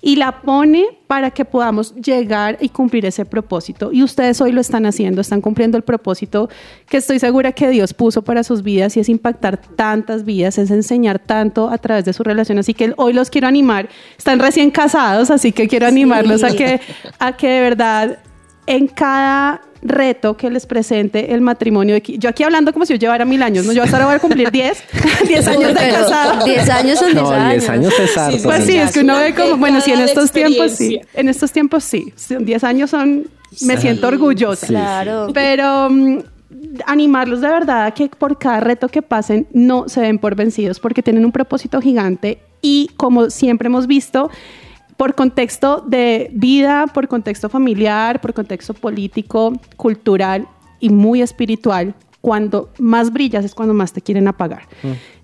y 0.00 0.14
la 0.16 0.42
pone 0.42 0.84
para 1.08 1.30
que 1.32 1.44
podamos 1.44 1.92
llegar 1.96 2.56
y 2.60 2.68
cumplir 2.68 3.04
ese 3.06 3.24
propósito. 3.24 3.90
Y 3.92 4.02
ustedes 4.04 4.40
hoy 4.40 4.52
lo 4.52 4.60
están 4.60 4.86
haciendo, 4.86 5.20
están 5.20 5.40
cumpliendo 5.40 5.76
el 5.76 5.82
propósito 5.82 6.48
que 6.88 6.98
estoy 6.98 7.18
segura 7.18 7.50
que 7.52 7.68
Dios 7.70 7.94
puso 7.94 8.22
para 8.22 8.44
sus 8.44 8.62
vidas 8.62 8.96
y 8.96 9.00
es 9.00 9.08
impactar 9.08 9.56
tantas 9.56 10.24
vidas, 10.24 10.56
es 10.58 10.70
enseñar 10.70 11.18
tanto 11.18 11.68
a 11.70 11.78
través 11.78 12.04
de 12.04 12.12
su 12.12 12.22
relación. 12.22 12.58
Así 12.58 12.74
que 12.74 12.92
hoy 12.96 13.12
los 13.12 13.28
quiero 13.30 13.48
animar. 13.48 13.88
Están 14.16 14.38
recién 14.38 14.70
casados, 14.70 15.30
así 15.32 15.50
que 15.52 15.66
quiero 15.66 15.86
animarlos 15.86 16.44
a 16.44 16.50
que, 16.54 16.80
a 17.18 17.36
que 17.36 17.48
de 17.48 17.60
verdad 17.60 18.18
en 18.66 18.86
cada 18.86 19.62
reto 19.82 20.36
que 20.36 20.50
les 20.50 20.66
presente 20.66 21.32
el 21.34 21.40
matrimonio. 21.40 21.94
de- 21.94 22.02
Yo 22.18 22.28
aquí 22.28 22.42
hablando 22.42 22.72
como 22.72 22.84
si 22.86 22.94
yo 22.94 22.98
llevara 22.98 23.24
mil 23.24 23.42
años, 23.42 23.64
¿no? 23.66 23.72
Yo 23.72 23.82
hasta 23.82 23.96
ahora 23.96 24.06
voy 24.06 24.14
a 24.16 24.18
cumplir 24.18 24.50
10, 24.50 24.82
10 25.26 25.46
años 25.48 25.74
de 25.74 25.80
Pero 25.80 25.94
casada. 25.94 26.44
10 26.44 26.70
años 26.70 26.98
son 26.98 27.12
10 27.12 27.22
No, 27.22 27.30
años. 27.30 27.50
10 27.52 27.68
años 27.70 27.94
es 28.00 28.18
harto. 28.18 28.42
Pues 28.42 28.64
sí, 28.64 28.76
es 28.76 28.92
que 28.92 29.00
uno 29.00 29.16
ve 29.18 29.34
como, 29.34 29.56
bueno, 29.56 29.80
sí, 29.80 29.92
en 29.92 30.00
estos 30.00 30.32
tiempos 30.32 30.72
sí, 30.72 31.00
en 31.14 31.28
estos 31.28 31.52
tiempos 31.52 31.84
sí, 31.84 32.12
son 32.16 32.44
10 32.44 32.64
años 32.64 32.90
son, 32.90 33.28
me 33.62 33.76
siento 33.76 34.08
orgullosa. 34.08 34.66
Claro. 34.66 35.28
Pero 35.32 35.88
mm, 35.90 36.18
animarlos 36.86 37.40
de 37.40 37.48
verdad 37.48 37.86
a 37.86 37.90
que 37.92 38.08
por 38.08 38.38
cada 38.38 38.60
reto 38.60 38.88
que 38.88 39.02
pasen 39.02 39.46
no 39.52 39.88
se 39.88 40.00
den 40.00 40.18
por 40.18 40.34
vencidos 40.34 40.80
porque 40.80 41.02
tienen 41.02 41.24
un 41.24 41.32
propósito 41.32 41.80
gigante 41.80 42.38
y 42.62 42.90
como 42.96 43.30
siempre 43.30 43.66
hemos 43.66 43.86
visto, 43.86 44.30
por 44.98 45.14
contexto 45.14 45.82
de 45.86 46.28
vida, 46.34 46.86
por 46.92 47.06
contexto 47.06 47.48
familiar, 47.48 48.20
por 48.20 48.34
contexto 48.34 48.74
político, 48.74 49.52
cultural 49.76 50.46
y 50.80 50.90
muy 50.90 51.22
espiritual, 51.22 51.94
cuando 52.20 52.70
más 52.78 53.12
brillas 53.12 53.44
es 53.44 53.54
cuando 53.54 53.74
más 53.74 53.92
te 53.92 54.02
quieren 54.02 54.26
apagar. 54.26 54.62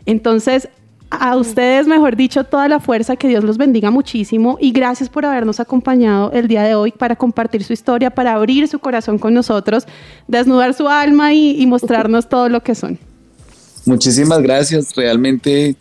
Entonces, 0.07 0.68
a 1.11 1.37
ustedes, 1.37 1.89
mejor 1.89 2.14
dicho, 2.14 2.45
toda 2.45 2.68
la 2.68 2.79
fuerza, 2.79 3.16
que 3.16 3.27
Dios 3.27 3.43
los 3.43 3.59
bendiga 3.59 3.91
muchísimo 3.91 4.59
y 4.61 4.70
gracias 4.70 5.09
por 5.09 5.27
habernos 5.27 5.59
acompañado 5.59 6.31
el 6.31 6.47
día 6.47 6.62
de 6.62 6.77
hoy 6.77 6.93
para 6.93 7.16
compartir 7.16 7.64
su 7.64 7.72
historia, 7.72 8.11
para 8.11 8.35
abrir 8.35 8.68
su 8.68 8.79
corazón 8.79 9.18
con 9.18 9.35
nosotros, 9.35 9.87
desnudar 10.29 10.75
su 10.75 10.89
alma 10.89 11.33
y, 11.33 11.61
y 11.61 11.66
mostrarnos 11.66 12.29
todo 12.29 12.49
lo 12.49 12.62
que 12.62 12.77
son. 12.77 12.97
Muchísimas 13.87 14.41
gracias. 14.41 14.95
Realmente, 14.95 15.75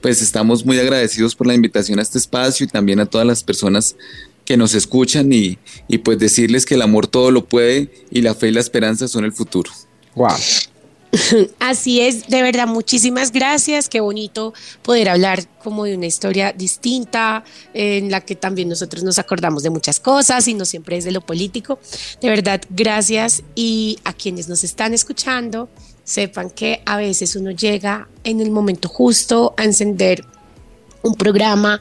pues 0.00 0.22
estamos 0.22 0.64
muy 0.64 0.78
agradecidos 0.78 1.34
por 1.34 1.46
la 1.46 1.54
invitación 1.54 1.98
a 1.98 2.02
este 2.02 2.18
espacio 2.18 2.64
y 2.64 2.68
también 2.68 3.00
a 3.00 3.06
todas 3.06 3.26
las 3.26 3.42
personas 3.42 3.96
que 4.44 4.56
nos 4.56 4.74
escuchan 4.74 5.32
y, 5.32 5.58
y 5.88 5.98
pues 5.98 6.18
decirles 6.18 6.64
que 6.64 6.74
el 6.74 6.82
amor 6.82 7.06
todo 7.06 7.30
lo 7.30 7.44
puede 7.44 7.90
y 8.10 8.22
la 8.22 8.34
fe 8.34 8.48
y 8.48 8.52
la 8.52 8.60
esperanza 8.60 9.06
son 9.08 9.24
el 9.24 9.32
futuro. 9.32 9.70
Wow. 10.14 10.36
Así 11.58 12.00
es, 12.00 12.28
de 12.28 12.42
verdad, 12.42 12.66
muchísimas 12.66 13.32
gracias. 13.32 13.88
Qué 13.88 14.00
bonito 14.00 14.52
poder 14.82 15.08
hablar 15.08 15.46
como 15.62 15.84
de 15.84 15.96
una 15.96 16.06
historia 16.06 16.52
distinta, 16.52 17.44
en 17.74 18.10
la 18.10 18.20
que 18.20 18.34
también 18.34 18.68
nosotros 18.68 19.02
nos 19.04 19.18
acordamos 19.18 19.62
de 19.62 19.70
muchas 19.70 20.00
cosas 20.00 20.46
y 20.48 20.54
no 20.54 20.64
siempre 20.64 20.96
es 20.96 21.04
de 21.04 21.12
lo 21.12 21.20
político. 21.20 21.78
De 22.20 22.28
verdad, 22.28 22.62
gracias. 22.70 23.42
Y 23.54 23.98
a 24.04 24.12
quienes 24.12 24.48
nos 24.48 24.64
están 24.64 24.94
escuchando, 24.94 25.68
sepan 26.08 26.48
que 26.48 26.80
a 26.86 26.96
veces 26.96 27.36
uno 27.36 27.50
llega 27.50 28.08
en 28.24 28.40
el 28.40 28.50
momento 28.50 28.88
justo 28.88 29.52
a 29.58 29.64
encender 29.64 30.24
un 31.02 31.14
programa 31.14 31.80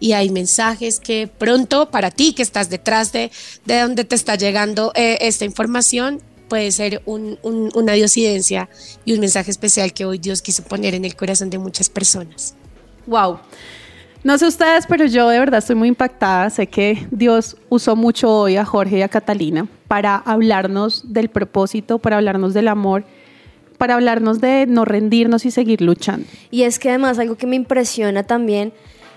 y 0.00 0.12
hay 0.12 0.30
mensajes 0.30 0.98
que 0.98 1.28
pronto 1.28 1.90
para 1.90 2.10
ti 2.10 2.32
que 2.32 2.42
estás 2.42 2.70
detrás 2.70 3.12
de, 3.12 3.30
de 3.66 3.80
donde 3.80 4.04
te 4.04 4.14
está 4.14 4.34
llegando 4.36 4.92
eh, 4.94 5.18
esta 5.20 5.44
información 5.44 6.22
puede 6.48 6.72
ser 6.72 7.02
un- 7.04 7.38
un- 7.42 7.70
una 7.74 7.92
diosidencia 7.92 8.70
y 9.04 9.12
un 9.12 9.20
mensaje 9.20 9.50
especial 9.50 9.92
que 9.92 10.06
hoy 10.06 10.16
Dios 10.18 10.40
quiso 10.40 10.62
poner 10.62 10.94
en 10.94 11.04
el 11.04 11.14
corazón 11.14 11.50
de 11.50 11.58
muchas 11.58 11.90
personas. 11.90 12.54
Wow. 13.06 13.40
No 14.24 14.38
sé 14.38 14.46
ustedes, 14.46 14.86
pero 14.88 15.04
yo 15.04 15.28
de 15.28 15.38
verdad 15.38 15.58
estoy 15.58 15.76
muy 15.76 15.88
impactada. 15.88 16.48
Sé 16.50 16.66
que 16.66 17.06
Dios 17.10 17.56
usó 17.68 17.94
mucho 17.94 18.32
hoy 18.32 18.56
a 18.56 18.64
Jorge 18.64 18.98
y 18.98 19.02
a 19.02 19.08
Catalina 19.08 19.68
para 19.86 20.16
hablarnos 20.16 21.12
del 21.12 21.28
propósito, 21.28 21.98
para 21.98 22.16
hablarnos 22.16 22.54
del 22.54 22.68
amor, 22.68 23.04
para 23.76 23.94
hablarnos 23.94 24.40
de 24.40 24.66
no 24.66 24.84
rendirnos 24.84 25.44
y 25.44 25.50
seguir 25.50 25.80
luchando. 25.80 26.26
Y 26.50 26.62
es 26.62 26.78
que 26.78 26.88
además 26.90 27.18
algo 27.18 27.36
que 27.36 27.46
me 27.46 27.56
impresiona 27.56 28.22
también 28.22 28.72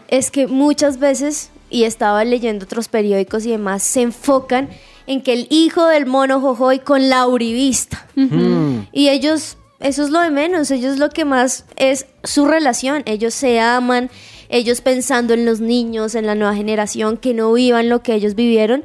es 0.08 0.32
que 0.32 0.48
muchas 0.48 1.00
veces, 1.00 1.52
y 1.70 1.84
estaba 1.84 2.24
leyendo 2.26 2.66
otros 2.66 2.88
periódicos 2.88 3.46
y 3.46 3.52
demás, 3.52 3.84
se 3.84 4.02
enfocan 4.02 4.70
en 5.08 5.22
que 5.22 5.34
el 5.34 5.48
hijo 5.50 5.86
del 5.86 6.06
mono 6.06 6.40
Jojoy 6.42 6.80
con 6.80 7.10
la 7.10 7.28
uribista. 7.28 8.08
Y 8.92 9.10
ellos, 9.10 9.58
eso 9.80 10.04
es 10.04 10.10
lo 10.10 10.20
de 10.22 10.32
menos, 10.32 10.72
ellos 10.72 10.98
lo 10.98 11.10
que 11.10 11.26
más 11.26 11.66
es 11.76 12.06
su 12.24 12.46
relación, 12.46 13.04
ellos 13.06 13.34
se 13.34 13.60
aman, 13.60 14.10
ellos 14.50 14.82
pensando 14.82 15.34
en 15.34 15.46
los 15.46 15.60
niños, 15.62 16.16
en 16.16 16.26
la 16.26 16.36
nueva 16.36 16.56
generación, 16.56 17.18
que 17.18 17.34
no 17.34 17.54
vivan 17.54 17.90
lo 17.90 18.02
que 18.02 18.14
ellos 18.16 18.36
vivieron. 18.36 18.84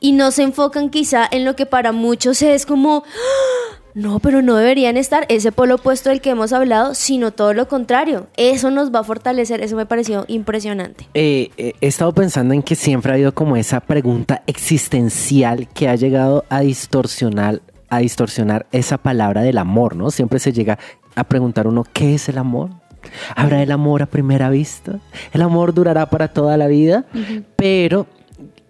Y 0.00 0.12
no 0.12 0.32
se 0.32 0.42
enfocan 0.42 0.90
quizá 0.90 1.28
en 1.30 1.44
lo 1.44 1.54
que 1.54 1.64
para 1.64 1.92
muchos 1.92 2.42
es 2.42 2.66
como... 2.66 3.04
"Ah, 3.06 3.78
No, 3.94 4.20
pero 4.20 4.42
no 4.42 4.56
deberían 4.56 4.96
estar 4.96 5.26
ese 5.28 5.52
polo 5.52 5.76
opuesto 5.76 6.10
del 6.10 6.20
que 6.20 6.30
hemos 6.30 6.52
hablado, 6.52 6.94
sino 6.94 7.30
todo 7.30 7.52
lo 7.52 7.68
contrario. 7.68 8.26
Eso 8.36 8.70
nos 8.70 8.92
va 8.92 9.00
a 9.00 9.04
fortalecer, 9.04 9.60
eso 9.60 9.76
me 9.76 9.86
pareció 9.86 10.24
impresionante. 10.28 11.08
Eh, 11.14 11.50
eh, 11.56 11.74
he 11.80 11.86
estado 11.86 12.12
pensando 12.12 12.54
en 12.54 12.62
que 12.62 12.74
siempre 12.74 13.12
ha 13.12 13.14
habido 13.14 13.34
como 13.34 13.56
esa 13.56 13.80
pregunta 13.80 14.42
existencial 14.46 15.68
que 15.68 15.88
ha 15.88 15.96
llegado 15.96 16.44
a 16.48 16.60
distorsionar, 16.60 17.60
a 17.90 17.98
distorsionar 17.98 18.66
esa 18.72 18.98
palabra 18.98 19.42
del 19.42 19.58
amor, 19.58 19.96
¿no? 19.96 20.10
Siempre 20.10 20.38
se 20.38 20.52
llega 20.52 20.78
a 21.14 21.24
preguntar 21.24 21.66
uno, 21.66 21.84
¿qué 21.92 22.14
es 22.14 22.28
el 22.28 22.38
amor? 22.38 22.70
¿Habrá 23.36 23.62
el 23.62 23.72
amor 23.72 24.02
a 24.02 24.06
primera 24.06 24.48
vista? 24.48 25.00
¿El 25.32 25.42
amor 25.42 25.74
durará 25.74 26.08
para 26.08 26.28
toda 26.28 26.56
la 26.56 26.66
vida? 26.68 27.04
Pero, 27.56 28.06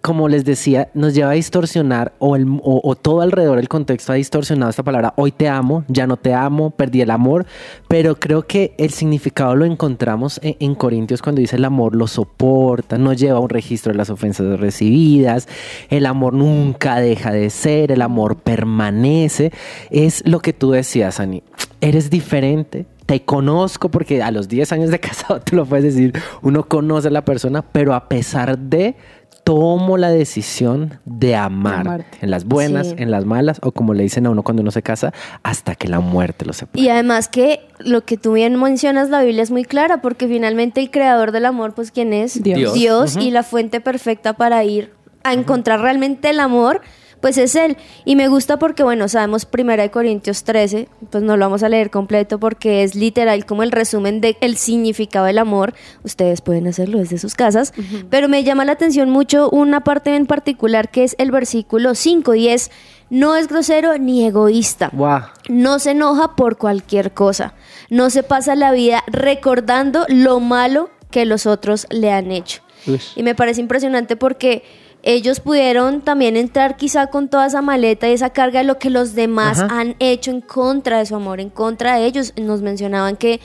como 0.03 0.27
les 0.27 0.43
decía, 0.43 0.89
nos 0.93 1.13
lleva 1.13 1.29
a 1.29 1.35
distorsionar 1.35 2.11
o, 2.19 2.35
el, 2.35 2.45
o, 2.61 2.93
todo 2.95 3.21
alrededor 3.21 3.55
del 3.55 3.69
contexto 3.69 4.11
ha 4.11 4.15
distorsionado 4.15 4.69
esta 4.69 4.83
palabra. 4.83 5.13
Hoy 5.15 5.31
te 5.31 5.47
amo, 5.47 5.85
ya 5.87 6.05
no 6.07 6.17
te 6.17 6.33
amo, 6.33 6.71
perdí 6.71 6.99
el 6.99 7.09
amor. 7.09 7.45
Pero 7.87 8.19
creo 8.19 8.45
que 8.45 8.75
el 8.77 8.89
significado 8.89 9.55
lo 9.55 9.63
encontramos 9.63 10.41
en, 10.43 10.57
en 10.59 10.75
Corintios 10.75 11.21
cuando 11.21 11.39
dice 11.39 11.55
el 11.55 11.63
amor 11.63 11.95
lo 11.95 12.07
soporta, 12.07 12.97
no 12.97 13.13
lleva 13.13 13.39
un 13.39 13.47
registro 13.47 13.93
de 13.93 13.97
las 13.97 14.09
ofensas 14.09 14.59
recibidas, 14.59 15.47
el 15.89 16.05
amor 16.05 16.33
nunca 16.33 16.99
deja 16.99 17.31
de 17.31 17.49
ser, 17.49 17.89
el 17.93 18.01
amor 18.01 18.35
permanece. 18.35 19.53
Es 19.89 20.27
lo 20.27 20.41
que 20.41 20.51
tú 20.51 20.71
decías, 20.71 21.21
Ani. 21.21 21.43
Eres 21.79 22.09
diferente, 22.09 22.87
te 23.05 23.23
conozco 23.23 23.89
porque 23.89 24.21
a 24.21 24.31
los 24.31 24.47
10 24.47 24.71
años 24.73 24.89
de 24.89 24.99
casado 25.01 25.39
te 25.39 25.55
lo 25.55 25.65
puedes 25.65 25.95
decir, 25.95 26.13
uno 26.41 26.67
conoce 26.67 27.07
a 27.07 27.11
la 27.11 27.25
persona, 27.25 27.61
pero 27.61 27.93
a 27.93 28.09
pesar 28.09 28.57
de 28.57 28.95
tomo 29.43 29.97
la 29.97 30.09
decisión 30.09 30.99
de 31.05 31.35
amar 31.35 31.81
amarte. 31.81 32.17
en 32.21 32.31
las 32.31 32.45
buenas, 32.45 32.87
Sí. 32.87 32.95
en 32.97 33.11
las 33.11 33.25
malas 33.25 33.59
o 33.61 33.71
como 33.71 33.93
le 33.93 34.03
dicen 34.03 34.25
a 34.25 34.29
uno 34.29 34.43
cuando 34.43 34.61
uno 34.61 34.71
se 34.71 34.81
casa, 34.81 35.13
hasta 35.43 35.75
que 35.75 35.87
la 35.87 35.99
muerte 35.99 36.45
lo 36.45 36.53
separe. 36.53 36.81
Y 36.83 36.89
además 36.89 37.27
que 37.27 37.61
lo 37.79 38.05
que 38.05 38.17
tú 38.17 38.33
bien 38.33 38.59
mencionas, 38.59 39.09
la 39.09 39.21
Biblia 39.21 39.43
es 39.43 39.51
muy 39.51 39.65
clara, 39.65 40.01
porque 40.01 40.27
finalmente 40.27 40.79
el 40.81 40.91
creador 40.91 41.31
del 41.31 41.45
amor, 41.45 41.73
pues 41.73 41.91
¿quién 41.91 42.13
es? 42.13 42.41
Dios. 42.41 42.73
Dios, 42.73 43.17
y 43.17 43.31
la 43.31 43.43
fuente 43.43 43.81
perfecta 43.81 44.33
para 44.33 44.63
ir 44.63 44.91
a 45.23 45.33
encontrar 45.33 45.81
realmente 45.81 46.29
el 46.29 46.39
amor, 46.39 46.81
pues 47.23 47.37
es 47.37 47.55
Él. 47.55 47.77
Y 48.03 48.17
me 48.17 48.27
gusta 48.27 48.59
porque, 48.59 48.83
bueno, 48.83 49.07
sabemos 49.07 49.45
Primera 49.45 49.81
de 49.81 49.91
Corintios 49.91 50.43
13, 50.43 50.89
pues 51.09 51.23
no 51.23 51.37
lo 51.37 51.45
vamos 51.45 51.63
a 51.63 51.69
leer 51.69 51.89
completo 51.89 52.37
porque 52.37 52.83
es 52.83 52.95
literal 52.95 53.45
como 53.45 53.63
el 53.63 53.71
resumen 53.71 54.19
del 54.19 54.35
el 54.41 54.57
significado 54.57 55.27
del 55.27 55.37
amor. 55.37 55.73
Ustedes 56.03 56.41
pueden 56.41 56.67
hacerlo 56.67 56.97
desde 56.97 57.17
sus 57.17 57.35
casas, 57.35 57.73
pero 58.09 58.27
me 58.27 58.43
llama 58.43 58.65
la 58.65 58.73
atención 58.73 59.09
mucho 59.09 59.49
una 59.51 59.85
parte 59.85 60.13
en 60.17 60.25
particular 60.25 60.91
que 60.91 61.05
es 61.05 61.15
el 61.17 61.31
versículo 61.31 61.95
5 61.95 62.35
y 62.35 62.49
es, 62.49 62.71
no 63.09 63.37
es 63.37 63.47
grosero 63.47 63.97
ni 63.97 64.25
egoísta. 64.25 64.89
Guau. 64.91 65.21
No 65.47 65.79
se 65.79 65.91
enoja 65.91 66.35
por 66.35 66.57
cualquier 66.57 67.13
cosa. 67.13 67.53
No 67.89 68.09
se 68.09 68.23
pasa 68.23 68.53
la 68.55 68.73
vida 68.73 69.01
recordando 69.07 70.05
lo 70.09 70.41
malo 70.41 70.89
que 71.09 71.25
los 71.25 71.45
otros 71.45 71.87
le 71.89 72.11
han 72.11 72.33
hecho. 72.33 72.63
Ush. 72.85 73.13
Y 73.15 73.23
me 73.23 73.33
parece 73.33 73.61
impresionante 73.61 74.17
porque 74.17 74.63
ellos 75.03 75.41
pudieron 75.41 76.01
también 76.01 76.37
entrar 76.37 76.77
quizá 76.77 77.07
con 77.07 77.27
toda 77.27 77.47
esa 77.47 77.61
maleta 77.61 78.07
y 78.07 78.13
esa 78.13 78.29
carga 78.29 78.59
de 78.59 78.65
lo 78.65 78.79
que 78.79 78.89
los 78.89 79.13
demás 79.13 79.59
Ajá. 79.59 79.79
han 79.79 79.95
hecho 79.99 80.31
en 80.31 80.39
contra 80.39 80.99
de 80.99 81.05
su 81.05 81.15
amor, 81.15 81.41
en 81.41 81.49
contra 81.49 81.97
de 81.97 82.05
ellos. 82.05 82.33
Nos 82.37 82.61
mencionaban 82.61 83.17
que 83.17 83.41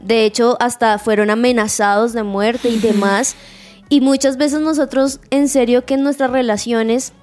de 0.00 0.26
hecho 0.26 0.58
hasta 0.60 0.98
fueron 0.98 1.30
amenazados 1.30 2.12
de 2.12 2.22
muerte 2.22 2.68
y 2.68 2.78
demás. 2.78 3.36
Y 3.88 4.02
muchas 4.02 4.36
veces 4.36 4.60
nosotros 4.60 5.20
en 5.30 5.48
serio 5.48 5.86
que 5.86 5.94
en 5.94 6.02
nuestras 6.02 6.30
relaciones 6.30 7.14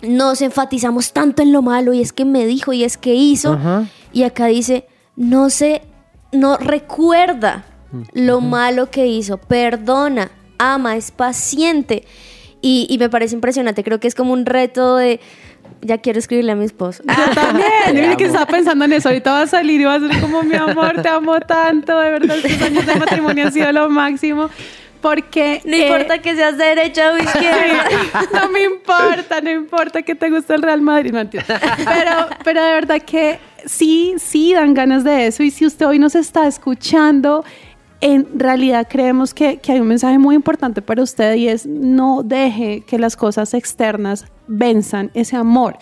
nos 0.00 0.40
enfatizamos 0.40 1.12
tanto 1.12 1.42
en 1.42 1.52
lo 1.52 1.60
malo 1.60 1.92
y 1.92 2.00
es 2.00 2.14
que 2.14 2.24
me 2.24 2.46
dijo 2.46 2.72
y 2.72 2.82
es 2.82 2.96
que 2.96 3.14
hizo. 3.14 3.52
Ajá. 3.52 3.84
Y 4.10 4.22
acá 4.22 4.46
dice, 4.46 4.86
no 5.16 5.50
se, 5.50 5.82
no 6.32 6.56
recuerda 6.56 7.66
lo 8.14 8.40
malo 8.40 8.90
que 8.90 9.06
hizo, 9.06 9.36
perdona, 9.36 10.30
ama, 10.58 10.96
es 10.96 11.10
paciente. 11.10 12.04
Y, 12.66 12.86
y 12.88 12.96
me 12.96 13.10
parece 13.10 13.34
impresionante, 13.34 13.84
creo 13.84 14.00
que 14.00 14.08
es 14.08 14.14
como 14.14 14.32
un 14.32 14.46
reto 14.46 14.96
de, 14.96 15.20
ya 15.82 15.98
quiero 15.98 16.18
escribirle 16.18 16.52
a 16.52 16.56
mi 16.56 16.64
esposo. 16.64 17.02
Yo 17.06 17.34
también. 17.34 17.68
Mire 17.92 18.16
que 18.16 18.24
estaba 18.24 18.46
pensando 18.46 18.86
en 18.86 18.94
eso. 18.94 19.10
Ahorita 19.10 19.32
va 19.32 19.42
a 19.42 19.46
salir 19.46 19.82
y 19.82 19.84
va 19.84 19.96
a 19.96 20.00
ser 20.00 20.18
como 20.18 20.42
mi 20.42 20.54
amor, 20.54 21.02
te 21.02 21.08
amo 21.10 21.38
tanto. 21.40 22.00
De 22.00 22.10
verdad, 22.10 22.38
estos 22.38 22.62
años 22.62 22.86
de 22.86 22.94
matrimonio 22.94 23.46
han 23.48 23.52
sido 23.52 23.70
lo 23.70 23.90
máximo. 23.90 24.48
Porque. 25.02 25.60
No 25.66 25.76
eh, 25.76 25.88
importa 25.88 26.22
que 26.22 26.34
seas 26.34 26.56
de 26.56 26.64
derecha 26.64 27.12
o 27.12 27.18
izquierda. 27.18 27.84
no 28.32 28.48
me 28.48 28.62
importa, 28.62 29.42
no 29.42 29.50
importa 29.50 30.00
que 30.00 30.14
te 30.14 30.30
guste 30.30 30.54
el 30.54 30.62
Real 30.62 30.80
Madrid, 30.80 31.12
no 31.12 31.20
entiendo. 31.20 31.52
Pero, 31.84 32.28
pero 32.44 32.64
de 32.64 32.72
verdad 32.72 33.02
que 33.02 33.38
sí, 33.66 34.14
sí 34.16 34.54
dan 34.54 34.72
ganas 34.72 35.04
de 35.04 35.26
eso. 35.26 35.42
Y 35.42 35.50
si 35.50 35.66
usted 35.66 35.86
hoy 35.86 35.98
nos 35.98 36.14
está 36.14 36.46
escuchando, 36.46 37.44
en 38.04 38.38
realidad 38.38 38.86
creemos 38.86 39.32
que, 39.32 39.56
que 39.56 39.72
hay 39.72 39.80
un 39.80 39.86
mensaje 39.86 40.18
muy 40.18 40.34
importante 40.34 40.82
para 40.82 41.02
usted 41.02 41.36
y 41.36 41.48
es 41.48 41.66
no 41.66 42.22
deje 42.22 42.82
que 42.82 42.98
las 42.98 43.16
cosas 43.16 43.54
externas 43.54 44.26
venzan 44.46 45.10
ese 45.14 45.36
amor. 45.36 45.78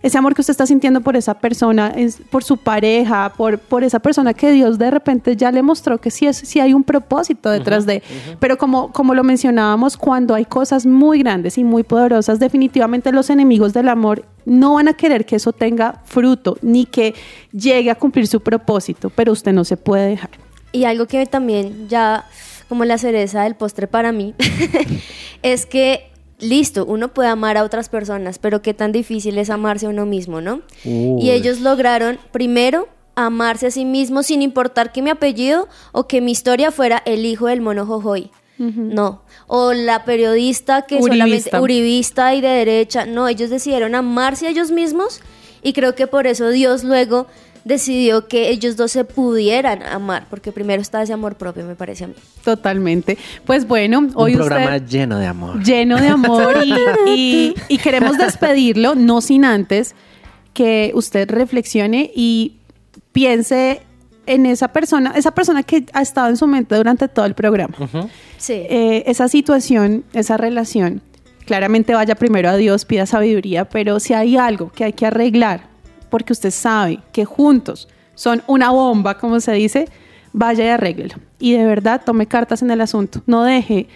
ese 0.00 0.16
amor 0.16 0.34
que 0.34 0.40
usted 0.40 0.52
está 0.52 0.64
sintiendo 0.64 1.02
por 1.02 1.16
esa 1.16 1.34
persona, 1.34 1.88
es 1.88 2.22
por 2.30 2.42
su 2.42 2.56
pareja, 2.56 3.30
por, 3.36 3.58
por 3.58 3.84
esa 3.84 3.98
persona 3.98 4.32
que 4.32 4.52
Dios 4.52 4.78
de 4.78 4.90
repente 4.90 5.36
ya 5.36 5.52
le 5.52 5.62
mostró 5.62 5.98
que 5.98 6.10
sí, 6.10 6.26
es, 6.26 6.38
sí 6.38 6.60
hay 6.60 6.72
un 6.72 6.82
propósito 6.82 7.50
detrás 7.50 7.84
de. 7.84 8.02
Pero 8.40 8.56
como, 8.56 8.90
como 8.90 9.14
lo 9.14 9.22
mencionábamos, 9.22 9.98
cuando 9.98 10.34
hay 10.34 10.46
cosas 10.46 10.86
muy 10.86 11.18
grandes 11.18 11.58
y 11.58 11.64
muy 11.64 11.82
poderosas, 11.82 12.38
definitivamente 12.38 13.12
los 13.12 13.28
enemigos 13.28 13.74
del 13.74 13.90
amor 13.90 14.24
no 14.46 14.74
van 14.74 14.88
a 14.88 14.94
querer 14.94 15.26
que 15.26 15.36
eso 15.36 15.52
tenga 15.52 16.00
fruto 16.06 16.56
ni 16.62 16.86
que 16.86 17.14
llegue 17.52 17.90
a 17.90 17.96
cumplir 17.96 18.26
su 18.28 18.40
propósito, 18.40 19.10
pero 19.10 19.32
usted 19.32 19.52
no 19.52 19.64
se 19.64 19.76
puede 19.76 20.08
dejar. 20.08 20.45
Y 20.72 20.84
algo 20.84 21.06
que 21.06 21.24
también 21.26 21.88
ya 21.88 22.26
como 22.68 22.84
la 22.84 22.98
cereza 22.98 23.44
del 23.44 23.54
postre 23.54 23.86
para 23.86 24.12
mí 24.12 24.34
es 25.42 25.66
que 25.66 26.10
listo, 26.38 26.84
uno 26.84 27.14
puede 27.14 27.28
amar 27.28 27.56
a 27.56 27.64
otras 27.64 27.88
personas, 27.88 28.38
pero 28.38 28.62
qué 28.62 28.74
tan 28.74 28.92
difícil 28.92 29.38
es 29.38 29.50
amarse 29.50 29.86
a 29.86 29.88
uno 29.88 30.06
mismo, 30.06 30.40
¿no? 30.40 30.62
Y 30.84 31.30
ellos 31.30 31.60
lograron 31.60 32.18
primero 32.32 32.88
amarse 33.14 33.68
a 33.68 33.70
sí 33.70 33.84
mismos 33.84 34.26
sin 34.26 34.42
importar 34.42 34.92
que 34.92 35.02
mi 35.02 35.10
apellido 35.10 35.68
o 35.92 36.06
que 36.06 36.20
mi 36.20 36.32
historia 36.32 36.70
fuera 36.70 37.02
el 37.06 37.24
hijo 37.24 37.46
del 37.46 37.60
mono 37.60 37.86
Jojoy. 37.86 38.30
No. 38.58 39.22
O 39.46 39.74
la 39.74 40.04
periodista 40.04 40.82
que 40.82 40.96
Uribista. 40.96 41.14
solamente 41.14 41.60
uribista 41.60 42.34
y 42.34 42.40
de 42.40 42.48
derecha. 42.48 43.04
No, 43.04 43.28
ellos 43.28 43.50
decidieron 43.50 43.94
amarse 43.94 44.46
a 44.46 44.50
ellos 44.50 44.70
mismos 44.70 45.20
y 45.62 45.72
creo 45.72 45.94
que 45.94 46.06
por 46.06 46.26
eso 46.26 46.48
Dios 46.48 46.84
luego 46.84 47.26
decidió 47.66 48.28
que 48.28 48.48
ellos 48.50 48.76
dos 48.76 48.92
se 48.92 49.04
pudieran 49.04 49.82
amar, 49.82 50.26
porque 50.30 50.52
primero 50.52 50.80
está 50.80 51.02
ese 51.02 51.12
amor 51.12 51.34
propio, 51.34 51.66
me 51.66 51.74
parece 51.74 52.04
a 52.04 52.06
mí. 52.06 52.14
Totalmente. 52.44 53.18
Pues 53.44 53.66
bueno, 53.66 54.08
hoy 54.14 54.32
un 54.32 54.38
programa 54.38 54.76
usted 54.76 54.86
lleno 54.88 55.18
de 55.18 55.26
amor. 55.26 55.62
lleno 55.64 56.00
de 56.00 56.06
amor 56.08 56.62
y, 56.64 56.72
y- 57.10 57.54
y 57.68 57.78
queremos 57.78 58.16
despedirlo, 58.26 58.94
no 58.94 59.20
sin 59.20 59.44
antes 59.44 59.94
que 60.54 60.92
usted 60.94 61.28
reflexione 61.30 62.10
y 62.14 62.54
piense 63.12 63.82
en 64.26 64.46
esa 64.46 64.68
persona, 64.68 65.12
esa 65.16 65.32
persona 65.32 65.62
que 65.62 65.86
ha 65.92 66.02
estado 66.02 66.28
en 66.28 66.36
su 66.36 66.46
mente 66.46 66.74
durante 66.76 67.08
todo 67.08 67.26
el 67.26 67.34
programa. 67.34 67.74
Sí. 68.38 68.54
Eh, 68.54 69.04
esa 69.06 69.28
situación, 69.28 70.04
esa 70.12 70.36
relación, 70.36 71.02
claramente 71.46 71.94
vaya 71.94 72.14
primero 72.14 72.48
a 72.48 72.56
Dios, 72.56 72.84
pida 72.84 73.06
sabiduría, 73.06 73.66
pero 73.68 74.00
si 74.00 74.14
hay 74.14 74.36
algo 74.36 74.70
que 74.72 74.84
hay 74.84 74.92
que 74.92 75.06
arreglar, 75.06 75.68
porque 76.08 76.32
usted 76.32 76.50
sabe 76.50 77.00
que 77.12 77.24
juntos 77.24 77.88
son 78.14 78.42
una 78.46 78.70
bomba, 78.70 79.18
como 79.18 79.40
se 79.40 79.52
dice, 79.52 79.88
vaya 80.32 80.64
y 80.64 80.68
arréglelo. 80.68 81.14
Y 81.38 81.52
de 81.52 81.66
verdad 81.66 82.02
tome 82.04 82.26
cartas 82.26 82.62
en 82.62 82.70
el 82.70 82.80
asunto. 82.80 83.22
No 83.26 83.42
deje 83.42 83.88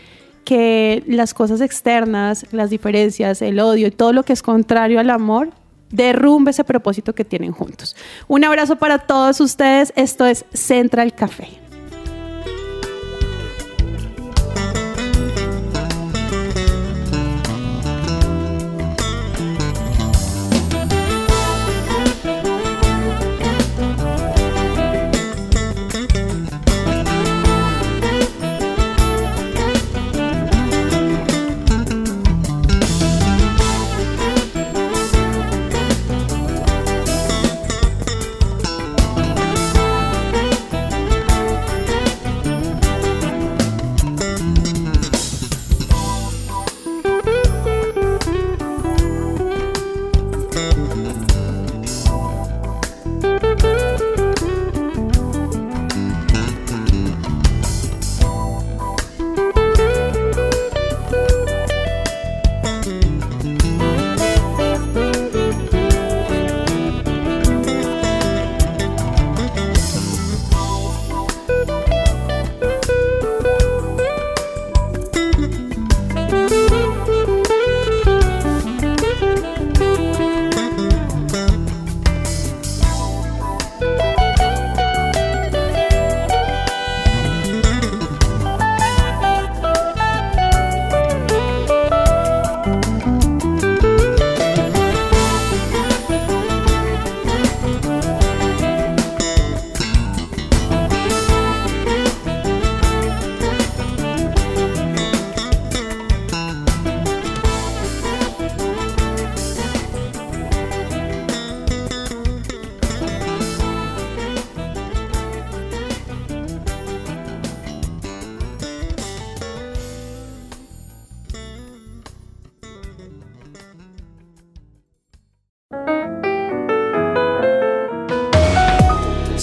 que 0.45 1.03
las 1.07 1.35
cosas 1.35 1.61
externas, 1.61 2.47
las 2.53 2.71
diferencias, 2.71 3.43
el 3.43 3.61
odio 3.61 3.89
y 3.89 3.91
todo 3.91 4.13
lo 4.13 4.23
que 4.23 4.33
es 4.33 4.43
contrario 4.43 5.01
al 5.01 5.11
amor 5.11 5.51
derrumbe 5.91 6.53
ese 6.53 6.65
propósito 6.65 7.15
que 7.15 7.25
tienen 7.25 7.53
juntos. 7.53 7.97
Un 8.29 8.45
abrazo 8.45 8.77
para 8.77 8.99
todos 8.99 9.41
ustedes. 9.41 9.93
Esto 9.97 10.27
es 10.27 10.45
Central 10.53 11.15
Café. 11.15 11.70